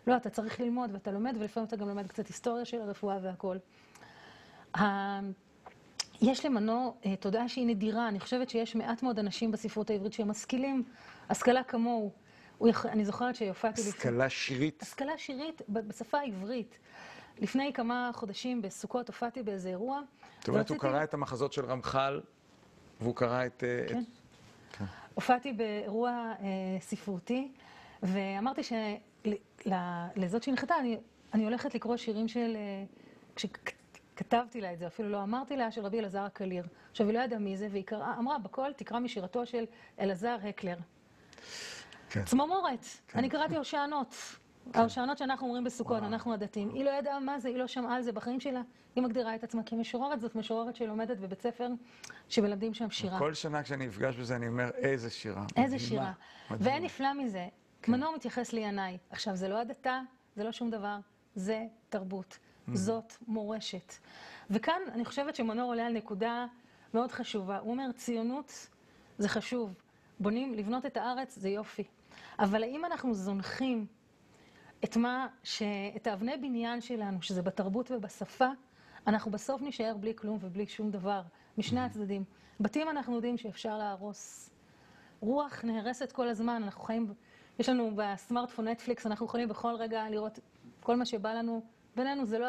לא, 0.07 0.17
אתה 0.17 0.31
צריך 0.31 0.61
ללמוד, 0.61 0.91
ואתה 0.93 1.11
לומד, 1.11 1.37
ולפעמים 1.39 1.67
אתה 1.67 1.77
גם 1.77 1.89
לומד 1.89 2.07
קצת 2.07 2.27
היסטוריה 2.27 2.65
של 2.65 2.81
הרפואה 2.81 3.19
והכול. 3.23 3.59
יש 6.23 6.47
למנו 6.47 6.95
אה, 7.07 7.17
תודעה 7.17 7.49
שהיא 7.49 7.67
נדירה, 7.67 8.09
אני 8.09 8.21
חושבת 8.21 8.51
שיש 8.51 8.75
מעט 8.75 9.03
מאוד 9.03 9.19
אנשים 9.19 9.51
בספרות 9.51 9.91
העברית 9.91 10.13
שהם 10.13 10.29
משכילים, 10.29 10.83
השכלה 11.29 11.65
כמוהו. 11.65 12.13
אני 12.85 13.05
זוכרת 13.05 13.35
שהופעתי... 13.35 13.81
השכלה. 13.81 14.29
שירית. 14.29 14.83
השכלה 14.83 15.19
שירית 15.19 15.63
בשפה 15.69 16.19
העברית. 16.19 16.79
לפני 17.39 17.73
כמה 17.73 18.11
חודשים 18.15 18.63
בסוכות 18.63 19.09
הופעתי 19.09 19.43
באיזה 19.43 19.69
אירוע. 19.69 20.01
זאת 20.39 20.49
אומרת, 20.49 20.71
הוא 20.71 20.79
קרא 20.79 21.05
את 21.05 21.15
המחזות 21.15 21.53
של 21.53 21.65
רמח"ל, 21.65 22.21
והוא 23.01 23.17
קרא 23.17 23.47
את... 23.47 23.65
אה, 23.65 24.01
כן. 24.73 24.85
הופעתי 25.15 25.53
באירוע 25.53 26.11
אה, 26.11 26.47
ספרותי, 26.81 27.53
ואמרתי 28.03 28.61
שלזאת 28.63 30.43
שהנחתה, 30.43 30.75
אני, 30.81 30.99
אני 31.35 31.45
הולכת 31.45 31.75
לקרוא 31.75 31.97
שירים 31.97 32.29
של... 32.29 32.57
אה, 32.57 32.85
כש... 33.37 33.47
כתבתי 34.17 34.61
לה 34.61 34.73
את 34.73 34.79
זה, 34.79 34.87
אפילו 34.87 35.09
לא 35.09 35.23
אמרתי 35.23 35.57
לה, 35.57 35.71
של 35.71 35.81
רבי 35.81 35.99
אלעזר 35.99 36.21
הקליר. 36.21 36.65
עכשיו, 36.91 37.07
היא 37.07 37.15
לא 37.19 37.23
ידעה 37.23 37.39
מי 37.39 37.57
זה, 37.57 37.69
והיא 37.71 37.85
קראה, 37.85 38.15
אמרה, 38.19 38.39
בכל 38.39 38.73
תקרא 38.77 38.99
משירתו 38.99 39.47
של 39.47 39.65
אלעזר 40.01 40.37
הקלר. 40.49 40.77
כן. 42.11 42.25
צמרמורת. 42.25 42.85
כן. 43.09 43.19
אני 43.19 43.29
קראתי 43.29 43.57
הושענות. 43.57 44.15
כן. 44.73 44.79
ההושענות 44.81 45.19
שאנחנו 45.19 45.47
אומרים 45.47 45.65
בסוכות. 45.65 46.03
אנחנו 46.03 46.33
הדתיים. 46.33 46.75
היא 46.75 46.85
לא 46.85 46.91
ידעה 46.91 47.21
מה 47.21 47.39
זה, 47.39 47.49
היא 47.49 47.57
לא 47.57 47.67
שמעה 47.67 47.97
על 47.97 48.03
זה 48.03 48.13
בחיים 48.13 48.41
שלה. 48.41 48.63
היא 48.97 49.05
מגדירה 49.05 49.35
את 49.35 49.45
עצמה 49.45 49.63
כמשוררת, 49.63 50.21
זאת 50.21 50.35
משוררת 50.35 50.77
שלומדת 50.77 51.19
בבית 51.19 51.43
ספר, 51.43 51.69
שמלמדים 52.29 52.75
שם 52.75 52.91
שירה. 52.91 53.19
כל 53.19 53.35
שנה 53.35 53.63
כשאני 53.63 53.87
נפגש 53.87 54.17
בזה, 54.17 54.37
אני 54.37 54.49
אומר, 54.49 54.71
איזה 54.75 55.11
שירה. 55.11 55.45
איזה 55.57 55.79
שירה. 55.79 56.13
ואין 56.51 56.83
נפלא 56.83 57.15
מזה. 57.15 57.49
כן. 57.83 57.93
מנור 57.93 58.15
מתייחס 58.15 58.53
לינאי. 58.53 58.99
עכשיו, 59.11 59.37
זה 59.37 59.49
לא 59.49 59.61
הדתה, 59.61 60.01
זה 60.37 60.45
לא 60.45 60.53
שום 60.53 60.71
דבר, 60.71 60.97
זה 61.35 61.65
תרבות. 61.89 62.39
זאת 62.73 63.13
מורשת. 63.27 63.93
וכאן 64.51 64.81
אני 64.93 65.05
חושבת 65.05 65.37
שמנור 65.37 65.71
עולה 65.71 65.87
על 65.87 65.93
נקודה 65.93 66.47
מאוד 66.95 67.13
חשובה. 67.13 67.59
הוא 67.59 67.71
אומר, 67.71 67.93
ציונות 67.97 68.69
זה 69.19 69.29
חשוב. 69.29 69.75
בונים, 70.21 70.55
לבנות 70.55 70.87
את 70.87 70.97
הארץ 70.97 71.39
זה 71.39 71.49
יופי. 71.49 71.85
אבל 72.39 72.63
האם 72.63 72.85
אנחנו 72.85 73.15
זונחים 73.15 73.87
את 74.85 74.97
מה, 74.97 75.27
ש... 75.43 75.63
את 75.97 76.07
האבני 76.07 76.37
בניין 76.37 76.81
שלנו, 76.81 77.23
שזה 77.23 77.43
בתרבות 77.43 77.91
ובשפה, 77.91 78.49
אנחנו 79.07 79.31
בסוף 79.31 79.63
נישאר 79.63 79.97
בלי 80.01 80.15
כלום 80.17 80.39
ובלי 80.41 80.67
שום 80.67 80.91
דבר, 80.91 81.23
משני 81.59 81.81
הצדדים. 81.81 82.25
בתים 82.61 82.89
אנחנו 82.89 83.15
יודעים 83.15 83.39
שאפשר 83.39 83.79
להרוס. 83.79 84.51
רוח 85.21 85.65
נהרסת 85.65 86.13
כל 86.13 86.29
הזמן, 86.29 86.63
אנחנו 86.63 86.83
חיים, 86.83 87.15
יש 87.59 87.69
לנו 87.69 87.91
בסמארטפון 87.97 88.69
נטפליקס, 88.69 89.07
אנחנו 89.07 89.27
יכולים 89.27 89.49
בכל 89.49 89.75
רגע 89.79 90.09
לראות 90.11 90.39
כל 90.81 90.97
מה 90.97 91.05
שבא 91.07 91.33
לנו. 91.33 91.63
בינינו 91.97 92.27
זה 92.27 92.39
לא 92.39 92.47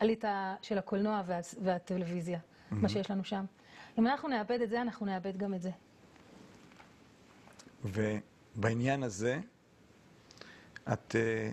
הליטה 0.00 0.56
של 0.62 0.78
הקולנוע 0.78 1.22
וה, 1.26 1.38
והטלוויזיה. 1.62 2.38
מה 2.70 2.88
שיש 2.88 3.10
לנו 3.10 3.24
שם. 3.24 3.44
אם 3.98 4.06
אנחנו 4.06 4.28
נאבד 4.28 4.60
את 4.60 4.70
זה, 4.70 4.80
אנחנו 4.80 5.06
נאבד 5.06 5.36
גם 5.36 5.54
את 5.54 5.62
זה. 5.62 5.70
ובעניין 7.84 9.02
הזה, 9.02 9.40
את, 10.92 11.16
אה, 11.16 11.50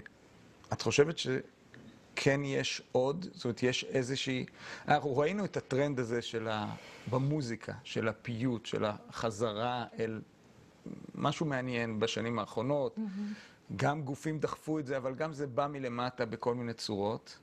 את 0.74 0.82
חושבת 0.82 1.17
שכן 1.17 2.41
יש 2.43 2.82
עוד? 2.91 3.26
זאת 3.34 3.45
אומרת, 3.45 3.63
יש 3.63 3.84
איזושהי... 3.84 4.45
אנחנו 4.88 5.17
ראינו 5.17 5.45
את 5.45 5.57
הטרנד 5.57 5.99
הזה 5.99 6.21
של 6.21 6.47
ה... 6.47 6.76
במוזיקה, 7.09 7.74
של 7.84 8.07
הפיוט, 8.07 8.65
של 8.65 8.86
החזרה 8.86 9.86
אל 9.99 10.21
משהו 11.15 11.45
מעניין 11.45 11.99
בשנים 11.99 12.39
האחרונות. 12.39 12.97
Mm-hmm. 12.97 13.76
גם 13.76 14.01
גופים 14.01 14.39
דחפו 14.39 14.80
את 14.80 14.86
זה, 14.86 14.97
אבל 14.97 15.15
גם 15.15 15.34
זה 15.34 15.47
בא 15.47 15.67
מלמטה 15.67 16.26
בכל 16.26 16.55
מיני 16.55 16.74
צורות. 16.74 17.39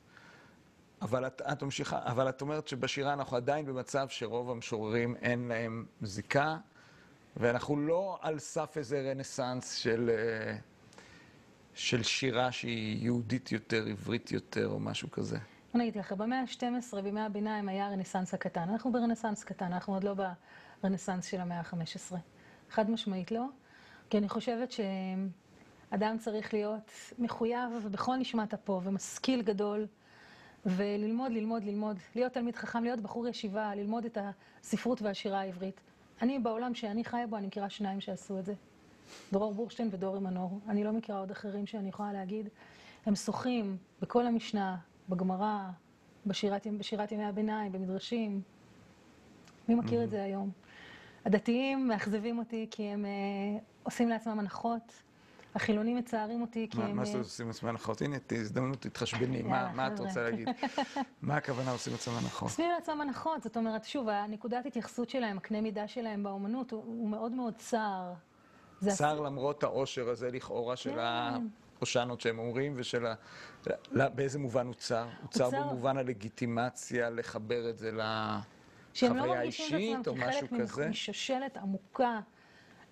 אבל 1.02 1.26
את, 1.26 1.42
את 1.52 1.62
ממשיכה, 1.62 1.98
אבל 2.04 2.28
את 2.28 2.40
אומרת 2.40 2.68
שבשירה 2.68 3.12
אנחנו 3.12 3.36
עדיין 3.36 3.66
במצב 3.66 4.06
שרוב 4.08 4.50
המשוררים 4.50 5.16
אין 5.16 5.48
להם 5.48 5.86
זיקה, 6.02 6.56
ואנחנו 7.36 7.76
לא 7.76 8.18
על 8.20 8.38
סף 8.38 8.76
איזה 8.76 9.10
רנסאנס 9.10 9.74
של, 9.74 10.10
אה, 10.10 10.56
של 11.74 12.02
שירה 12.02 12.52
שהיא 12.52 13.04
יהודית 13.04 13.52
יותר, 13.52 13.86
עברית 13.86 14.32
יותר, 14.32 14.68
או 14.68 14.80
משהו 14.80 15.10
כזה. 15.10 15.38
אני 15.74 15.82
אגיד 15.82 15.96
לך, 15.96 16.12
במאה 16.12 16.40
ה-12, 16.40 17.00
בימי 17.02 17.20
הביניים, 17.20 17.68
היה 17.68 17.86
הרנסאנס 17.86 18.34
הקטן. 18.34 18.60
אנחנו 18.60 18.92
ברנסאנס 18.92 19.44
קטן, 19.44 19.72
אנחנו 19.72 19.94
עוד 19.94 20.04
לא 20.04 20.14
ברנסאנס 20.82 21.26
של 21.26 21.40
המאה 21.40 21.58
ה-15. 21.60 22.16
חד 22.70 22.90
משמעית 22.90 23.30
לא, 23.30 23.44
כי 24.10 24.18
אני 24.18 24.28
חושבת 24.28 24.72
שאדם 24.72 26.18
צריך 26.18 26.54
להיות 26.54 26.90
מחויב 27.18 27.88
בכל 27.90 28.16
נשמת 28.16 28.54
אפו 28.54 28.80
ומשכיל 28.84 29.42
גדול. 29.42 29.86
וללמוד, 30.66 31.32
ללמוד, 31.32 31.64
ללמוד, 31.64 31.96
להיות 32.14 32.32
תלמיד 32.32 32.56
חכם, 32.56 32.82
להיות 32.84 33.00
בחור 33.00 33.28
ישיבה, 33.28 33.74
ללמוד 33.74 34.04
את 34.04 34.18
הספרות 34.62 35.02
והשירה 35.02 35.40
העברית. 35.40 35.80
אני, 36.22 36.38
בעולם 36.38 36.74
שאני 36.74 37.04
חיה 37.04 37.26
בו, 37.26 37.36
אני 37.36 37.46
מכירה 37.46 37.70
שניים 37.70 38.00
שעשו 38.00 38.38
את 38.38 38.44
זה. 38.44 38.54
דרור 39.32 39.54
בורשטיין 39.54 39.88
ודורי 39.92 40.20
מנור. 40.20 40.58
אני 40.68 40.84
לא 40.84 40.92
מכירה 40.92 41.18
עוד 41.18 41.30
אחרים 41.30 41.66
שאני 41.66 41.88
יכולה 41.88 42.12
להגיד. 42.12 42.48
הם 43.06 43.14
שוחים 43.14 43.76
בכל 44.02 44.26
המשנה, 44.26 44.76
בגמרא, 45.08 45.70
בשירת, 46.26 46.66
בשירת 46.78 47.12
ימי 47.12 47.24
הביניים, 47.24 47.72
במדרשים. 47.72 48.42
מי 49.68 49.74
מכיר 49.74 50.04
את 50.04 50.10
זה 50.10 50.22
היום? 50.22 50.50
הדתיים 51.24 51.88
מאכזבים 51.88 52.38
אותי 52.38 52.66
כי 52.70 52.82
הם 52.82 53.04
אה, 53.06 53.10
עושים 53.82 54.08
לעצמם 54.08 54.38
הנחות. 54.38 55.02
החילונים 55.54 55.96
מצערים 55.96 56.40
אותי 56.40 56.68
כי 56.70 56.82
הם... 56.82 56.96
מה 56.96 57.04
זה 57.04 57.18
עושים 57.18 57.50
עצמם 57.50 57.68
הנחות? 57.68 58.02
הנה, 58.02 58.16
הזדמנות, 58.32 58.80
תתחשבני, 58.80 59.42
מה 59.76 59.88
את 59.94 60.00
רוצה 60.00 60.22
להגיד? 60.22 60.48
מה 61.22 61.36
הכוונה 61.36 61.70
עושים 61.70 61.94
עצמם 61.94 62.14
הנחות? 62.14 62.48
עושים 62.48 62.70
לעצמם 62.70 63.00
הנחות, 63.00 63.42
זאת 63.42 63.56
אומרת, 63.56 63.84
שוב, 63.84 64.08
הנקודת 64.08 64.66
התייחסות 64.66 65.10
שלהם, 65.10 65.36
הקנה 65.36 65.60
מידה 65.60 65.88
שלהם 65.88 66.22
באומנות, 66.22 66.72
הוא 66.72 67.08
מאוד 67.08 67.32
מאוד 67.32 67.54
צר. 67.56 68.12
צר 68.88 69.20
למרות 69.20 69.62
העושר 69.62 70.08
הזה, 70.08 70.30
לכאורה, 70.30 70.76
של 70.76 70.98
ההושענות 70.98 72.18
כן. 72.18 72.22
שהם 72.22 72.38
אומרים, 72.38 72.72
ושל 72.76 73.06
ה... 73.06 73.14
באיזה 74.14 74.38
מובן 74.38 74.66
הוא 74.66 74.74
צר? 74.74 75.06
הוא 75.22 75.30
צר 75.30 75.50
במובן 75.50 75.96
הלגיטימציה 75.96 77.10
לחבר 77.10 77.70
את 77.70 77.78
זה 77.78 77.90
לחוויה 77.92 79.38
האישית, 79.38 80.08
או 80.08 80.14
משהו 80.14 80.48
כזה? 80.48 80.54
שהם 80.54 80.56
לא 80.56 80.56
מרגישים 80.56 80.60
את 80.60 80.60
עצמם 80.60 80.66
כחלק 80.66 80.90
משושלת 80.90 81.56
עמוקה. 81.56 82.20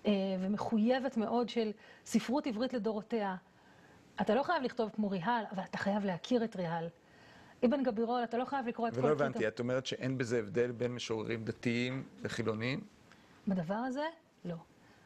אה, 0.05 0.11
ומחויבת 0.39 1.17
מאוד 1.17 1.49
של 1.49 1.71
ספרות 2.05 2.47
עברית 2.47 2.73
לדורותיה. 2.73 3.35
אתה 4.21 4.35
לא 4.35 4.43
חייב 4.43 4.63
לכתוב 4.63 4.89
כמו 4.95 5.09
ריהל, 5.09 5.43
אבל 5.51 5.63
אתה 5.63 5.77
חייב 5.77 6.05
להכיר 6.05 6.43
את 6.43 6.55
ריהל. 6.55 6.87
אבן 7.65 7.83
גבירול, 7.83 8.23
אתה 8.23 8.37
לא 8.37 8.45
חייב 8.45 8.67
לקרוא 8.67 8.87
את 8.87 8.93
כל... 8.93 8.99
ולא 8.99 9.11
הבנתי, 9.11 9.47
את 9.47 9.59
אומרת 9.59 9.85
שאין 9.85 10.17
בזה 10.17 10.39
הבדל 10.39 10.71
בין 10.71 10.95
משוררים 10.95 11.43
דתיים 11.43 12.03
וחילוניים? 12.21 12.79
בדבר 13.47 13.73
הזה, 13.73 14.05
לא. 14.45 14.55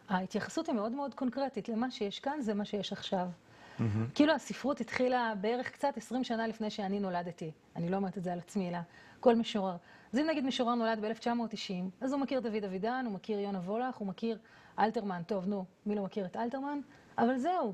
ההתייחסות 0.10 0.68
היא 0.68 0.76
מאוד 0.76 0.92
מאוד 0.92 1.14
קונקרטית. 1.14 1.70
למה 1.70 1.92
שיש 1.92 2.20
כאן, 2.20 2.42
זה 2.42 2.54
מה 2.54 2.66
שיש 2.66 2.92
עכשיו. 2.92 3.28
Mm-hmm. 3.28 3.84
כאילו 4.16 4.34
הספרות 4.34 4.82
התחילה 4.82 5.34
בערך 5.42 5.70
קצת 5.70 5.98
20 5.98 6.24
שנה 6.24 6.48
לפני 6.48 6.70
שאני 6.70 7.00
נולדתי. 7.00 7.52
אני 7.76 7.90
לא 7.90 7.96
אומרת 7.96 8.18
את 8.18 8.24
זה 8.24 8.34
על 8.34 8.40
עצמי, 8.40 8.70
אלא 8.70 8.78
כל 9.20 9.36
משורר. 9.36 9.76
אז 10.14 10.20
אם 10.20 10.28
נגיד 10.30 10.46
משורר 10.46 10.76
נולד 10.76 11.06
ב-1990, 11.06 11.74
אז 12.02 12.14
הוא 12.14 12.22
מכיר 12.22 12.40
דוד 12.40 12.64
אבידן, 12.64 13.04
הוא 13.06 13.14
מכיר 13.14 13.40
יונה 13.40 13.60
וולך, 13.60 13.96
הוא 13.96 14.08
מכיר 14.08 14.38
אלתרמן, 14.80 15.22
טוב, 15.28 15.48
נו, 15.48 15.66
מי 15.86 15.96
לא 15.96 16.04
מכיר 16.04 16.26
את 16.26 16.36
אלתרמן? 16.36 16.80
אבל 17.18 17.38
זהו. 17.38 17.74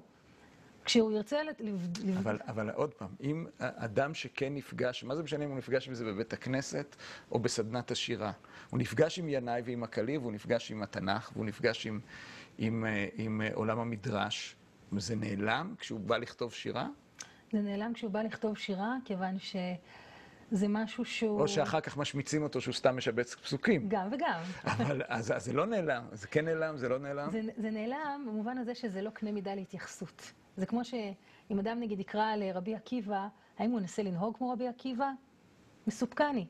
כשהוא 0.86 1.12
ירצה... 1.12 1.38
אבל, 2.18 2.40
אבל 2.48 2.70
עוד 2.70 2.94
פעם, 2.94 3.10
אם 3.22 3.46
אדם 3.60 4.14
שכן 4.14 4.56
נפגש, 4.56 5.04
מה 5.04 5.16
זה 5.16 5.24
משנה 5.24 5.46
אם 5.46 5.50
הוא 5.50 5.58
נפגש 5.58 5.88
בזה 5.88 6.06
בבית 6.06 6.34
הכנסת 6.34 6.96
או 7.32 7.40
בסדנת 7.40 7.92
השירה? 7.92 8.32
הוא 8.70 8.80
נפגש 8.80 9.20
עם 9.20 9.30
ינאי 9.30 9.62
ועם 9.66 9.84
הקליר, 9.84 10.22
והוא 10.22 10.32
נפגש 10.32 10.72
עם 10.72 10.84
התנ"ך, 10.84 11.32
והוא 11.34 11.46
נפגש 11.46 11.88
עם, 11.88 12.00
עם, 12.58 12.86
עם, 13.18 13.42
עם 13.42 13.42
עולם 13.54 13.80
המדרש. 13.80 14.56
זה 14.98 15.16
נעלם 15.16 15.76
כשהוא 15.80 16.00
בא 16.00 16.18
לכתוב 16.18 16.54
שירה? 16.54 16.88
זה 17.52 17.62
נעלם 17.62 17.94
כשהוא 17.94 18.12
בא 18.12 18.22
לכתוב 18.22 18.58
שירה, 18.58 18.96
כיוון 19.06 19.40
ש... 19.40 19.56
זה 20.52 20.68
משהו 20.68 21.06
שהוא... 21.06 21.42
או 21.42 21.48
שאחר 21.48 21.80
כך 21.82 21.98
משמיצים 21.98 22.44
אותו 22.44 22.62
שהוא 22.62 22.74
סתם 22.74 22.98
משבץ 22.98 23.36
פסוקים. 23.36 23.86
גם 23.90 24.08
וגם. 24.12 24.42
אבל 24.64 25.02
אז 25.08 25.32
אז 25.36 25.46
זה 25.46 25.54
לא 25.54 25.66
נעלם, 25.66 26.04
זה 26.12 26.28
כן 26.28 26.46
נעלם, 26.46 26.78
זה 26.78 26.90
לא 26.90 26.98
נעלם? 27.00 27.30
זה, 27.32 27.42
זה 27.58 27.70
נעלם 27.72 28.26
במובן 28.28 28.58
הזה 28.58 28.76
שזה 28.76 29.02
לא 29.02 29.10
קנה 29.10 29.32
מידה 29.32 29.56
להתייחסות. 29.56 30.32
זה 30.58 30.66
כמו 30.66 30.86
שאם 30.86 31.60
אדם 31.60 31.80
נגיד 31.80 32.00
יקרא 32.00 32.36
לרבי 32.36 32.76
עקיבא, 32.76 33.28
האם 33.60 33.72
הוא 33.72 33.80
ינסה 33.80 34.04
לנהוג 34.04 34.38
כמו 34.38 34.50
רבי 34.52 34.68
עקיבא? 34.68 35.10
מסופקני. 35.88 36.46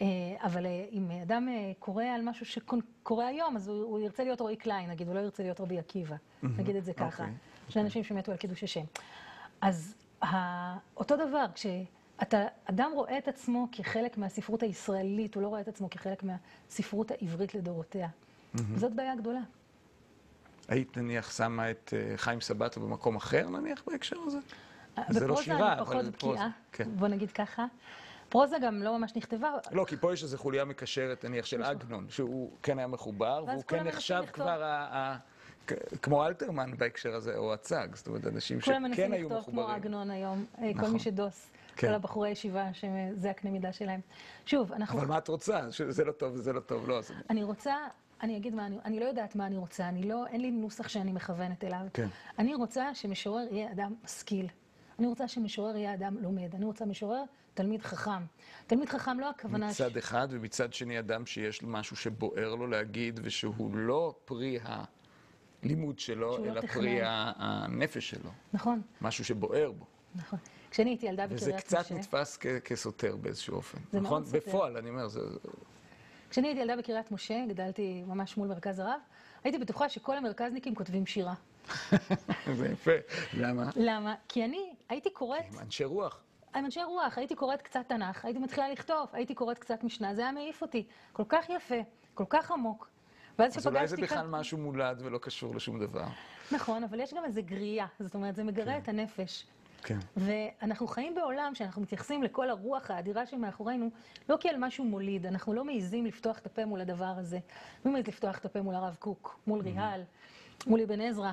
אה, 0.00 0.06
אבל 0.42 0.66
אה, 0.66 0.84
אם 0.92 1.10
אדם 1.22 1.48
אה, 1.48 1.72
קורא 1.78 2.04
על 2.04 2.22
משהו 2.22 2.46
שקורה 2.46 3.26
היום, 3.26 3.56
אז 3.56 3.68
הוא, 3.68 3.82
הוא 3.84 4.00
ירצה 4.00 4.24
להיות 4.24 4.40
רועי 4.40 4.56
קליין, 4.56 4.90
נגיד, 4.90 5.06
הוא 5.06 5.14
לא 5.14 5.20
ירצה 5.20 5.42
להיות 5.42 5.60
רבי 5.60 5.78
עקיבא. 5.78 6.16
נגיד 6.42 6.76
את 6.76 6.84
זה 6.84 6.92
ככה. 6.92 7.22
אוקיי, 7.22 7.34
יש 7.68 7.76
אנשים 7.76 8.04
שמתו 8.04 8.32
על 8.32 8.38
קידוש 8.38 8.62
השם. 8.64 8.84
אז 9.60 9.94
ה- 10.22 10.76
אותו 10.96 11.16
דבר, 11.16 11.44
כשאתה, 12.18 12.38
אדם 12.64 12.90
רואה 12.94 13.18
את 13.18 13.28
עצמו 13.28 13.68
כחלק 13.72 14.18
מהספרות 14.18 14.62
הישראלית, 14.62 15.34
הוא 15.34 15.42
לא 15.42 15.48
רואה 15.48 15.60
את 15.60 15.68
עצמו 15.68 15.90
כחלק 15.90 16.22
מהספרות 16.22 17.10
העברית 17.10 17.54
לדורותיה. 17.54 18.08
זאת 18.76 18.92
בעיה 18.94 19.16
גדולה. 19.16 19.40
היית 20.68 20.96
נניח 20.96 21.30
שמה 21.36 21.70
את 21.70 21.94
אה, 21.96 22.16
חיים 22.16 22.40
סבטו 22.40 22.80
במקום 22.80 23.16
אחר 23.16 23.48
נניח 23.48 23.82
בהקשר 23.86 24.16
הזה? 24.26 24.38
זה 25.08 25.20
לא 25.20 25.26
בפרוזה 25.26 25.42
שירה, 25.42 25.72
אני 25.72 25.80
אבל 25.80 25.84
פחות 25.84 26.04
זה 26.04 26.12
פרוזה, 26.12 26.34
בקיאה, 26.38 26.48
כן. 26.72 26.88
בוא 26.96 27.08
נגיד 27.08 27.30
ככה. 27.30 27.66
פרוזה 28.28 28.56
גם 28.62 28.82
לא 28.82 28.98
ממש 28.98 29.12
נכתבה, 29.16 29.50
לא, 29.72 29.84
כי 29.84 29.96
פה 29.96 30.12
יש 30.12 30.22
איזו 30.22 30.38
חוליה 30.38 30.64
מקשרת, 30.64 31.24
נניח, 31.24 31.46
של 31.46 31.62
עגנון, 31.62 32.06
שהוא 32.10 32.50
כן 32.62 32.78
היה 32.78 32.86
מחובר, 32.86 33.44
והוא 33.46 33.62
כולם 33.62 33.62
כן 33.66 33.76
מנסים 33.76 33.94
נחשב. 33.94 34.22
כבר 34.32 34.62
ה- 34.62 34.88
ה- 34.96 35.16
כמו 36.02 36.26
אלתרמן 36.26 36.70
בהקשר 36.76 37.14
הזה, 37.14 37.36
או 37.36 37.52
הצג, 37.54 37.88
זאת 37.94 38.06
אומרת, 38.06 38.26
אנשים 38.26 38.60
כולם 38.60 38.76
שכן 38.76 38.82
מנסים 38.82 39.12
היו 39.12 39.28
לכתוב 39.28 39.44
כמו 39.44 39.52
מחוברים. 39.60 39.76
עגנון 39.76 40.10
היום, 40.10 40.44
אה, 40.58 40.62
כל 40.72 40.78
נכון. 40.78 40.92
מי 40.92 40.98
שדוס, 40.98 41.50
כן. 41.78 41.88
כל 41.88 41.94
הבחורי 41.94 42.30
ישיבה, 42.30 42.74
שזה 42.74 43.30
הקנה 43.30 43.50
מידה 43.50 43.72
שלהם. 43.72 44.00
שוב, 44.46 44.72
אנחנו... 44.72 44.98
אבל 44.98 45.06
מה 45.08 45.18
את 45.18 45.28
רוצה? 45.28 45.72
שזה 45.72 46.04
לא 46.04 46.12
טוב 46.12 46.34
וזה 46.34 46.52
לא 46.52 46.60
טוב, 46.60 46.88
לא. 46.88 47.00
אני 47.30 47.42
רוצה, 47.42 47.74
אני 48.22 48.36
אגיד 48.36 48.54
מה 48.54 48.66
אני, 48.66 48.78
אני 48.84 49.00
לא 49.00 49.04
יודעת 49.04 49.36
מה 49.36 49.46
אני 49.46 49.56
רוצה, 49.56 49.88
אני 49.88 50.02
לא, 50.02 50.26
אין 50.26 50.40
לי 50.40 50.50
נוסח 50.50 50.88
שאני 50.88 51.12
מכוונת 51.12 51.64
אליו. 51.64 51.80
כן. 51.94 52.08
אני 52.38 52.54
רוצה 52.54 52.94
שמשורר 52.94 53.46
יהיה 53.50 53.72
אדם 53.72 53.94
משכיל. 54.04 54.48
אני 54.98 55.06
רוצה 55.06 55.28
שמשורר 55.28 55.76
יהיה 55.76 55.94
אדם 55.94 56.16
לומד. 56.22 56.54
אני 56.54 56.64
רוצה 56.64 56.84
משורר 56.86 57.22
תלמיד 57.54 57.82
חכם. 57.82 58.22
תלמיד 58.66 58.88
חכם 58.88 59.20
לא 59.20 59.30
הכוונה... 59.30 59.74
ש- 59.74 59.80
מצד 59.80 59.96
אחד, 59.96 60.28
ומצד 60.30 60.72
שני 60.72 60.98
אדם 60.98 61.26
שיש 61.26 61.62
לו 61.62 61.68
משהו 61.68 61.96
שבוער 61.96 62.54
לו 62.54 62.66
להגיד, 62.66 63.20
ושהוא 63.22 63.70
לא 63.76 64.14
פרי 64.24 64.58
הלימוד 65.62 65.98
שלו, 65.98 66.34
שהוא 66.34 66.46
לא 66.46 66.52
אלא 66.52 66.60
תכנן. 66.60 66.72
פרי 66.74 66.98
הנפש 67.02 68.10
שלו. 68.10 68.30
נכון, 68.52 68.82
משהו 69.00 69.24
שבוער 69.24 69.72
בו. 69.72 69.84
נכון. 70.14 70.38
כשאני 70.70 70.90
הייתי 70.90 71.06
ילדה 71.06 71.24
וזה 71.28 71.46
בקריית 71.46 71.64
קצת 71.66 71.78
משה, 71.78 71.94
נתפס 71.94 72.36
כ- 72.40 72.46
כסותר 72.64 73.16
באיזשהו 73.16 73.56
אופן. 73.56 73.78
זה 73.92 74.00
נכון? 74.00 74.10
מאוד 74.22 74.26
סותר. 74.26 74.38
בפועל, 74.38 74.76
אני 74.76 74.90
אומר, 74.90 75.08
זה... 75.08 75.20
כשאני 76.30 76.48
הייתי 76.48 76.60
ילדה 76.60 76.76
בקריית 76.76 77.10
משה, 77.12 77.44
גדלתי 77.48 78.02
ממש 78.06 78.36
מול 78.36 78.48
מרכז 78.48 78.78
הרב, 78.78 79.00
הייתי 79.44 79.58
בטוחה 79.58 79.88
שכל 79.88 80.16
המרכזניקים 80.16 80.74
כותבים 80.74 81.06
שירה. 81.06 81.34
זה 82.58 82.68
יפה. 82.72 82.90
למה? 83.34 83.70
למה? 83.76 84.14
כי 84.28 84.44
אני 84.44 84.72
הייתי 84.88 85.10
קוראת 85.10 85.44
עם 85.52 85.58
אנשי 85.58 85.84
רוח. 85.84 86.20
עם 86.54 86.64
אנשי 86.64 86.82
רוח, 86.82 87.18
הייתי 87.18 87.34
קוראת 87.34 87.62
קצת 87.62 87.80
תנ"ך, 87.88 88.24
הייתי 88.24 88.40
מתחילה 88.40 88.68
לכתוב, 88.68 89.06
הייתי 89.12 89.34
קוראת 89.34 89.58
קצת 89.58 89.84
משנה, 89.84 90.14
זה 90.14 90.22
היה 90.22 90.32
מעיף 90.32 90.62
אותי. 90.62 90.86
כל 91.12 91.22
כך 91.28 91.48
יפה, 91.48 91.74
כל 92.14 92.24
כך 92.28 92.50
עמוק. 92.50 92.88
ואז 93.38 93.58
אז 93.58 93.66
אולי 93.66 93.86
זה 93.88 93.96
בכלל 93.96 94.18
כאן... 94.18 94.30
משהו 94.30 94.58
מולד 94.58 95.00
ולא 95.04 95.18
קשור 95.18 95.54
לשום 95.54 95.80
דבר. 95.80 96.04
נכון, 96.52 96.84
אבל 96.84 97.00
יש 97.00 97.14
גם 97.14 97.24
איזו 97.24 97.40
גריעה, 97.44 97.86
זאת 98.00 98.14
אומרת, 98.14 98.36
זה 98.36 98.44
מגרה 98.44 98.78
את 98.78 98.88
הנפש. 98.88 99.46
כן. 99.82 99.98
ואנחנו 100.16 100.86
חיים 100.86 101.14
בעולם 101.14 101.54
שאנחנו 101.54 101.82
מתייחסים 101.82 102.22
לכל 102.22 102.50
הרוח 102.50 102.90
האדירה 102.90 103.26
שמאחורינו, 103.26 103.90
לא 104.28 104.36
כאל 104.40 104.56
משהו 104.58 104.84
מוליד, 104.84 105.26
אנחנו 105.26 105.54
לא 105.54 105.64
מעיזים 105.64 106.06
לפתוח 106.06 106.38
את 106.38 106.46
הפה 106.46 106.64
מול 106.64 106.80
הדבר 106.80 107.04
הזה. 107.04 107.38
מי 107.84 107.90
מעז 107.92 108.06
לפתוח 108.06 108.38
את 108.38 108.44
הפה 108.44 108.62
מול 108.62 108.74
הרב 108.74 108.96
קוק, 108.98 109.38
מול 109.46 109.60
ריהל, 109.60 110.02
מול 110.66 110.80
אבן 110.80 111.00
עזרא? 111.00 111.32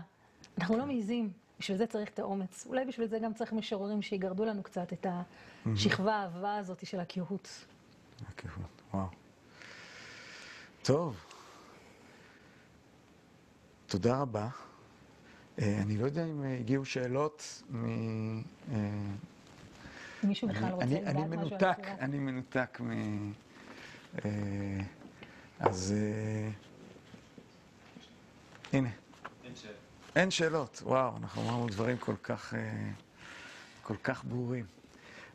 אנחנו 0.57 0.77
לא 0.77 0.85
מעיזים, 0.85 1.31
בשביל 1.59 1.77
זה 1.77 1.87
צריך 1.87 2.09
את 2.09 2.19
האומץ. 2.19 2.65
אולי 2.67 2.85
בשביל 2.85 3.07
זה 3.07 3.19
גם 3.19 3.33
צריך 3.33 3.53
משוררים 3.53 4.01
שיגרדו 4.01 4.45
לנו 4.45 4.63
קצת 4.63 4.93
את 4.93 5.05
השכבה 5.65 6.15
העבה 6.15 6.57
הזאת 6.57 6.85
של 6.85 6.99
הקהות. 6.99 7.65
הכיוון, 8.29 8.63
וואו. 8.93 9.07
טוב. 10.83 11.25
תודה 13.87 14.21
רבה. 14.21 14.47
אה, 15.61 15.81
אני 15.81 15.97
לא 15.97 16.05
יודע 16.05 16.25
אם 16.25 16.43
אה, 16.43 16.57
הגיעו 16.59 16.85
שאלות 16.85 17.63
מ... 17.71 17.85
אה, 18.71 18.75
מישהו 20.23 20.47
בכלל 20.47 20.63
אני- 20.63 20.71
רוצה 20.73 20.83
אני- 20.85 20.95
לדעת 21.01 21.07
אני 21.15 21.21
משהו 21.25 21.33
על 21.33 21.37
מנותק. 21.39 21.87
אני 21.99 22.19
מנותק 22.19 22.81
מ... 22.81 23.31
אז 25.59 25.93
הנה. 28.73 28.89
אין 30.15 30.31
שאלות. 30.31 30.81
וואו, 30.85 31.17
אנחנו 31.17 31.41
אמרנו 31.41 31.67
דברים 31.67 31.97
כל 31.97 32.15
כך, 32.23 32.53
כל 33.83 33.95
כך 34.03 34.23
ברורים. 34.23 34.65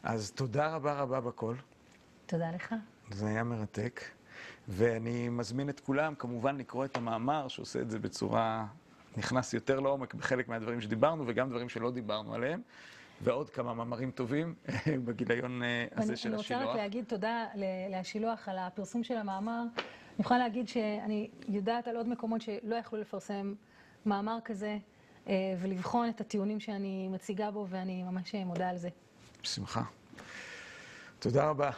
אז 0.03 0.31
תודה 0.31 0.75
רבה 0.75 0.93
רבה 0.95 1.21
בכל. 1.21 1.55
תודה 2.27 2.51
לך. 2.51 2.75
זה 3.11 3.27
היה 3.27 3.45
מרתק. 3.45 4.01
ואני 4.69 5.29
מזמין 5.29 5.69
את 5.69 5.81
כולם, 5.81 6.15
כמובן, 6.15 6.57
לקרוא 6.57 6.85
את 6.85 6.97
המאמר, 6.97 7.49
שעושה 7.49 7.81
את 7.81 7.91
זה 7.91 7.99
בצורה... 7.99 8.67
נכנס 9.17 9.55
יותר 9.55 9.81
לעומק 9.81 10.15
בחלק 10.15 10.49
מהדברים 10.49 10.81
שדיברנו, 10.81 11.25
וגם 11.27 11.51
דברים 11.51 11.69
שלא 11.69 11.91
דיברנו 11.91 12.35
עליהם, 12.35 12.61
ועוד 13.23 13.51
כמה 13.51 13.75
מאמרים 13.75 14.11
טובים 14.11 14.55
בגיליון 15.05 15.63
אה, 15.63 15.87
הזה 15.97 16.17
של 16.17 16.29
אני 16.29 16.37
רוצה 16.37 16.55
השילוח. 16.55 16.71
רק 16.71 16.77
להגיד 16.77 17.05
תודה 17.05 17.47
ל- 17.55 17.91
להשילוח 17.91 18.49
על 18.49 18.59
הפרסום 18.59 19.05
של 19.05 19.17
המאמר. 19.17 19.63
אני 19.77 19.85
יכולה 20.25 20.39
להגיד 20.41 20.69
שאני 20.69 21.29
יודעת 21.49 21.89
על 21.89 21.97
עוד 21.97 22.09
מקומות 22.09 22.41
שלא 22.43 22.75
יכלו 22.77 23.01
לפרסם 23.01 23.55
מאמר 24.07 24.39
כזה, 24.45 24.79
אה, 25.29 25.35
ולבחון 25.61 26.09
את 26.09 26.21
הטיעונים 26.21 26.61
שאני 26.61 27.09
מציגה 27.09 27.51
בו, 27.51 27.67
ואני 27.69 28.03
ממש 28.03 28.35
מודה 28.35 28.69
על 28.69 28.79
זה. 28.79 28.89
בשמחה. 29.43 29.83
תודה 31.19 31.51
רבה. 31.51 31.71